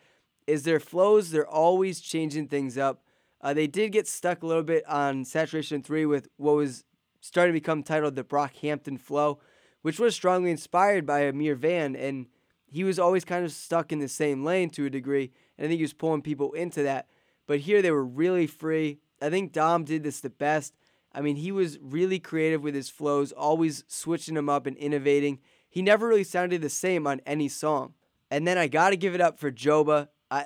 is 0.48 0.64
their 0.64 0.80
flows 0.80 1.30
they're 1.30 1.48
always 1.48 2.00
changing 2.00 2.48
things 2.48 2.78
up. 2.78 3.04
Uh, 3.42 3.54
they 3.54 3.68
did 3.68 3.92
get 3.92 4.08
stuck 4.08 4.42
a 4.42 4.48
little 4.48 4.64
bit 4.64 4.88
on 4.88 5.24
saturation 5.24 5.84
3 5.84 6.06
with 6.06 6.28
what 6.38 6.56
was 6.56 6.84
starting 7.22 7.54
to 7.54 7.60
become 7.60 7.84
titled 7.84 8.16
the 8.16 8.24
brockhampton 8.24 9.00
flow 9.00 9.40
which 9.82 10.00
was 10.00 10.16
strongly 10.16 10.52
inspired 10.52 11.06
by 11.06 11.22
Ameer 11.22 11.56
Vann 11.56 11.96
and 11.96 12.28
he 12.66 12.84
was 12.84 13.00
always 13.00 13.24
kind 13.24 13.46
of 13.46 13.52
stuck 13.52 13.92
in 13.92 14.00
the 14.00 14.08
same 14.08 14.44
lane 14.44 14.70
to 14.72 14.86
a 14.86 14.90
degree 14.90 15.32
and 15.58 15.66
i 15.66 15.68
think 15.68 15.78
he 15.78 15.84
was 15.84 15.94
pulling 15.94 16.22
people 16.22 16.52
into 16.54 16.84
that. 16.84 17.08
But 17.46 17.60
here 17.60 17.82
they 17.82 17.92
were 17.92 18.04
really 18.04 18.48
free. 18.48 19.00
I 19.22 19.30
think 19.30 19.54
dom 19.54 19.86
did 19.86 20.04
this 20.04 20.20
the 20.20 20.30
best. 20.30 20.74
I 21.14 21.22
mean 21.22 21.38
he 21.38 21.52
was 21.52 21.80
really 21.82 22.20
creative 22.20 22.62
with 22.64 22.76
his 22.76 22.90
flows 22.90 23.32
always 23.32 23.84
switching 23.88 24.36
them 24.36 24.50
up 24.50 24.66
and 24.66 24.76
innovating. 24.78 25.40
He 25.70 25.82
never 25.82 26.08
really 26.08 26.24
sounded 26.24 26.62
the 26.62 26.70
same 26.70 27.08
on 27.08 27.22
any 27.26 27.48
song. 27.48 27.94
And 28.30 28.46
then 28.46 28.58
I 28.58 28.68
got 28.68 28.90
to 28.90 28.98
give 28.98 29.16
it 29.16 29.22
up 29.22 29.40
for 29.40 29.52
Joba. 29.52 30.10
I, 30.30 30.46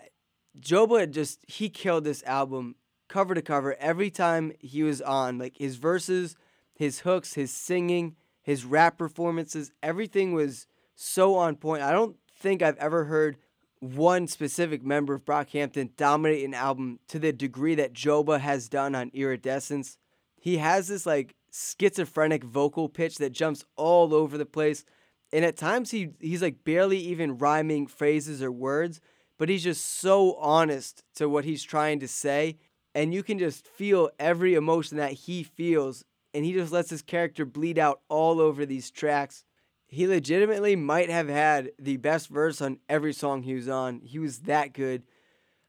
Joba 0.60 1.10
just, 1.10 1.46
he 1.48 1.70
killed 1.70 2.04
this 2.04 2.24
album 2.24 2.76
cover 3.08 3.34
to 3.36 3.41
cover 3.41 3.76
every 3.80 4.10
time 4.10 4.54
he 4.60 4.84
was 4.84 5.02
on. 5.02 5.38
Like 5.38 5.58
his 5.58 5.76
verses, 5.76 6.36
his 6.74 7.00
hooks, 7.02 7.34
his 7.34 7.52
singing, 7.52 8.15
his 8.41 8.65
rap 8.65 8.98
performances, 8.98 9.72
everything 9.84 10.34
was 10.34 10.67
so 10.96 11.36
on 11.36 11.56
point. 11.56 11.84
I 11.84 11.91
don't 11.91 12.17
think 12.34 12.62
I've 12.62 12.78
ever 12.78 13.06
heard 13.06 13.38
one 13.80 14.28
specific 14.28 14.84
member 14.84 15.15
of 15.15 15.26
Brockhampton 15.26 15.96
dominate 15.98 16.46
an 16.46 16.54
album 16.54 17.00
to 17.08 17.17
the 17.17 17.34
degree 17.34 17.76
that 17.76 17.94
Joba 17.94 18.39
has 18.39 18.70
done 18.70 18.94
on 18.94 19.10
Iridescence. 19.13 19.98
He 20.39 20.58
has 20.58 20.88
this 20.88 21.06
like 21.06 21.36
schizophrenic 21.52 22.44
vocal 22.44 22.88
pitch 22.88 23.17
that 23.17 23.32
jumps 23.32 23.65
all 23.76 24.13
over 24.13 24.38
the 24.38 24.46
place 24.46 24.86
and 25.34 25.46
at 25.46 25.58
times 25.58 25.91
he 25.91 26.10
he's 26.20 26.41
like 26.41 26.63
barely 26.63 26.98
even 26.98 27.38
rhyming 27.38 27.88
phrases 27.88 28.41
or 28.44 28.52
words, 28.52 29.00
but 29.41 29.49
he's 29.49 29.63
just 29.63 29.99
so 29.99 30.36
honest 30.36 31.01
to 31.15 31.27
what 31.27 31.45
he's 31.45 31.63
trying 31.63 31.99
to 31.99 32.08
say, 32.08 32.60
and 32.93 33.12
you 33.12 33.23
can 33.23 33.39
just 33.39 33.65
feel 33.65 34.12
every 34.19 34.54
emotion 34.54 34.97
that 34.97 35.13
he 35.13 35.41
feels, 35.41 36.06
and 36.32 36.45
he 36.45 36.54
just 36.54 36.71
lets 36.71 36.91
his 36.91 37.01
character 37.01 37.43
bleed 37.43 37.80
out 37.80 38.01
all 38.08 38.39
over 38.39 38.67
these 38.67 38.91
tracks. 38.91 39.43
He 39.88 40.06
legitimately 40.06 40.75
might 40.75 41.10
have 41.10 41.27
had 41.27 41.71
the 41.80 41.97
best 41.97 42.27
verse 42.27 42.62
on 42.62 42.77
every 42.88 43.13
song 43.13 43.41
he 43.41 43.56
was 43.56 43.67
on. 43.67 44.01
He 44.01 44.19
was 44.19 44.41
that 44.41 44.73
good. 44.73 45.01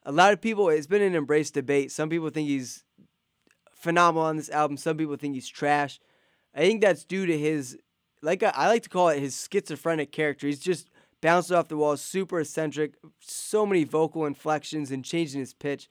A 0.03 0.13
lot 0.13 0.35
of 0.35 0.43
people, 0.43 0.69
it's 0.69 0.87
been 0.87 1.01
an 1.01 1.15
embrace 1.15 1.51
debate. 1.51 1.91
Some 1.91 2.11
people 2.11 2.29
think 2.29 2.49
he's 2.49 2.85
phenomenal 3.73 4.27
on 4.27 4.37
this 4.37 4.51
album. 4.51 4.77
Some 4.77 4.99
people 4.99 5.17
think 5.17 5.33
he's 5.35 5.49
trash. 5.49 5.99
I 6.55 6.59
think 6.59 6.83
that's 6.83 7.07
due 7.07 7.25
to 7.25 7.39
his 7.39 7.79
like 8.21 8.43
I, 8.43 8.69
like 8.69 8.83
to 8.83 8.91
call 8.91 9.09
it 9.09 9.19
his 9.19 9.49
schizophrenic 9.51 10.13
character. 10.13 10.47
He's 10.47 10.61
just 10.61 10.91
bouncing 11.23 11.57
off 11.57 11.69
the 11.69 11.77
walls, 11.79 12.03
super 12.03 12.41
eccentric, 12.41 12.97
so 13.19 13.65
many 13.65 13.85
vocal 13.85 14.27
inflections 14.27 14.91
and 14.91 15.03
changing 15.03 15.41
his 15.41 15.55
pitch. 15.55 15.89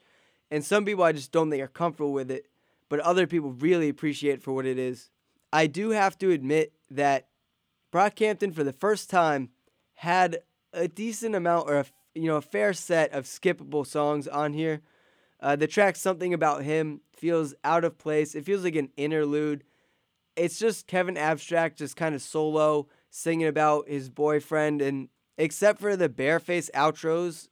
And 0.52 0.64
some 0.64 0.86
people 0.86 1.04
I 1.04 1.14
just 1.14 1.32
don't 1.32 1.50
think 1.50 1.64
are 1.64 1.68
comfortable 1.68 2.14
with 2.14 2.30
it, 2.30 2.46
but 2.90 3.00
other 3.00 3.26
people 3.26 3.54
really 3.54 3.90
appreciate 3.90 4.44
for 4.44 4.52
what 4.52 4.68
it 4.68 4.78
is. 4.78 5.10
I 5.52 5.66
do 5.66 5.90
have 5.90 6.18
to 6.20 6.30
admit 6.30 6.74
that 6.92 7.28
Brockhampton, 7.92 8.54
for 8.54 8.64
the 8.64 8.74
first 8.74 9.10
time, 9.10 9.50
had 9.96 10.42
a 10.72 10.88
decent 10.88 11.34
amount 11.34 11.68
or 11.68 11.80
a 11.80 11.86
you 12.14 12.28
know 12.28 12.36
a 12.36 12.42
fair 12.42 12.74
set 12.74 13.12
of 13.14 13.26
skippable 13.26 13.88
songs 13.88 14.28
on 14.28 14.54
here. 14.54 14.82
Uh, 15.40 15.56
the 15.56 15.68
track 15.68 15.96
"Something 15.96 16.34
About 16.34 16.64
Him" 16.64 17.02
feels 17.16 17.54
out 17.64 17.84
of 17.84 17.98
place. 17.98 18.36
It 18.36 18.46
feels 18.46 18.64
like 18.64 18.76
an 18.76 18.90
interlude 18.96 19.64
it's 20.36 20.60
just 20.60 20.88
Kevin 20.88 21.18
Abstract 21.18 21.78
just 21.78 21.96
kind 21.96 22.16
of 22.16 22.22
solo 22.22 22.88
singing 23.10 23.48
about 23.48 23.88
his 23.88 24.10
boyfriend 24.10 24.82
and 24.82 25.10
except 25.42 25.82
for 25.82 25.96
the 25.96 26.08
Bearface 26.08 26.70
outros, 26.76 27.50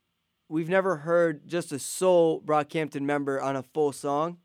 we've 0.47 0.69
never 0.69 0.97
heard 0.97 1.47
just 1.47 1.71
a 1.71 1.79
sole 1.79 2.39
Brockhampton 2.39 3.01
member 3.01 3.41
on 3.41 3.55
a 3.55 3.63
full 3.63 3.91
song. 3.91 4.37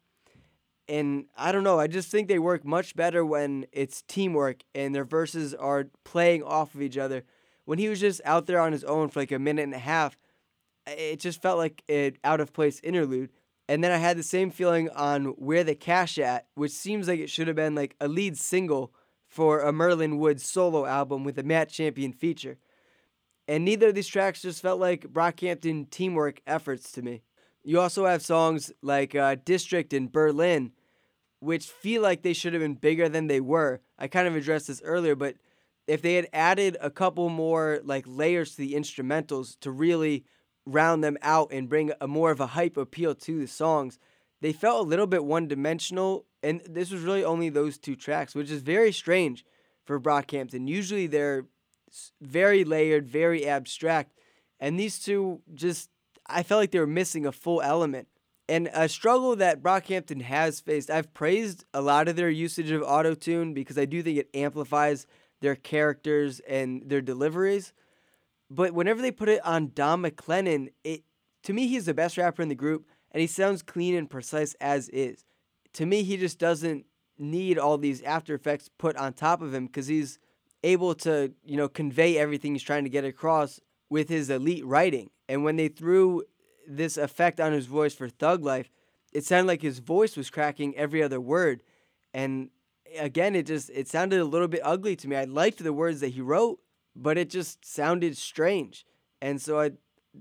And 0.88 1.26
I 1.36 1.52
don't 1.52 1.62
know, 1.62 1.78
I 1.78 1.86
just 1.86 2.10
think 2.10 2.26
they 2.26 2.38
work 2.38 2.64
much 2.64 2.96
better 2.96 3.22
when 3.22 3.66
it's 3.70 4.00
teamwork 4.08 4.62
and 4.74 4.94
their 4.94 5.04
verses 5.04 5.52
are 5.52 5.88
playing 6.04 6.42
off 6.42 6.74
of 6.74 6.80
each 6.80 6.96
other. 6.96 7.24
When 7.66 7.78
he 7.78 7.90
was 7.90 8.00
just 8.00 8.22
out 8.24 8.46
there 8.46 8.60
on 8.60 8.72
his 8.72 8.84
own 8.84 9.10
for 9.10 9.20
like 9.20 9.32
a 9.32 9.38
minute 9.38 9.62
and 9.62 9.74
a 9.74 9.78
half, 9.78 10.16
it 10.86 11.20
just 11.20 11.42
felt 11.42 11.58
like 11.58 11.82
an 11.86 12.16
out 12.24 12.40
of 12.40 12.54
place 12.54 12.80
interlude. 12.82 13.30
And 13.68 13.84
then 13.84 13.92
I 13.92 13.98
had 13.98 14.16
the 14.16 14.22
same 14.22 14.50
feeling 14.50 14.88
on 14.90 15.26
Where 15.36 15.64
the 15.64 15.74
Cash 15.74 16.18
At, 16.18 16.46
which 16.54 16.72
seems 16.72 17.08
like 17.08 17.20
it 17.20 17.28
should 17.28 17.48
have 17.48 17.56
been 17.56 17.74
like 17.74 17.94
a 18.00 18.08
lead 18.08 18.38
single 18.38 18.94
for 19.28 19.60
a 19.60 19.70
Merlyn 19.70 20.16
Wood's 20.16 20.48
solo 20.48 20.86
album 20.86 21.24
with 21.24 21.38
a 21.38 21.42
Matt 21.42 21.68
Champion 21.68 22.12
feature. 22.14 22.56
And 23.46 23.64
neither 23.64 23.88
of 23.88 23.94
these 23.94 24.08
tracks 24.08 24.42
just 24.42 24.62
felt 24.62 24.80
like 24.80 25.12
Brockhampton 25.12 25.90
teamwork 25.90 26.40
efforts 26.46 26.90
to 26.92 27.02
me. 27.02 27.22
You 27.62 27.80
also 27.80 28.06
have 28.06 28.22
songs 28.22 28.72
like 28.82 29.14
uh, 29.14 29.36
District 29.44 29.92
and 29.92 30.10
Berlin, 30.10 30.72
which 31.40 31.66
feel 31.66 32.02
like 32.02 32.22
they 32.22 32.32
should 32.32 32.52
have 32.52 32.62
been 32.62 32.74
bigger 32.74 33.08
than 33.08 33.26
they 33.26 33.40
were. 33.40 33.80
I 33.98 34.08
kind 34.08 34.26
of 34.26 34.36
addressed 34.36 34.68
this 34.68 34.82
earlier, 34.82 35.14
but 35.14 35.36
if 35.86 36.00
they 36.00 36.14
had 36.14 36.28
added 36.32 36.76
a 36.80 36.90
couple 36.90 37.28
more 37.28 37.80
like 37.84 38.04
layers 38.06 38.52
to 38.52 38.56
the 38.58 38.74
instrumentals 38.74 39.58
to 39.60 39.70
really 39.70 40.24
round 40.66 41.04
them 41.04 41.18
out 41.22 41.52
and 41.52 41.68
bring 41.68 41.92
a 42.00 42.08
more 42.08 42.30
of 42.30 42.40
a 42.40 42.48
hype 42.48 42.76
appeal 42.76 43.14
to 43.14 43.40
the 43.40 43.46
songs. 43.46 43.98
They 44.40 44.52
felt 44.52 44.84
a 44.84 44.88
little 44.88 45.06
bit 45.06 45.24
one 45.24 45.48
dimensional, 45.48 46.26
and 46.42 46.60
this 46.68 46.90
was 46.90 47.02
really 47.02 47.24
only 47.24 47.48
those 47.48 47.78
two 47.78 47.96
tracks, 47.96 48.34
which 48.34 48.50
is 48.50 48.62
very 48.62 48.92
strange 48.92 49.44
for 49.84 50.00
Brockhampton. 50.00 50.68
Usually 50.68 51.06
they're 51.06 51.46
very 52.20 52.64
layered, 52.64 53.06
very 53.06 53.46
abstract, 53.46 54.12
and 54.60 54.78
these 54.78 54.98
two 54.98 55.40
just, 55.54 55.90
I 56.26 56.42
felt 56.42 56.60
like 56.60 56.70
they 56.70 56.78
were 56.78 56.86
missing 56.86 57.26
a 57.26 57.32
full 57.32 57.60
element. 57.60 58.08
And 58.48 58.68
a 58.74 58.88
struggle 58.88 59.36
that 59.36 59.62
Brockhampton 59.62 60.22
has 60.22 60.60
faced, 60.60 60.90
I've 60.90 61.14
praised 61.14 61.64
a 61.72 61.80
lot 61.80 62.08
of 62.08 62.16
their 62.16 62.28
usage 62.28 62.70
of 62.70 62.82
autotune 62.82 63.54
because 63.54 63.78
I 63.78 63.86
do 63.86 64.02
think 64.02 64.18
it 64.18 64.28
amplifies 64.34 65.06
their 65.40 65.54
characters 65.54 66.40
and 66.40 66.82
their 66.86 67.00
deliveries. 67.00 67.72
But 68.50 68.72
whenever 68.72 69.02
they 69.02 69.10
put 69.10 69.28
it 69.28 69.44
on 69.44 69.72
Dom 69.74 70.04
McLennon, 70.04 70.68
it 70.84 71.02
to 71.42 71.52
me 71.52 71.66
he's 71.66 71.86
the 71.86 71.94
best 71.94 72.16
rapper 72.16 72.42
in 72.42 72.48
the 72.48 72.54
group 72.54 72.86
and 73.10 73.20
he 73.20 73.26
sounds 73.26 73.62
clean 73.62 73.94
and 73.94 74.08
precise 74.08 74.54
as 74.60 74.88
is. 74.90 75.24
To 75.74 75.86
me 75.86 76.02
he 76.02 76.16
just 76.16 76.38
doesn't 76.38 76.86
need 77.18 77.58
all 77.58 77.78
these 77.78 78.02
after 78.02 78.34
effects 78.34 78.70
put 78.78 78.96
on 78.96 79.12
top 79.12 79.42
of 79.42 79.52
him 79.52 79.68
cuz 79.68 79.86
he's 79.86 80.18
able 80.64 80.94
to, 80.96 81.32
you 81.44 81.56
know, 81.56 81.68
convey 81.68 82.18
everything 82.18 82.54
he's 82.54 82.62
trying 82.62 82.84
to 82.84 82.90
get 82.90 83.04
across 83.04 83.60
with 83.88 84.08
his 84.08 84.30
elite 84.30 84.64
writing. 84.64 85.10
And 85.28 85.44
when 85.44 85.56
they 85.56 85.68
threw 85.68 86.24
this 86.66 86.96
effect 86.96 87.38
on 87.38 87.52
his 87.52 87.66
voice 87.66 87.94
for 87.94 88.08
Thug 88.08 88.42
Life, 88.42 88.70
it 89.12 89.24
sounded 89.24 89.46
like 89.46 89.62
his 89.62 89.78
voice 89.78 90.16
was 90.16 90.30
cracking 90.30 90.76
every 90.76 91.02
other 91.02 91.20
word. 91.20 91.62
And 92.12 92.50
again, 92.98 93.36
it 93.36 93.46
just 93.46 93.70
it 93.70 93.88
sounded 93.88 94.20
a 94.20 94.24
little 94.24 94.48
bit 94.48 94.60
ugly 94.64 94.96
to 94.96 95.08
me. 95.08 95.16
I 95.16 95.24
liked 95.24 95.62
the 95.62 95.72
words 95.72 96.00
that 96.00 96.08
he 96.08 96.20
wrote, 96.20 96.58
but 96.96 97.18
it 97.18 97.30
just 97.30 97.64
sounded 97.64 98.16
strange. 98.16 98.84
And 99.20 99.40
so 99.40 99.60
I 99.60 99.72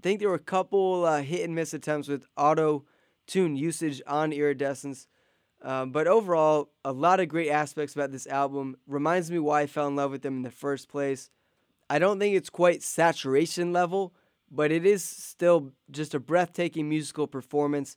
think 0.01 0.19
there 0.19 0.29
were 0.29 0.35
a 0.35 0.39
couple 0.39 1.05
uh, 1.05 1.21
hit 1.21 1.43
and 1.43 1.55
miss 1.55 1.73
attempts 1.73 2.07
with 2.07 2.25
auto 2.37 2.85
tune 3.25 3.55
usage 3.55 4.01
on 4.05 4.33
Iridescence. 4.33 5.07
Um, 5.63 5.91
but 5.91 6.07
overall, 6.07 6.69
a 6.83 6.91
lot 6.91 7.21
of 7.21 7.29
great 7.29 7.49
aspects 7.49 7.95
about 7.95 8.11
this 8.11 8.27
album. 8.27 8.75
Reminds 8.85 9.31
me 9.31 9.39
why 9.39 9.61
I 9.61 9.67
fell 9.67 9.87
in 9.87 9.95
love 9.95 10.11
with 10.11 10.21
them 10.21 10.37
in 10.37 10.41
the 10.43 10.51
first 10.51 10.89
place. 10.89 11.29
I 11.89 11.99
don't 11.99 12.19
think 12.19 12.35
it's 12.35 12.49
quite 12.49 12.83
saturation 12.83 13.71
level, 13.71 14.13
but 14.51 14.71
it 14.71 14.85
is 14.85 15.03
still 15.03 15.71
just 15.89 16.13
a 16.13 16.19
breathtaking 16.19 16.89
musical 16.89 17.27
performance. 17.27 17.95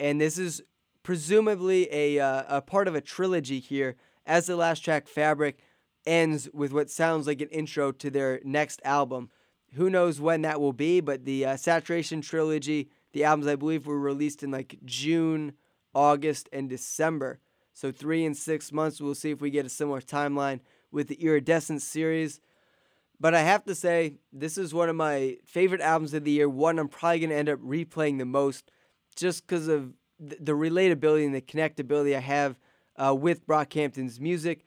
And 0.00 0.20
this 0.20 0.36
is 0.36 0.62
presumably 1.02 1.88
a, 1.92 2.18
uh, 2.18 2.42
a 2.48 2.60
part 2.60 2.88
of 2.88 2.96
a 2.96 3.00
trilogy 3.00 3.60
here, 3.60 3.96
as 4.26 4.46
the 4.46 4.56
last 4.56 4.80
track, 4.80 5.06
Fabric, 5.06 5.60
ends 6.04 6.48
with 6.52 6.72
what 6.72 6.90
sounds 6.90 7.26
like 7.26 7.40
an 7.40 7.48
intro 7.48 7.92
to 7.92 8.10
their 8.10 8.40
next 8.42 8.80
album. 8.84 9.30
Who 9.74 9.90
knows 9.90 10.20
when 10.20 10.42
that 10.42 10.60
will 10.60 10.72
be, 10.72 11.00
but 11.00 11.24
the 11.24 11.44
uh, 11.44 11.56
Saturation 11.56 12.20
trilogy, 12.20 12.90
the 13.12 13.24
albums 13.24 13.46
I 13.46 13.56
believe 13.56 13.86
were 13.86 13.98
released 13.98 14.42
in 14.42 14.50
like 14.50 14.78
June, 14.84 15.52
August, 15.96 16.46
and 16.52 16.68
December. 16.68 17.40
So 17.72 17.90
three 17.90 18.26
and 18.26 18.36
six 18.36 18.70
months, 18.70 19.00
we'll 19.00 19.14
see 19.14 19.30
if 19.30 19.40
we 19.40 19.50
get 19.50 19.64
a 19.64 19.70
similar 19.70 20.02
timeline 20.02 20.60
with 20.92 21.08
the 21.08 21.14
Iridescent 21.16 21.80
series. 21.80 22.38
But 23.18 23.34
I 23.34 23.40
have 23.40 23.64
to 23.64 23.74
say, 23.74 24.18
this 24.30 24.58
is 24.58 24.74
one 24.74 24.90
of 24.90 24.96
my 24.96 25.38
favorite 25.46 25.80
albums 25.80 26.12
of 26.12 26.24
the 26.24 26.30
year. 26.30 26.50
One 26.50 26.78
I'm 26.78 26.88
probably 26.88 27.20
going 27.20 27.30
to 27.30 27.36
end 27.36 27.48
up 27.48 27.60
replaying 27.60 28.18
the 28.18 28.26
most 28.26 28.70
just 29.16 29.46
because 29.46 29.68
of 29.68 29.94
the 30.18 30.52
relatability 30.52 31.24
and 31.24 31.34
the 31.34 31.40
connectability 31.40 32.14
I 32.14 32.20
have 32.20 32.56
uh, 32.96 33.14
with 33.14 33.46
Brockhampton's 33.46 34.20
music. 34.20 34.66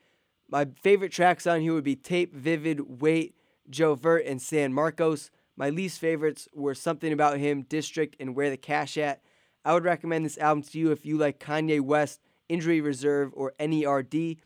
My 0.49 0.65
favorite 0.81 1.11
tracks 1.11 1.45
on 1.45 1.61
here 1.61 1.73
would 1.73 1.83
be 1.83 1.95
Tape, 1.95 2.33
Vivid, 2.33 3.01
Weight, 3.01 3.35
Joe 3.69 3.93
Vert, 3.93 4.25
and 4.25 4.41
San 4.41 4.73
Marcos. 4.73 5.29
My 5.55 5.69
least 5.69 5.99
favorites 5.99 6.47
were 6.55 6.73
Something 6.73 7.13
About 7.13 7.37
Him, 7.37 7.63
District, 7.63 8.15
and 8.19 8.35
Where 8.35 8.49
the 8.49 8.57
Cash 8.57 8.97
At. 8.97 9.21
I 9.65 9.73
would 9.73 9.83
recommend 9.83 10.25
this 10.25 10.37
album 10.37 10.63
to 10.63 10.79
you 10.79 10.91
if 10.91 11.05
you 11.05 11.17
like 11.17 11.39
Kanye 11.39 11.81
West, 11.81 12.21
Injury 12.47 12.81
Reserve, 12.81 13.31
or 13.33 13.53
NERD. 13.59 14.37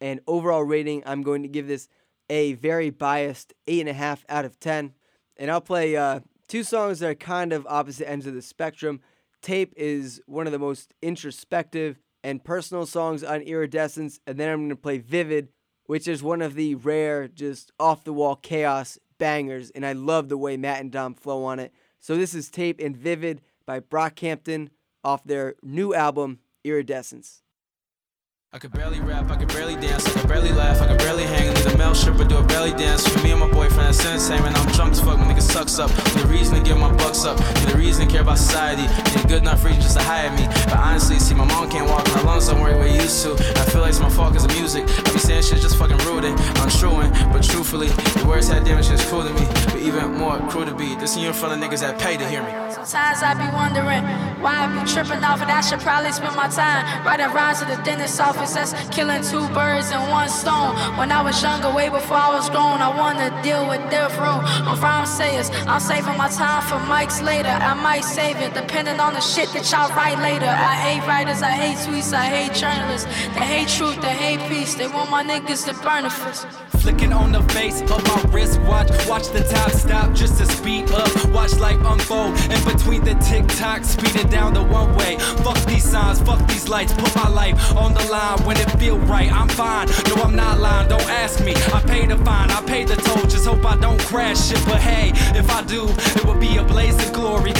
And 0.00 0.20
overall 0.26 0.62
rating, 0.62 1.02
I'm 1.04 1.22
going 1.22 1.42
to 1.42 1.48
give 1.48 1.66
this 1.66 1.88
a 2.28 2.54
very 2.54 2.90
biased 2.90 3.52
8.5 3.66 4.24
out 4.28 4.44
of 4.44 4.58
10. 4.60 4.94
And 5.36 5.50
I'll 5.50 5.60
play 5.60 5.96
uh, 5.96 6.20
two 6.48 6.62
songs 6.62 7.00
that 7.00 7.10
are 7.10 7.14
kind 7.14 7.52
of 7.52 7.66
opposite 7.68 8.08
ends 8.08 8.26
of 8.26 8.34
the 8.34 8.42
spectrum. 8.42 9.00
Tape 9.42 9.74
is 9.76 10.20
one 10.26 10.46
of 10.46 10.52
the 10.52 10.58
most 10.58 10.94
introspective 11.02 11.98
and 12.22 12.44
personal 12.44 12.86
songs 12.86 13.24
on 13.24 13.40
Iridescence. 13.40 14.20
And 14.26 14.38
then 14.38 14.48
I'm 14.48 14.60
going 14.60 14.70
to 14.70 14.76
play 14.76 14.98
Vivid, 14.98 15.48
which 15.86 16.06
is 16.06 16.22
one 16.22 16.42
of 16.42 16.54
the 16.54 16.76
rare, 16.76 17.26
just 17.26 17.72
off 17.80 18.04
the 18.04 18.12
wall 18.12 18.36
chaos 18.36 18.98
bangers. 19.18 19.70
And 19.70 19.84
I 19.84 19.92
love 19.92 20.28
the 20.28 20.38
way 20.38 20.56
Matt 20.56 20.80
and 20.80 20.92
Dom 20.92 21.14
flow 21.14 21.44
on 21.44 21.58
it. 21.58 21.72
So 21.98 22.16
this 22.16 22.34
is 22.34 22.50
Tape 22.50 22.80
and 22.80 22.96
Vivid 22.96 23.42
by 23.70 23.78
Brockhampton 23.78 24.68
off 25.04 25.22
their 25.22 25.54
new 25.62 25.94
album, 25.94 26.40
Iridescence. 26.64 27.44
I 28.52 28.58
could 28.58 28.72
barely 28.72 28.98
rap, 28.98 29.30
I 29.30 29.36
could 29.36 29.46
barely 29.46 29.76
dance, 29.76 30.04
I 30.08 30.10
could 30.10 30.28
barely 30.28 30.50
laugh, 30.50 30.82
I 30.82 30.88
could 30.88 30.98
barely 30.98 31.22
hang. 31.22 31.54
Need 31.54 31.66
a 31.66 31.78
male 31.78 31.94
stripper, 31.94 32.24
do 32.24 32.36
a 32.36 32.42
belly 32.42 32.72
dance. 32.72 33.06
For 33.06 33.22
me 33.22 33.30
and 33.30 33.38
my 33.38 33.48
boyfriend, 33.48 33.94
that's 33.94 34.04
insane. 34.04 34.42
When 34.42 34.52
I'm 34.56 34.66
drunk 34.72 34.90
as 34.90 35.00
fuck, 35.00 35.18
nigga 35.18 35.40
sucks 35.40 35.78
up. 35.78 35.88
Need 36.16 36.24
a 36.24 36.26
reason 36.26 36.56
to 36.56 36.60
get 36.60 36.76
my 36.76 36.92
bucks 36.96 37.24
up. 37.24 37.38
Need 37.60 37.72
a 37.72 37.78
reason 37.78 38.08
to 38.08 38.12
care 38.12 38.22
about 38.22 38.38
society. 38.38 38.82
Need 38.82 39.24
a 39.24 39.28
good 39.28 39.42
enough 39.42 39.64
reason 39.64 39.80
just 39.82 39.96
to 39.98 40.02
hire 40.02 40.34
me. 40.34 40.48
But 40.66 40.78
honestly, 40.78 41.20
see, 41.20 41.32
my 41.36 41.44
mom 41.44 41.70
can't 41.70 41.88
walk 41.88 42.04
my 42.08 42.22
lungs 42.22 42.48
don't 42.48 42.56
somewhere 42.58 42.76
where 42.76 42.88
used 42.88 43.22
to. 43.22 43.34
I 43.34 43.70
feel 43.70 43.82
like 43.82 43.90
it's 43.90 44.00
my 44.00 44.10
fault 44.10 44.32
cause 44.32 44.44
of 44.44 44.50
music. 44.58 44.82
I 44.82 45.12
be 45.12 45.20
saying 45.20 45.44
shit 45.44 45.60
just 45.60 45.76
fucking 45.76 45.98
rude 45.98 46.24
and 46.24 46.34
untrueing. 46.58 47.12
But 47.30 47.44
truthfully, 47.44 47.86
the 48.18 48.24
words 48.26 48.48
had 48.48 48.64
damage 48.64 48.90
is 48.90 49.04
cool 49.06 49.22
to 49.22 49.32
me. 49.32 49.46
But 49.70 49.76
even 49.76 50.14
more 50.14 50.38
cruel 50.50 50.66
to 50.66 50.74
be. 50.74 50.96
This 50.96 51.14
in 51.14 51.22
you 51.22 51.28
in 51.28 51.34
front 51.34 51.54
of 51.54 51.62
niggas 51.62 51.82
that 51.86 52.00
pay 52.00 52.16
to 52.16 52.26
hear 52.26 52.42
me. 52.42 52.50
Sometimes 52.74 53.22
I 53.22 53.34
be 53.38 53.46
wondering 53.54 54.02
why 54.42 54.66
I 54.66 54.66
be 54.74 54.90
tripping 54.90 55.22
off 55.22 55.40
it. 55.40 55.48
I 55.48 55.60
should 55.60 55.78
probably 55.78 56.10
spend 56.10 56.34
my 56.34 56.48
time 56.48 56.82
writing 57.06 57.30
rhymes 57.30 57.60
to 57.60 57.66
the 57.66 57.76
dentist's 57.82 58.18
office. 58.40 58.74
Killing 58.90 59.22
two 59.22 59.46
birds 59.54 59.90
in 59.90 60.00
one 60.10 60.28
stone. 60.28 60.74
When 60.96 61.12
I 61.12 61.22
was 61.22 61.42
younger, 61.42 61.70
way 61.72 61.88
before 61.88 62.16
I 62.16 62.30
was 62.34 62.48
grown, 62.50 62.80
I 62.80 62.88
wanna 62.96 63.30
deal 63.42 63.68
with 63.68 63.80
death 63.90 64.16
row 64.18 64.40
of 64.70 64.82
rhyme 64.82 65.06
sayers. 65.06 65.50
I'm 65.66 65.80
saving 65.80 66.16
my 66.16 66.28
time 66.28 66.62
for 66.62 66.78
mics 66.90 67.22
later. 67.22 67.48
I 67.48 67.74
might 67.74 68.04
save 68.04 68.36
it, 68.36 68.54
depending 68.54 69.00
on 69.00 69.14
the 69.14 69.20
shit 69.20 69.48
that 69.52 69.70
y'all 69.70 69.90
write 69.90 70.18
later. 70.18 70.46
I 70.46 70.74
hate 70.86 71.06
writers, 71.06 71.42
I 71.42 71.52
hate 71.52 71.78
tweets, 71.78 72.12
I 72.12 72.26
hate 72.26 72.54
journalists. 72.54 73.06
They 73.34 73.46
hate 73.54 73.68
truth, 73.68 74.00
they 74.00 74.14
hate 74.24 74.40
peace. 74.48 74.74
They 74.74 74.88
want 74.88 75.10
my 75.10 75.22
niggas 75.22 75.66
to 75.66 75.74
burn 75.82 76.04
the 76.04 76.10
fist. 76.10 76.46
Flicking 76.80 77.12
on 77.12 77.30
the 77.30 77.42
face 77.52 77.82
of 77.82 78.02
my 78.04 78.22
wristwatch. 78.32 78.88
Watch 79.06 79.28
the 79.28 79.44
time 79.44 79.70
stop 79.70 80.14
just 80.14 80.38
to 80.38 80.46
speed 80.46 80.90
up. 80.92 81.10
Watch 81.30 81.54
life 81.58 81.78
unfold 81.84 82.32
in 82.50 82.64
between 82.64 83.04
the 83.04 83.14
tick 83.16 83.46
tock, 83.48 83.84
speeding 83.84 84.28
down 84.28 84.54
the 84.54 84.62
one 84.62 84.96
way. 84.96 85.18
Fuck 85.44 85.58
these 85.66 85.84
signs, 85.84 86.20
fuck 86.22 86.40
these 86.48 86.70
lights. 86.70 86.94
Put 86.94 87.14
my 87.14 87.28
life 87.28 87.76
on 87.76 87.92
the 87.92 88.02
line 88.10 88.29
when 88.38 88.56
it 88.56 88.70
feel 88.78 88.98
right. 88.98 89.30
I'm 89.32 89.48
fine. 89.48 89.88
No, 90.08 90.22
I'm 90.22 90.36
not 90.36 90.58
lying. 90.60 90.88
Don't 90.88 91.08
ask 91.10 91.44
me. 91.44 91.54
I 91.72 91.80
pay 91.86 92.06
the 92.06 92.16
fine. 92.18 92.50
I 92.50 92.62
pay 92.62 92.84
the 92.84 92.96
toll. 92.96 93.22
Just 93.22 93.46
hope 93.46 93.64
I 93.64 93.76
don't 93.76 94.00
crash 94.00 94.52
it. 94.52 94.62
But 94.66 94.80
hey, 94.80 95.10
if 95.38 95.50
I 95.50 95.62
do, 95.62 95.88
it 95.88 96.24
will 96.24 96.38
be 96.38 96.56
a 96.56 96.64
blaze 96.64 96.98
of 97.06 97.12
glory. 97.12 97.52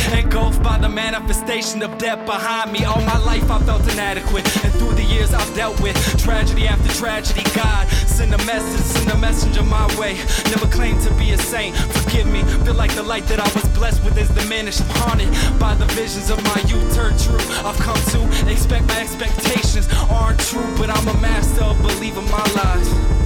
Manifestation 0.90 1.82
of 1.82 1.96
death 1.98 2.24
behind 2.26 2.72
me. 2.72 2.84
All 2.84 3.00
my 3.02 3.18
life 3.18 3.50
I 3.50 3.58
felt 3.60 3.82
inadequate. 3.92 4.44
And 4.64 4.72
through 4.74 4.94
the 4.94 5.04
years 5.04 5.32
I've 5.32 5.54
dealt 5.54 5.80
with 5.80 5.96
tragedy 6.18 6.66
after 6.66 6.92
tragedy. 6.94 7.44
God, 7.54 7.88
send 7.88 8.34
a 8.34 8.38
message, 8.44 8.80
send 8.80 9.10
a 9.10 9.18
messenger 9.18 9.62
my 9.62 9.86
way. 9.98 10.14
Never 10.50 10.66
claimed 10.66 11.00
to 11.02 11.14
be 11.14 11.30
a 11.32 11.38
saint. 11.38 11.76
Forgive 11.76 12.26
me. 12.26 12.42
Feel 12.64 12.74
like 12.74 12.94
the 12.94 13.02
light 13.02 13.24
that 13.24 13.40
I 13.40 13.48
was 13.54 13.66
blessed 13.78 14.04
with 14.04 14.18
is 14.18 14.28
diminished. 14.30 14.80
I'm 14.82 14.90
haunted 15.02 15.30
by 15.58 15.74
the 15.74 15.86
visions 15.94 16.30
of 16.30 16.42
my 16.44 16.60
youth 16.66 16.94
turned 16.94 17.18
true. 17.18 17.40
I've 17.64 17.78
come 17.78 18.00
to 18.14 18.50
expect 18.50 18.86
my 18.86 19.00
expectations 19.00 19.88
aren't 20.10 20.40
true, 20.40 20.74
but 20.76 20.90
I'm 20.90 21.08
a 21.08 21.20
master 21.20 21.64
of 21.64 21.80
believing 21.82 22.28
my 22.30 22.44
lies. 22.54 23.19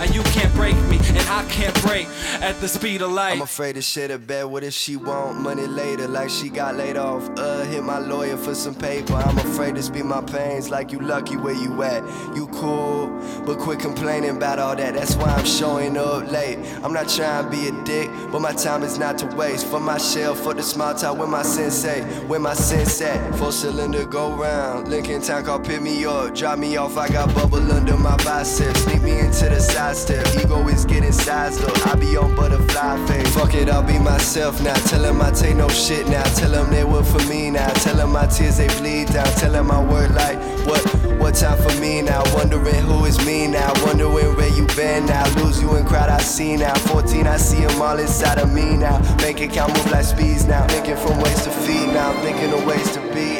And 0.00 0.14
you 0.14 0.22
can't 0.22 0.52
break 0.54 0.74
me, 0.88 0.96
and 0.96 1.20
I 1.28 1.44
can't 1.50 1.78
break 1.82 2.08
at 2.40 2.58
the 2.62 2.68
speed 2.68 3.02
of 3.02 3.12
light. 3.12 3.32
I'm 3.32 3.42
afraid 3.42 3.74
to 3.74 3.82
shit 3.82 4.10
a 4.10 4.18
bed. 4.18 4.44
What 4.44 4.64
if 4.64 4.72
she 4.72 4.96
want 4.96 5.38
money 5.38 5.66
later? 5.66 6.08
Like 6.08 6.30
she 6.30 6.48
got 6.48 6.76
laid 6.76 6.96
off. 6.96 7.28
Uh, 7.36 7.64
hit 7.64 7.84
my 7.84 7.98
lawyer 7.98 8.38
for 8.38 8.54
some 8.54 8.74
paper. 8.74 9.12
I'm 9.12 9.36
afraid 9.36 9.74
to 9.74 9.82
speak 9.82 10.06
my 10.06 10.22
pains. 10.22 10.70
Like 10.70 10.90
you 10.90 11.00
lucky 11.00 11.36
where 11.36 11.52
you 11.52 11.82
at. 11.82 12.02
You 12.34 12.46
cool, 12.46 13.08
but 13.44 13.58
quit 13.58 13.78
complaining 13.78 14.36
about 14.38 14.58
all 14.58 14.74
that. 14.74 14.94
That's 14.94 15.16
why 15.16 15.34
I'm 15.34 15.44
showing 15.44 15.98
up 15.98 16.32
late. 16.32 16.56
I'm 16.82 16.94
not 16.94 17.10
trying 17.10 17.44
to 17.44 17.50
be 17.50 17.68
a 17.68 17.84
dick, 17.84 18.08
but 18.32 18.40
my 18.40 18.52
time 18.52 18.82
is 18.82 18.98
not 18.98 19.18
to 19.18 19.26
waste. 19.36 19.66
For 19.66 19.80
my 19.80 19.98
shell, 19.98 20.34
for 20.34 20.54
the 20.54 20.62
small 20.62 20.94
talk 20.94 21.18
with 21.18 21.28
my 21.28 21.42
sensei. 21.42 22.00
Where 22.26 22.40
my 22.40 22.54
sense 22.54 23.02
at? 23.02 23.34
Four 23.36 23.52
cylinder 23.52 24.06
go 24.06 24.34
round. 24.34 24.88
Lincoln 24.88 25.20
Town 25.20 25.44
car 25.44 25.60
pick 25.60 25.82
me 25.82 26.06
up. 26.06 26.34
Drop 26.34 26.58
me 26.58 26.78
off. 26.78 26.96
I 26.96 27.08
got 27.08 27.34
bubble 27.34 27.70
under 27.70 27.98
my 27.98 28.16
biceps. 28.24 28.80
Sneak 28.80 29.02
me 29.02 29.18
into 29.18 29.44
the 29.50 29.60
side 29.60 29.89
step. 29.94 30.26
Ego 30.36 30.66
is 30.68 30.84
getting 30.84 31.12
sized 31.12 31.62
up. 31.64 31.86
I 31.86 31.94
be 31.94 32.16
on 32.16 32.34
butterfly 32.34 33.06
face. 33.06 33.34
Fuck 33.34 33.54
it, 33.54 33.68
I'll 33.68 33.82
be 33.82 33.98
myself 33.98 34.62
now. 34.62 34.74
Tell 34.74 35.02
them 35.02 35.20
I 35.20 35.30
take 35.30 35.56
no 35.56 35.68
shit 35.68 36.06
now. 36.08 36.24
Tell 36.34 36.50
them 36.50 36.70
they 36.70 36.84
work 36.84 37.04
for 37.04 37.22
me 37.28 37.50
now. 37.50 37.68
Tell 37.84 37.96
them 37.96 38.12
my 38.12 38.26
tears 38.26 38.58
they 38.58 38.68
bleed 38.78 39.08
down. 39.08 39.26
Tell 39.34 39.52
them 39.52 39.70
I 39.70 39.82
work 39.82 40.10
like 40.10 40.38
what? 40.66 40.82
What 41.20 41.34
time 41.34 41.58
for 41.58 41.80
me 41.80 42.00
now? 42.00 42.22
Wondering 42.34 42.82
who 42.86 43.04
is 43.04 43.18
me 43.26 43.46
now. 43.46 43.72
Wondering 43.84 44.34
where 44.36 44.48
you 44.48 44.66
been 44.74 45.06
now. 45.06 45.28
Lose 45.36 45.60
you 45.60 45.76
in 45.76 45.84
crowd 45.84 46.08
I 46.08 46.18
see 46.18 46.56
now. 46.56 46.74
14, 46.74 47.26
I 47.26 47.36
see 47.36 47.60
them 47.60 47.82
all 47.82 47.98
inside 47.98 48.38
of 48.38 48.52
me 48.52 48.76
now. 48.76 48.98
Make 49.18 49.40
it 49.40 49.52
count, 49.52 49.76
move 49.76 49.90
like 49.90 50.04
speeds 50.04 50.46
now. 50.46 50.66
Thinking 50.68 50.96
from 50.96 51.20
ways 51.20 51.42
to 51.44 51.50
feed 51.50 51.88
now. 51.88 52.12
Thinking 52.22 52.52
of 52.52 52.64
ways 52.64 52.90
to 52.92 53.00
be 53.12 53.38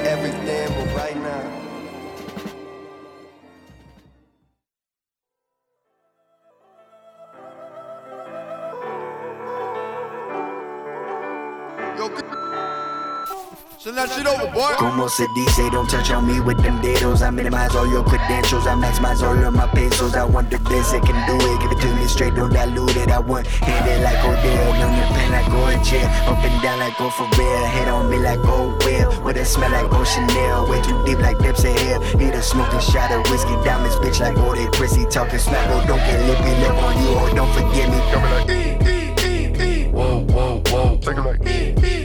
that 14.07 14.17
shit 14.17 14.27
over, 14.27 14.47
boy. 14.53 14.73
Como 14.79 15.09
se 15.09 15.27
dice, 15.35 15.71
don't 15.71 15.89
touch 15.89 16.11
on 16.11 16.27
me 16.27 16.41
with 16.41 16.57
them 16.63 16.81
dedos. 16.81 17.23
I 17.23 17.31
minimize 17.31 17.75
all 17.75 17.87
your 17.87 18.05
credentials. 18.05 18.67
I 18.67 18.75
maximize 18.75 19.23
all 19.23 19.37
of 19.37 19.55
my 19.55 19.67
pesos. 19.69 20.15
I 20.15 20.25
want 20.25 20.51
the 20.51 20.59
best 20.59 20.93
that 20.93 21.05
can 21.05 21.19
do 21.29 21.37
it. 21.37 21.61
Give 21.61 21.73
it 21.73 21.81
to 21.81 21.95
me 21.97 22.07
straight, 22.07 22.35
don't 22.35 22.53
dilute 22.53 22.97
it. 22.97 23.11
I 23.11 23.19
want 23.19 23.47
handed 23.47 24.03
like 24.03 24.19
Odell. 24.25 24.73
Numb 24.81 24.97
the 24.97 25.07
pain 25.15 25.31
like 25.33 25.49
go 25.51 25.69
in 25.69 25.83
jail. 25.85 26.09
Up 26.31 26.39
and 26.41 26.63
down 26.63 26.79
like 26.79 26.97
go 26.97 27.11
for 27.11 27.29
real. 27.37 27.65
Head 27.67 27.89
on 27.89 28.11
me 28.11 28.19
like 28.19 28.41
go 28.43 28.77
well. 28.81 29.13
What 29.25 29.37
it 29.37 29.45
smell 29.47 29.71
like 29.71 29.91
go 29.91 30.05
Chanel. 30.05 30.69
Way 30.69 30.81
too 30.83 30.97
deep 31.05 31.19
like 31.19 31.39
dips 31.39 31.65
in 31.65 31.77
hell. 31.77 32.01
Need 32.17 32.35
a 32.35 32.43
smoking 32.43 32.81
shot 32.81 33.13
of 33.13 33.29
whiskey. 33.31 33.55
Diamonds, 33.65 33.97
bitch, 33.97 34.21
like 34.21 34.37
all 34.39 34.55
they 34.55 34.67
Chrissy. 34.77 35.05
Talking 35.11 35.39
smack, 35.39 35.67
oh, 35.71 35.85
don't 35.87 35.99
get 35.99 36.21
lippy. 36.27 36.53
Lip 36.63 36.77
on 36.83 36.95
you, 37.03 37.11
or 37.19 37.29
don't 37.35 37.53
forget 37.53 37.89
me. 37.91 37.99
Coming 38.11 38.31
like, 38.33 38.49
ee, 38.49 38.79
ee, 38.89 39.15
ee, 39.21 39.85
ee. 39.85 39.89
Whoa, 39.91 40.21
whoa, 40.25 40.63
whoa. 40.71 40.97
Take 40.99 41.19
it 41.19 41.23
like, 41.23 41.41
ee, 41.47 41.75
ee, 41.85 42.00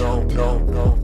no, 0.00 0.22
no, 0.24 0.58
no 0.58 0.95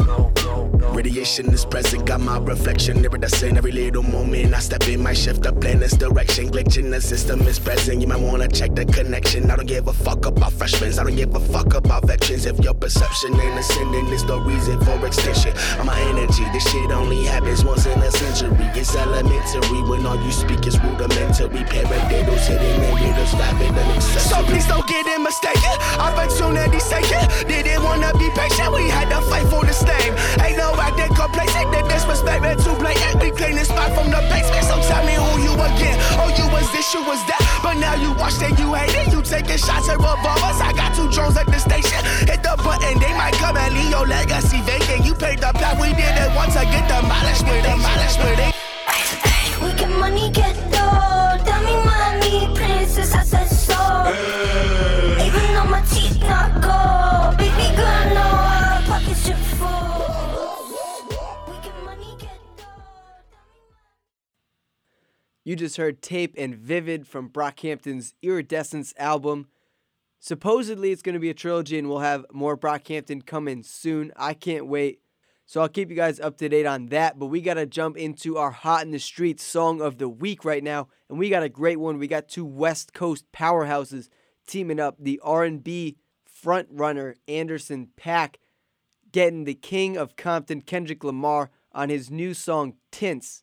no. 1.23 1.53
Is 1.53 1.65
present, 1.65 2.05
got 2.05 2.21
my 2.21 2.39
reflection 2.39 3.05
iridescent 3.05 3.57
every 3.57 3.71
little 3.71 4.03
moment. 4.03 4.55
I 4.55 4.59
step 4.59 4.89
in, 4.89 5.03
might 5.03 5.17
shift 5.17 5.43
the 5.43 5.53
planet's 5.53 5.97
direction. 5.97 6.51
Glitch 6.51 6.79
in 6.79 6.91
the 6.91 7.01
system 7.01 7.43
is 7.43 7.59
present. 7.59 8.01
You 8.01 8.09
might 8.09 8.21
wanna 8.21 8.49
check 8.49 8.75
the 8.75 8.85
connection. 8.85 9.51
I 9.51 9.57
don't 9.57 9.67
give 9.67 9.87
a 9.87 9.93
fuck 9.93 10.27
about 10.27 10.53
freshmen. 10.53 10.99
I 10.99 11.05
don't 11.05 11.15
give 11.15 11.35
a 11.35 11.41
fuck 11.41 11.75
about 11.75 12.07
veterans. 12.07 12.47
If 12.47 12.59
your 12.59 12.75
perception 12.75 13.39
ain't 13.39 13.59
ascending, 13.59 14.09
it's 14.09 14.25
the 14.25 14.41
reason 14.41 14.81
for 14.81 15.07
extension 15.07 15.53
of 15.79 15.87
my 15.87 15.99
energy. 16.11 16.45
This 16.53 16.69
shit 16.71 16.91
only 16.91 17.25
happens 17.25 17.65
once 17.65 17.87
in 17.87 17.99
a 18.01 18.11
century. 18.11 18.67
It's 18.75 18.95
elementary 18.97 19.83
when 19.83 20.05
all 20.05 20.21
you 20.25 20.33
speak 20.33 20.67
is 20.67 20.81
rudimentary. 20.83 21.63
Paradiddles 21.71 22.47
hidden 22.51 22.83
and 22.83 22.95
riddles 22.99 23.33
vapid 23.35 23.71
and. 23.71 24.03
So 24.03 24.43
please 24.45 24.67
don't 24.67 24.87
get 24.89 25.07
it 25.07 25.21
mistaken. 25.21 25.75
Opportunity's 26.01 26.89
taken. 26.89 27.23
Didn't 27.47 27.83
wanna 27.85 28.13
be 28.19 28.29
patient. 28.35 28.75
We 28.75 28.89
had 28.89 29.09
to 29.11 29.21
fight 29.31 29.47
for 29.47 29.65
this 29.65 29.83
thing. 29.83 30.11
Ain't 30.43 30.59
no 30.59 30.73
complacent. 31.15 31.69
The 31.73 31.81
disrespect 31.89 32.43
been 32.43 32.59
too 32.59 32.75
blatant. 32.81 33.21
We 33.23 33.31
clean 33.33 33.57
the 33.57 33.65
spot 33.65 33.93
from 33.95 34.11
the 34.11 34.21
basement. 34.33 34.65
So 34.65 34.77
tell 34.89 35.05
me 35.05 35.15
who 35.15 35.31
you 35.43 35.55
again. 35.55 35.97
Oh, 36.21 36.31
you 36.37 36.47
was 36.53 36.67
this, 36.73 36.89
you 36.95 37.03
was 37.05 37.21
that. 37.31 37.41
But 37.63 37.79
now 37.79 37.95
you 37.95 38.13
watched 38.17 38.43
it, 38.43 38.59
you 38.59 38.73
hate 38.75 38.95
it. 38.95 39.13
You 39.13 39.23
taking 39.23 39.59
shots 39.59 39.89
at 39.89 39.99
revolvers. 39.99 40.59
I 40.61 40.73
got 40.77 40.95
two 40.95 41.11
drones 41.11 41.37
at 41.37 41.47
the 41.47 41.59
station. 41.59 42.01
Hit 42.29 42.43
the 42.43 42.55
button, 42.63 42.99
they 42.99 43.13
might 43.15 43.35
come 43.39 43.57
and 43.57 43.73
leave 43.75 43.91
your 43.91 44.07
legacy 44.07 44.61
vacant. 44.63 45.05
You 45.05 45.15
paid 45.15 45.39
the 45.39 45.53
price. 45.53 45.79
We 45.81 45.93
did 45.95 46.15
it 46.17 46.31
once 46.35 46.55
to 46.55 46.65
get 46.65 46.85
demolished 46.89 47.45
with 47.47 47.63
demolished 47.65 48.19
with 48.23 48.39
it. 48.39 48.53
We 49.63 49.73
get 49.79 49.91
money, 49.99 50.31
get 50.31 50.55
dough. 50.71 51.39
Tell 51.45 51.63
me 51.63 51.77
money, 51.85 52.55
princess, 52.55 53.15
I 53.15 53.23
said 53.23 53.49
so. 53.49 53.79
Even 55.25 55.55
though 55.55 55.71
my 55.71 55.83
teeth 55.91 56.21
not 56.21 56.61
gold, 56.61 57.02
You 65.53 65.57
just 65.57 65.77
heard 65.77 66.01
Tape 66.01 66.35
and 66.39 66.55
Vivid 66.55 67.07
from 67.07 67.29
Brockhampton's 67.29 68.15
Iridescence 68.23 68.95
album. 68.97 69.49
Supposedly, 70.19 70.93
it's 70.93 71.03
going 71.03 71.13
to 71.13 71.21
be 71.21 71.29
a 71.29 71.35
trilogy 71.35 71.79
and 71.79 71.91
we'll 71.91 71.99
have 71.99 72.25
more 72.33 72.57
Brockhampton 72.57 73.27
coming 73.27 73.63
soon. 73.63 74.13
I 74.17 74.33
can't 74.33 74.67
wait. 74.67 75.01
So 75.45 75.61
I'll 75.61 75.69
keep 75.69 75.91
you 75.91 75.95
guys 75.95 76.19
up 76.19 76.39
to 76.39 76.49
date 76.49 76.65
on 76.65 76.87
that. 76.87 77.19
But 77.19 77.27
we 77.27 77.43
got 77.43 77.55
to 77.55 77.67
jump 77.67 77.99
into 77.99 78.39
our 78.39 78.51
Hot 78.51 78.87
in 78.87 78.93
the 78.93 78.99
Streets 78.99 79.45
song 79.45 79.83
of 79.83 79.99
the 79.99 80.09
week 80.09 80.47
right 80.47 80.65
now. 80.65 80.89
And 81.11 81.19
we 81.19 81.29
got 81.29 81.43
a 81.43 81.51
great 81.51 81.79
one. 81.79 81.99
We 81.99 82.09
got 82.09 82.31
two 82.31 82.47
West 82.47 82.95
Coast 82.95 83.27
powerhouses 83.31 84.09
teaming 84.47 84.81
up. 84.81 84.97
The 84.99 85.21
R&B 85.23 85.99
front 86.25 86.69
runner 86.71 87.17
Anderson 87.29 87.91
.Paak 88.01 88.37
getting 89.13 89.45
the 89.45 89.53
king 89.53 89.99
of 89.99 90.17
Compton, 90.17 90.63
Kendrick 90.63 91.05
Lamar, 91.05 91.51
on 91.73 91.91
his 91.91 92.11
new 92.11 92.33
song 92.33 92.77
Tints. 92.91 93.42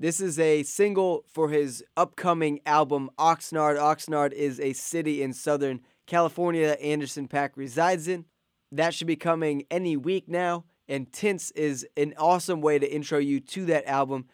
This 0.00 0.20
is 0.20 0.38
a 0.38 0.62
single 0.62 1.24
for 1.26 1.48
his 1.48 1.82
upcoming 1.96 2.60
album 2.64 3.10
Oxnard. 3.18 3.76
Oxnard 3.76 4.32
is 4.32 4.60
a 4.60 4.72
city 4.72 5.22
in 5.22 5.32
Southern 5.32 5.80
California 6.06 6.68
that 6.68 6.80
Anderson 6.80 7.26
.Paak 7.26 7.50
resides 7.56 8.06
in. 8.06 8.24
That 8.70 8.94
should 8.94 9.08
be 9.08 9.16
coming 9.16 9.64
any 9.72 9.96
week 9.96 10.28
now. 10.28 10.66
And 10.86 11.12
Tints 11.12 11.50
is 11.50 11.84
an 11.96 12.14
awesome 12.16 12.60
way 12.60 12.78
to 12.78 12.88
intro 12.88 13.18
you 13.18 13.40
to 13.40 13.64
that 13.66 13.88
album. 13.88 14.26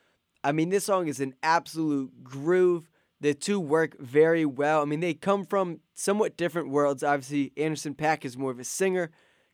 I 0.45 0.53
mean, 0.53 0.69
this 0.69 0.85
song 0.85 1.09
is 1.09 1.19
an 1.19 1.35
absolute 1.43 2.23
groove. 2.23 2.91
The 3.23 3.33
two 3.33 3.59
work 3.59 3.99
very 3.99 4.45
well. 4.45 4.83
I 4.83 4.85
mean, 4.85 5.01
they 5.01 5.15
come 5.15 5.47
from 5.47 5.81
somewhat 5.95 6.37
different 6.37 6.69
worlds. 6.69 7.03
Obviously, 7.03 7.53
Anderson 7.57 7.95
.Paak 7.95 8.27
is 8.27 8.37
more 8.37 8.51
of 8.51 8.61
a 8.61 8.65
singer. 8.65 9.11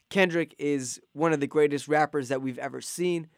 Kendrick 0.09 0.57
is 0.59 1.01
one 1.13 1.33
of 1.33 1.39
the 1.39 1.47
greatest 1.47 1.87
rappers 1.87 2.31
that 2.31 2.43
we've 2.43 2.59
ever 2.59 2.81
seen 2.81 3.29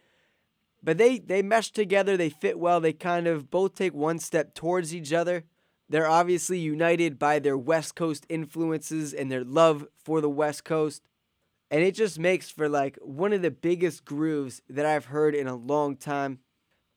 but 0.82 0.98
they 0.98 1.18
they 1.18 1.42
mesh 1.42 1.70
together 1.70 2.16
they 2.16 2.30
fit 2.30 2.58
well 2.58 2.80
they 2.80 2.92
kind 2.92 3.26
of 3.26 3.50
both 3.50 3.74
take 3.74 3.94
one 3.94 4.18
step 4.18 4.54
towards 4.54 4.94
each 4.94 5.12
other. 5.12 5.44
They're 5.88 6.08
obviously 6.08 6.58
united 6.58 7.18
by 7.18 7.38
their 7.38 7.56
west 7.56 7.94
coast 7.94 8.24
influences 8.28 9.12
and 9.12 9.30
their 9.30 9.44
love 9.44 9.86
for 10.02 10.20
the 10.20 10.30
west 10.30 10.64
coast. 10.64 11.02
And 11.70 11.82
it 11.82 11.94
just 11.94 12.18
makes 12.18 12.50
for 12.50 12.68
like 12.68 12.98
one 13.02 13.32
of 13.32 13.42
the 13.42 13.50
biggest 13.50 14.04
grooves 14.04 14.62
that 14.68 14.86
i've 14.86 15.06
heard 15.06 15.34
in 15.34 15.46
a 15.46 15.56
long 15.56 15.96
time. 15.96 16.40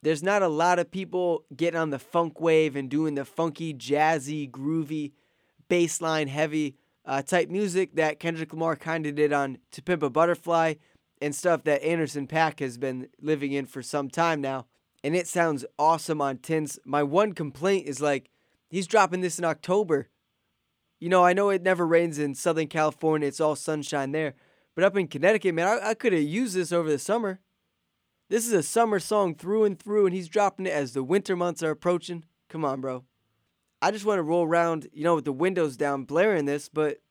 There's 0.02 0.24
not 0.24 0.44
a 0.44 0.48
lot 0.48 0.80
of 0.80 0.92
people 0.92 1.46
getting 1.56 1.80
on 1.80 1.90
the 1.90 2.00
funk 2.00 2.40
wave 2.40 2.76
and 2.76 2.90
doing 2.90 3.16
the 3.16 3.26
funky 3.26 3.74
jazzy 3.74 4.50
groovy 4.50 5.14
bassline 5.70 6.28
heavy 6.28 6.76
uh, 7.06 7.22
type 7.22 7.50
music 7.50 7.96
that 7.96 8.20
kendrick 8.20 8.52
lamar 8.54 8.76
kind 8.76 9.06
of 9.06 9.16
did 9.16 9.34
on 9.34 9.58
to 9.72 9.82
pimp 9.82 10.04
a 10.04 10.10
butterfly 10.10 10.74
and 11.22 11.34
stuff 11.34 11.64
that 11.64 11.84
Anderson 11.84 12.28
.Paak 12.28 12.60
has 12.60 12.78
been 12.78 13.08
living 13.22 13.52
in 13.52 13.66
for 13.66 13.82
some 13.82 14.10
time 14.10 14.42
now. 14.42 14.66
And 15.04 15.16
it 15.16 15.28
sounds 15.28 15.66
awesome 15.78 16.22
on 16.22 16.38
tints. 16.38 16.80
My 16.86 17.04
one 17.04 17.34
complaint 17.34 17.88
is 17.88 18.02
like, 18.02 18.30
he's 18.70 18.88
dropping 18.88 19.22
this 19.22 19.38
in 19.38 19.46
October. 19.46 20.10
You 21.00 21.10
know, 21.10 21.24
I 21.24 21.34
know 21.34 21.50
it 21.50 21.62
never 21.62 21.86
rains 21.86 22.18
in 22.18 22.36
Southern 22.36 22.68
California, 22.68 23.28
it's 23.28 23.40
all 23.40 23.56
sunshine 23.56 24.12
there. 24.12 24.34
But 24.76 24.84
up 24.84 24.98
in 24.98 25.08
Connecticut, 25.08 25.56
man, 25.56 25.68
I, 25.68 25.90
I 25.90 25.94
could 25.94 26.14
have 26.14 26.22
used 26.22 26.56
this 26.56 26.72
over 26.72 26.90
the 26.90 27.00
summer. 27.00 27.40
This 28.30 28.48
is 28.48 28.54
a 28.54 28.64
summer 28.64 29.00
song 29.00 29.36
through 29.36 29.66
and 29.66 29.78
through, 29.78 30.08
and 30.08 30.16
he's 30.16 30.28
dropping 30.28 30.66
it 30.66 30.74
as 30.74 30.94
the 30.94 31.04
winter 31.04 31.36
months 31.36 31.62
are 31.62 31.70
approaching. 31.70 32.26
Come 32.50 32.66
on, 32.66 32.82
bro. 32.82 33.04
I 33.82 33.92
just 33.92 34.06
want 34.06 34.18
to 34.18 34.24
roll 34.24 34.46
around, 34.46 34.88
you 34.94 35.04
know, 35.04 35.16
with 35.16 35.26
the 35.26 35.32
windows 35.32 35.78
down, 35.78 36.06
blaring 36.06 36.46
this, 36.46 36.70
but 36.70 37.02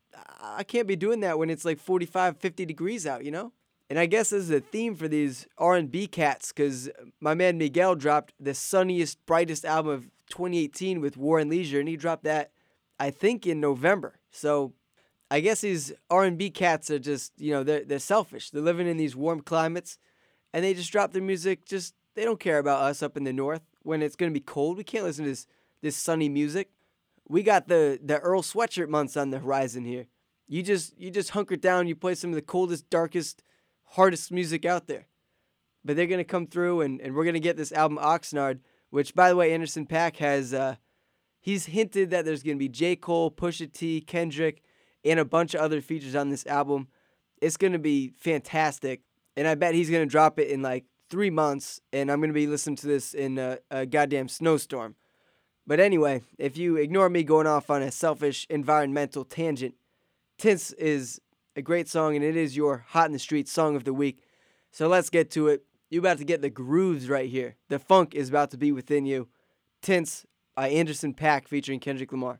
I 0.41 0.63
can't 0.63 0.87
be 0.87 0.95
doing 0.95 1.21
that 1.21 1.39
when 1.39 1.49
it's 1.49 1.63
like 1.63 1.79
45, 1.79 2.37
50 2.37 2.65
degrees 2.65 3.07
out, 3.07 3.23
you 3.23 3.31
know? 3.31 3.53
And 3.89 3.99
I 3.99 4.07
guess 4.07 4.31
this 4.31 4.43
is 4.43 4.51
a 4.51 4.59
theme 4.59 4.95
for 4.95 5.07
these 5.07 5.47
R&B 5.57 6.07
cats 6.07 6.51
because 6.51 6.89
my 7.19 7.35
man 7.35 7.57
Miguel 7.57 7.95
dropped 7.95 8.33
the 8.39 8.53
sunniest, 8.53 9.23
brightest 9.25 9.63
album 9.63 9.91
of 9.91 10.09
2018 10.29 11.01
with 11.01 11.17
War 11.17 11.37
and 11.39 11.49
Leisure, 11.49 11.79
and 11.79 11.87
he 11.87 11.95
dropped 11.95 12.23
that, 12.23 12.51
I 12.99 13.11
think, 13.11 13.45
in 13.45 13.59
November. 13.59 14.15
So 14.31 14.73
I 15.29 15.39
guess 15.39 15.61
these 15.61 15.93
R&B 16.09 16.49
cats 16.49 16.89
are 16.89 16.99
just, 16.99 17.31
you 17.37 17.51
know, 17.51 17.63
they're, 17.63 17.83
they're 17.83 17.99
selfish. 17.99 18.49
They're 18.49 18.61
living 18.61 18.87
in 18.87 18.97
these 18.97 19.15
warm 19.15 19.41
climates, 19.41 19.99
and 20.51 20.63
they 20.63 20.73
just 20.73 20.91
drop 20.91 21.13
their 21.13 21.21
music. 21.21 21.65
Just 21.65 21.93
they 22.15 22.25
don't 22.25 22.39
care 22.39 22.57
about 22.57 22.81
us 22.81 23.03
up 23.03 23.17
in 23.17 23.23
the 23.23 23.33
north 23.33 23.61
when 23.83 24.01
it's 24.01 24.15
going 24.15 24.31
to 24.31 24.39
be 24.39 24.43
cold. 24.43 24.77
We 24.77 24.83
can't 24.83 25.03
listen 25.03 25.25
to 25.25 25.31
this 25.31 25.47
this 25.81 25.95
sunny 25.95 26.29
music. 26.29 26.69
We 27.27 27.43
got 27.43 27.67
the 27.67 27.99
the 28.03 28.19
Earl 28.19 28.41
sweatshirt 28.41 28.87
months 28.87 29.15
on 29.15 29.29
the 29.29 29.39
horizon 29.39 29.85
here. 29.85 30.07
You 30.47 30.63
just 30.63 30.97
you 30.97 31.11
just 31.11 31.31
hunker 31.31 31.55
down. 31.55 31.87
You 31.87 31.95
play 31.95 32.15
some 32.15 32.31
of 32.31 32.35
the 32.35 32.41
coldest, 32.41 32.89
darkest 32.89 33.43
hardest 33.95 34.31
music 34.31 34.65
out 34.65 34.87
there. 34.87 35.07
But 35.83 35.95
they're 35.95 36.07
going 36.07 36.19
to 36.19 36.23
come 36.23 36.47
through 36.47 36.81
and, 36.81 36.99
and 37.01 37.15
we're 37.15 37.23
going 37.23 37.35
to 37.35 37.39
get 37.39 37.57
this 37.57 37.71
album 37.71 37.97
Oxnard, 37.97 38.59
which, 38.89 39.13
by 39.13 39.29
the 39.29 39.35
way, 39.35 39.53
Anderson 39.53 39.85
.Paak 39.85 40.17
has, 40.17 40.53
uh, 40.53 40.75
he's 41.41 41.67
hinted 41.67 42.09
that 42.09 42.25
there's 42.25 42.43
going 42.43 42.57
to 42.57 42.59
be 42.59 42.69
J. 42.69 42.95
Cole, 42.95 43.31
Pusha 43.31 43.71
T, 43.71 44.01
Kendrick, 44.01 44.63
and 45.03 45.19
a 45.19 45.25
bunch 45.25 45.53
of 45.53 45.61
other 45.61 45.81
features 45.81 46.15
on 46.15 46.29
this 46.29 46.45
album. 46.47 46.87
It's 47.41 47.57
going 47.57 47.73
to 47.73 47.79
be 47.79 48.13
fantastic. 48.17 49.01
And 49.37 49.47
I 49.47 49.55
bet 49.55 49.75
he's 49.75 49.89
going 49.89 50.07
to 50.07 50.11
drop 50.11 50.39
it 50.39 50.49
in 50.49 50.61
like 50.61 50.85
three 51.09 51.29
months. 51.29 51.79
And 51.93 52.11
I'm 52.11 52.19
going 52.19 52.29
to 52.29 52.33
be 52.33 52.47
listening 52.47 52.77
to 52.77 52.87
this 52.87 53.13
in 53.13 53.37
a, 53.37 53.59
a 53.69 53.85
goddamn 53.85 54.27
snowstorm. 54.27 54.95
But 55.67 55.79
anyway, 55.79 56.21
if 56.37 56.57
you 56.57 56.77
ignore 56.77 57.09
me 57.09 57.23
going 57.23 57.47
off 57.47 57.69
on 57.69 57.81
a 57.81 57.91
selfish 57.91 58.45
environmental 58.49 59.25
tangent, 59.25 59.75
Tints 60.37 60.71
is 60.73 61.21
a 61.55 61.61
great 61.61 61.87
song, 61.87 62.15
and 62.15 62.23
it 62.23 62.35
is 62.35 62.57
your 62.57 62.85
Hot 62.89 63.05
in 63.05 63.13
the 63.13 63.19
Street 63.19 63.47
song 63.47 63.75
of 63.75 63.85
the 63.85 63.93
week. 63.93 64.23
So 64.71 64.87
let's 64.87 65.09
get 65.09 65.31
to 65.31 65.47
it. 65.47 65.63
You're 65.89 66.01
about 66.01 66.17
to 66.17 66.25
get 66.25 66.41
the 66.41 66.49
grooves 66.49 67.07
right 67.07 67.29
here. 67.29 67.55
The 67.69 67.79
funk 67.79 68.13
is 68.13 68.29
about 68.29 68.51
to 68.51 68.57
be 68.57 68.71
within 68.71 69.05
you. 69.05 69.29
Tints 69.81 70.25
by 70.55 70.69
Anderson 70.69 71.13
.Paak 71.13 71.47
featuring 71.47 71.79
Kendrick 71.79 72.11
Lamar. 72.11 72.39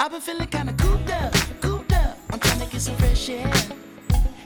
I've 0.00 0.12
been 0.12 0.20
feeling 0.20 0.46
kinda 0.46 0.72
cooped 0.74 1.10
up, 1.10 1.32
cooped 1.60 1.92
up. 1.92 2.16
I'm 2.30 2.38
trying 2.38 2.60
to 2.60 2.66
get 2.66 2.80
some 2.80 2.96
fresh 2.96 3.28
air. 3.28 3.52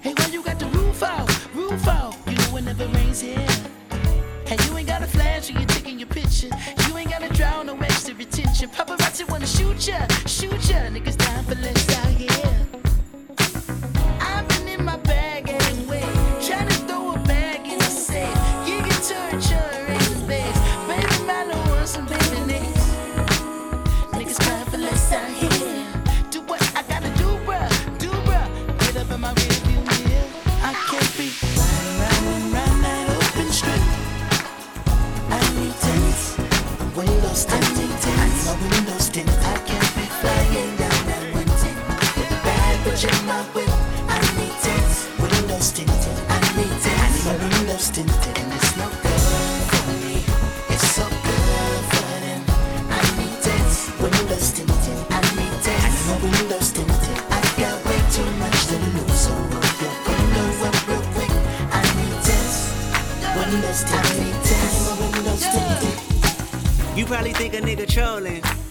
Hey, 0.00 0.14
why 0.16 0.26
you 0.32 0.42
got 0.42 0.59
the 0.59 0.66
roof 0.66 1.03
out, 1.03 1.55
roof 1.55 1.86
out? 1.86 2.16
You 2.26 2.34
know 2.34 2.57
it 2.57 2.62
never 2.62 2.86
rains 2.88 3.20
here. 3.20 3.62
And 4.53 4.62
you 4.66 4.76
ain't 4.76 4.86
got 4.86 5.03
a 5.03 5.07
flash, 5.07 5.48
you're 5.48 5.64
taking 5.64 5.98
your 5.98 6.09
picture. 6.09 6.50
You 6.86 6.98
ain't 6.98 7.09
gotta 7.09 7.32
draw 7.32 7.62
no 7.62 7.74
extra 7.78 8.14
attention. 8.14 8.68
Paparazzi 8.68 9.26
wanna 9.30 9.46
shoot 9.46 9.88
ya, 9.88 10.07
shoot 10.26 10.68
ya. 10.68 10.90
Niggas 10.90 11.16
dying 11.16 11.44
for 11.46 11.55
less 11.55 11.88
out 11.96 12.09
here. 12.09 12.72
I 39.03 39.11
need. 39.11 39.26
I 39.26 39.59
need. 46.57 46.78
I 47.26 47.36
need 47.42 47.66
my 47.66 47.76
tinted. 47.76 48.38
And 48.38 48.53
it's 48.55 48.70
no 48.76 48.86
good 49.03 49.22
for 49.70 49.84
me. 49.98 50.14
It's 50.70 50.86
so 50.94 51.03
good 51.03 51.82
for 51.90 52.11
them. 52.22 52.42
I 52.88 53.03
need 53.18 53.38
tinted. 53.42 54.07
I 55.11 55.20
need. 55.34 55.50
I 55.50 56.16
need 56.22 56.46
my 56.48 56.59
tinted. 56.62 57.18
I 57.28 57.42
got 57.59 57.76
way 57.84 58.00
too 58.14 58.30
much 58.38 58.59
to 58.70 58.76
lose. 58.94 59.18
So 59.18 59.32
real 59.34 61.03
quick. 61.12 61.32
I 61.72 61.82
need 61.98 62.18
tinted. 62.22 62.70
I 63.90 64.07
need. 64.20 64.38
You 66.96 67.05
probably 67.07 67.32
think 67.32 67.55
a 67.55 67.61
nigga 67.61 67.86
trolling. 67.88 68.62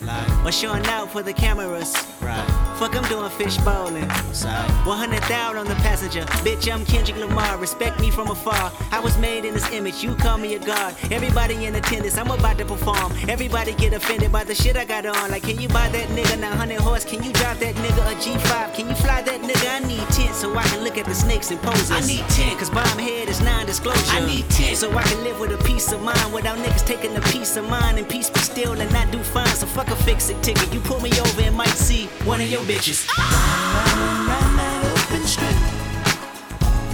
Or 0.43 0.52
showing 0.52 0.86
out 0.88 1.12
for 1.12 1.22
the 1.22 1.34
cameras. 1.34 1.95
Right. 2.22 2.45
Fuck, 2.78 2.95
I'm 2.95 3.04
doing 3.08 3.30
fish 3.32 3.58
bowling. 3.58 4.10
100,000 4.10 5.58
on 5.58 5.68
the 5.68 5.76
passenger. 5.76 6.22
Bitch, 6.41 6.72
I'm 6.72 6.84
Kendrick 6.86 7.18
Lamar. 7.18 7.58
Respect 7.58 7.99
me 7.99 8.10
from 8.10 8.30
afar. 8.32 8.72
I 8.91 8.99
was 8.99 9.18
made 9.20 9.45
in 9.45 9.54
this 9.54 9.70
image. 9.72 10.04
You 10.04 10.16
call 10.16 10.39
me 10.39 10.56
a 10.56 10.60
god. 10.60 10.95
Everybody 11.12 11.66
in 11.66 11.76
attendance. 11.76 12.18
I'm 12.18 12.32
about 12.32 12.58
to 12.58 12.66
perform. 12.66 13.14
Everybody 13.30 13.74
get 13.76 13.93
offended 13.93 14.32
by 14.32 14.43
the 14.43 14.56
shit 14.56 14.76
I 14.76 14.86
got 14.86 15.06
on. 15.06 15.30
Like, 15.30 15.43
can 15.43 15.62
you 15.62 15.68
buy 15.68 15.89
that 15.89 16.10
nigga 16.10 16.39
900 16.39 16.80
horse? 16.80 17.06
Can 17.06 17.24
you 17.24 17.32
drive 17.34 17.60
that 17.60 17.76
nigga 17.76 18.12
a 18.12 18.16
G5? 18.16 18.74
Can 18.74 18.89
you 18.89 18.95
fly 18.95 19.22
that 19.22 19.41
nigga? 19.41 19.84
I 19.84 19.88
need 19.88 20.08
10 20.10 20.34
so 20.34 20.56
I 20.58 20.64
can 20.64 20.84
look 20.84 20.97
at 20.97 21.06
the 21.06 21.14
snakes 21.14 21.52
and 21.52 21.62
poses. 21.62 21.91
I 21.91 21.99
need 22.02 22.28
10 22.30 22.58
cause 22.58 22.72
bomb 22.72 22.97
head 22.97 23.30
is 23.30 23.41
non-disclosure. 23.41 23.99
I 24.10 24.26
need 24.26 24.49
10 24.49 24.76
so 24.76 24.91
I 24.97 25.04
can 25.04 25.24
live 25.24 25.39
with 25.39 25.52
a 25.52 25.64
peace 25.64 25.91
of 25.91 26.02
mind 26.02 26.34
without 26.34 26.58
niggas 26.58 26.88
taking 26.88 27.16
a 27.16 27.22
piece 27.22 27.56
of 27.58 27.70
mind 27.70 27.99
and 27.99 28.10
peace 28.10 28.32
be 28.32 28.39
still 28.39 28.74
and 28.80 28.91
not 28.91 29.12
do 29.12 29.20
fine. 29.20 29.45
So 29.47 29.68
fuck 29.68 29.89
a 29.89 29.95
fix 30.04 30.30
it 30.30 30.41
ticket. 30.43 30.74
You 30.74 30.80
pull 30.82 30.99
me 30.99 31.12
over 31.20 31.41
and 31.41 31.56
might 31.56 31.78
see 31.88 32.08
one 32.26 32.41
of 32.41 32.49
your 32.49 32.62
bitches. 32.62 33.08
Round 33.18 34.58
that 34.60 34.82
open 34.91 35.26
strip. 35.28 35.56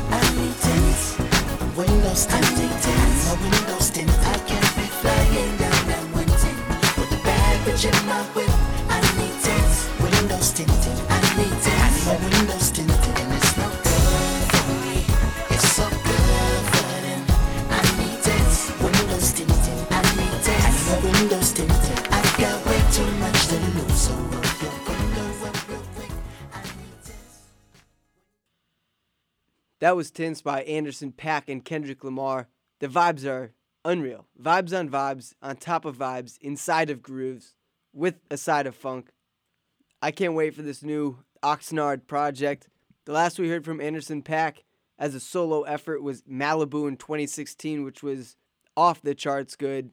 I 0.09 0.21
need 0.35 0.55
tents. 0.61 1.17
Windows 1.77 2.25
tinted. 2.25 2.71
My 3.27 3.35
windows 3.41 3.89
tinted. 3.89 4.15
I 4.15 4.37
can't 4.49 4.75
be 4.75 4.87
flying 5.01 5.57
down 5.57 5.87
that 5.87 6.03
tent. 6.41 6.57
With 6.97 7.19
a 7.19 7.23
bad 7.23 7.55
bitch 7.65 7.85
in 7.85 8.05
my 8.07 8.21
whip. 8.35 8.56
That 29.79 29.95
was 29.95 30.09
Tints 30.09 30.41
by 30.41 30.63
Anderson 30.63 31.11
.Paak 31.11 31.43
and 31.47 31.63
Kendrick 31.63 32.03
Lamar. 32.03 32.47
The 32.79 32.87
vibes 32.87 33.25
are 33.25 33.53
unreal. 33.85 34.25
Vibes 34.41 34.77
on 34.77 34.89
vibes, 34.89 35.33
on 35.41 35.57
top 35.57 35.85
of 35.85 35.97
vibes, 35.97 36.37
inside 36.41 36.89
of 36.89 37.03
grooves, 37.03 37.53
with 37.93 38.15
a 38.31 38.37
side 38.37 38.65
of 38.65 38.75
funk. 38.75 39.11
I 40.01 40.11
can't 40.11 40.33
wait 40.33 40.55
for 40.55 40.63
this 40.63 40.81
new 40.81 41.19
Oxnard 41.43 42.07
project. 42.07 42.69
The 43.05 43.11
last 43.11 43.37
we 43.37 43.49
heard 43.49 43.65
from 43.65 43.79
Anderson 43.79 44.23
.Paak 44.23 44.63
as 44.97 45.13
a 45.13 45.19
solo 45.19 45.61
effort 45.61 46.01
was 46.01 46.23
Malibu 46.23 46.87
in 46.87 46.97
2016, 46.97 47.83
which 47.83 48.01
was 48.01 48.35
off 48.75 49.01
the 49.01 49.13
charts 49.13 49.55
good. 49.55 49.91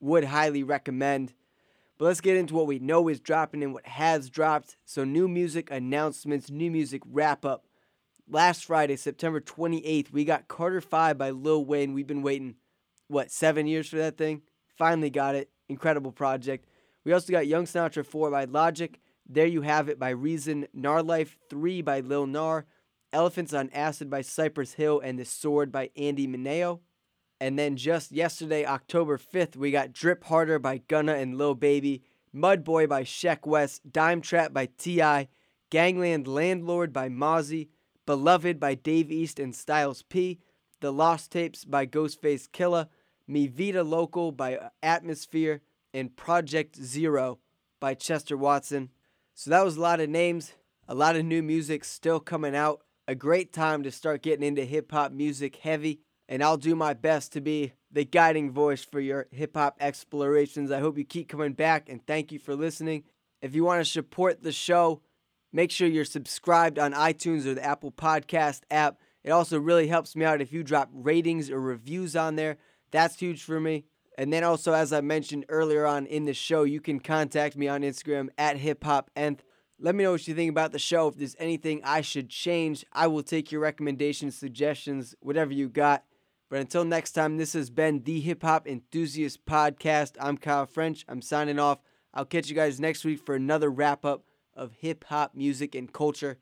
Would 0.00 0.24
highly 0.24 0.62
recommend. 0.62 1.32
But 1.98 2.06
let's 2.06 2.20
get 2.20 2.36
into 2.36 2.54
what 2.54 2.66
we 2.66 2.78
know 2.78 3.08
is 3.08 3.20
dropping 3.20 3.62
and 3.62 3.72
what 3.72 3.86
has 3.86 4.28
dropped. 4.28 4.76
So, 4.84 5.04
new 5.04 5.28
music 5.28 5.70
announcements, 5.70 6.50
new 6.50 6.70
music 6.70 7.02
wrap 7.06 7.44
up 7.44 7.64
last 8.28 8.64
Friday, 8.64 8.96
September 8.96 9.40
28th, 9.40 10.12
we 10.12 10.24
got 10.24 10.48
Carter 10.48 10.80
5 10.80 11.18
by 11.18 11.30
Lil 11.30 11.64
Wayne. 11.64 11.92
We've 11.92 12.06
been 12.06 12.22
waiting, 12.22 12.56
what, 13.08 13.30
seven 13.30 13.66
years 13.66 13.88
for 13.88 13.96
that 13.96 14.16
thing? 14.16 14.42
Finally 14.76 15.10
got 15.10 15.34
it. 15.34 15.50
Incredible 15.68 16.12
project. 16.12 16.66
We 17.04 17.12
also 17.12 17.32
got 17.32 17.46
Young 17.46 17.64
Sinatra 17.64 18.04
4 18.04 18.30
by 18.30 18.44
Logic. 18.44 18.98
There 19.26 19.46
You 19.46 19.62
Have 19.62 19.88
It 19.88 19.98
by 19.98 20.10
Reason. 20.10 20.66
Nar 20.72 21.02
Life 21.02 21.36
3 21.48 21.82
by 21.82 22.00
Lil 22.00 22.26
Nar. 22.26 22.66
Elephants 23.12 23.54
on 23.54 23.70
Acid 23.70 24.10
by 24.10 24.22
Cypress 24.22 24.74
Hill. 24.74 25.00
And 25.02 25.18
The 25.18 25.24
Sword 25.24 25.70
by 25.70 25.90
Andy 25.96 26.26
Mineo. 26.26 26.80
And 27.40 27.58
then 27.58 27.76
just 27.76 28.12
yesterday, 28.12 28.64
October 28.64 29.18
5th, 29.18 29.56
we 29.56 29.70
got 29.70 29.92
Drip 29.92 30.24
Harder 30.24 30.58
by 30.58 30.78
Gunna 30.78 31.14
and 31.14 31.36
Lil 31.36 31.54
Baby. 31.54 32.02
Mud 32.32 32.64
Boy 32.64 32.86
by 32.86 33.04
Sheck 33.04 33.46
Wes. 33.46 33.78
Dime 33.80 34.20
Trap 34.20 34.52
by 34.52 34.66
T.I. 34.78 35.28
Gangland 35.70 36.26
Landlord 36.26 36.92
by 36.92 37.08
Mozzy. 37.08 37.68
Beloved 38.06 38.60
by 38.60 38.74
Dave 38.74 39.10
East 39.10 39.38
and 39.38 39.54
Styles 39.54 40.02
P, 40.02 40.38
The 40.80 40.92
Lost 40.92 41.32
Tapes 41.32 41.64
by 41.64 41.86
Ghostface 41.86 42.48
Killah, 42.48 42.88
Mi 43.26 43.46
Vida 43.46 43.82
Local 43.82 44.30
by 44.30 44.58
Atmosphere, 44.82 45.62
and 45.94 46.14
Project 46.14 46.76
Zero 46.76 47.38
by 47.80 47.94
Chester 47.94 48.36
Watson. 48.36 48.90
So 49.34 49.50
that 49.50 49.64
was 49.64 49.76
a 49.76 49.80
lot 49.80 50.00
of 50.00 50.10
names, 50.10 50.52
a 50.86 50.94
lot 50.94 51.16
of 51.16 51.24
new 51.24 51.42
music 51.42 51.84
still 51.84 52.20
coming 52.20 52.54
out. 52.54 52.82
A 53.06 53.14
great 53.14 53.52
time 53.52 53.82
to 53.82 53.90
start 53.90 54.22
getting 54.22 54.46
into 54.46 54.64
hip 54.64 54.90
hop 54.90 55.12
music 55.12 55.56
heavy, 55.56 56.00
and 56.28 56.42
I'll 56.42 56.56
do 56.56 56.74
my 56.74 56.94
best 56.94 57.32
to 57.34 57.40
be 57.40 57.72
the 57.90 58.04
guiding 58.04 58.50
voice 58.50 58.84
for 58.84 59.00
your 59.00 59.28
hip 59.30 59.56
hop 59.56 59.76
explorations. 59.80 60.70
I 60.70 60.80
hope 60.80 60.98
you 60.98 61.04
keep 61.04 61.28
coming 61.28 61.52
back, 61.52 61.88
and 61.88 62.06
thank 62.06 62.32
you 62.32 62.38
for 62.38 62.54
listening. 62.54 63.04
If 63.42 63.54
you 63.54 63.64
want 63.64 63.84
to 63.84 63.90
support 63.90 64.42
the 64.42 64.52
show, 64.52 65.02
Make 65.54 65.70
sure 65.70 65.86
you're 65.86 66.04
subscribed 66.04 66.80
on 66.80 66.94
iTunes 66.94 67.46
or 67.46 67.54
the 67.54 67.64
Apple 67.64 67.92
Podcast 67.92 68.62
app. 68.72 68.98
It 69.22 69.30
also 69.30 69.56
really 69.56 69.86
helps 69.86 70.16
me 70.16 70.24
out 70.24 70.40
if 70.40 70.52
you 70.52 70.64
drop 70.64 70.90
ratings 70.92 71.48
or 71.48 71.60
reviews 71.60 72.16
on 72.16 72.34
there. 72.34 72.56
That's 72.90 73.20
huge 73.20 73.44
for 73.44 73.60
me. 73.60 73.84
And 74.18 74.32
then 74.32 74.42
also, 74.42 74.72
as 74.72 74.92
I 74.92 75.00
mentioned 75.00 75.46
earlier 75.48 75.86
on 75.86 76.06
in 76.06 76.24
the 76.24 76.34
show, 76.34 76.64
you 76.64 76.80
can 76.80 76.98
contact 76.98 77.54
me 77.54 77.68
on 77.68 77.82
Instagram 77.82 78.30
at 78.36 78.58
hiphopnth. 78.58 79.42
Let 79.78 79.94
me 79.94 80.02
know 80.02 80.10
what 80.10 80.26
you 80.26 80.34
think 80.34 80.50
about 80.50 80.72
the 80.72 80.80
show. 80.80 81.06
If 81.06 81.18
there's 81.18 81.36
anything 81.38 81.80
I 81.84 82.00
should 82.00 82.30
change, 82.30 82.84
I 82.92 83.06
will 83.06 83.22
take 83.22 83.52
your 83.52 83.60
recommendations, 83.60 84.36
suggestions, 84.36 85.14
whatever 85.20 85.52
you 85.52 85.68
got. 85.68 86.02
But 86.50 86.58
until 86.58 86.84
next 86.84 87.12
time, 87.12 87.36
this 87.36 87.52
has 87.52 87.70
been 87.70 88.02
the 88.02 88.18
Hip 88.18 88.42
Hop 88.42 88.66
Enthusiast 88.66 89.46
Podcast. 89.46 90.16
I'm 90.18 90.36
Kyle 90.36 90.66
French. 90.66 91.04
I'm 91.08 91.22
signing 91.22 91.60
off. 91.60 91.78
I'll 92.12 92.24
catch 92.24 92.48
you 92.48 92.56
guys 92.56 92.80
next 92.80 93.04
week 93.04 93.24
for 93.24 93.36
another 93.36 93.70
wrap 93.70 94.04
up 94.04 94.24
of 94.56 94.72
hip 94.80 95.04
hop 95.08 95.34
music 95.34 95.74
and 95.74 95.92
culture. 95.92 96.38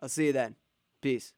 I'll 0.00 0.08
see 0.08 0.26
you 0.26 0.32
then. 0.32 0.56
Peace. 1.00 1.32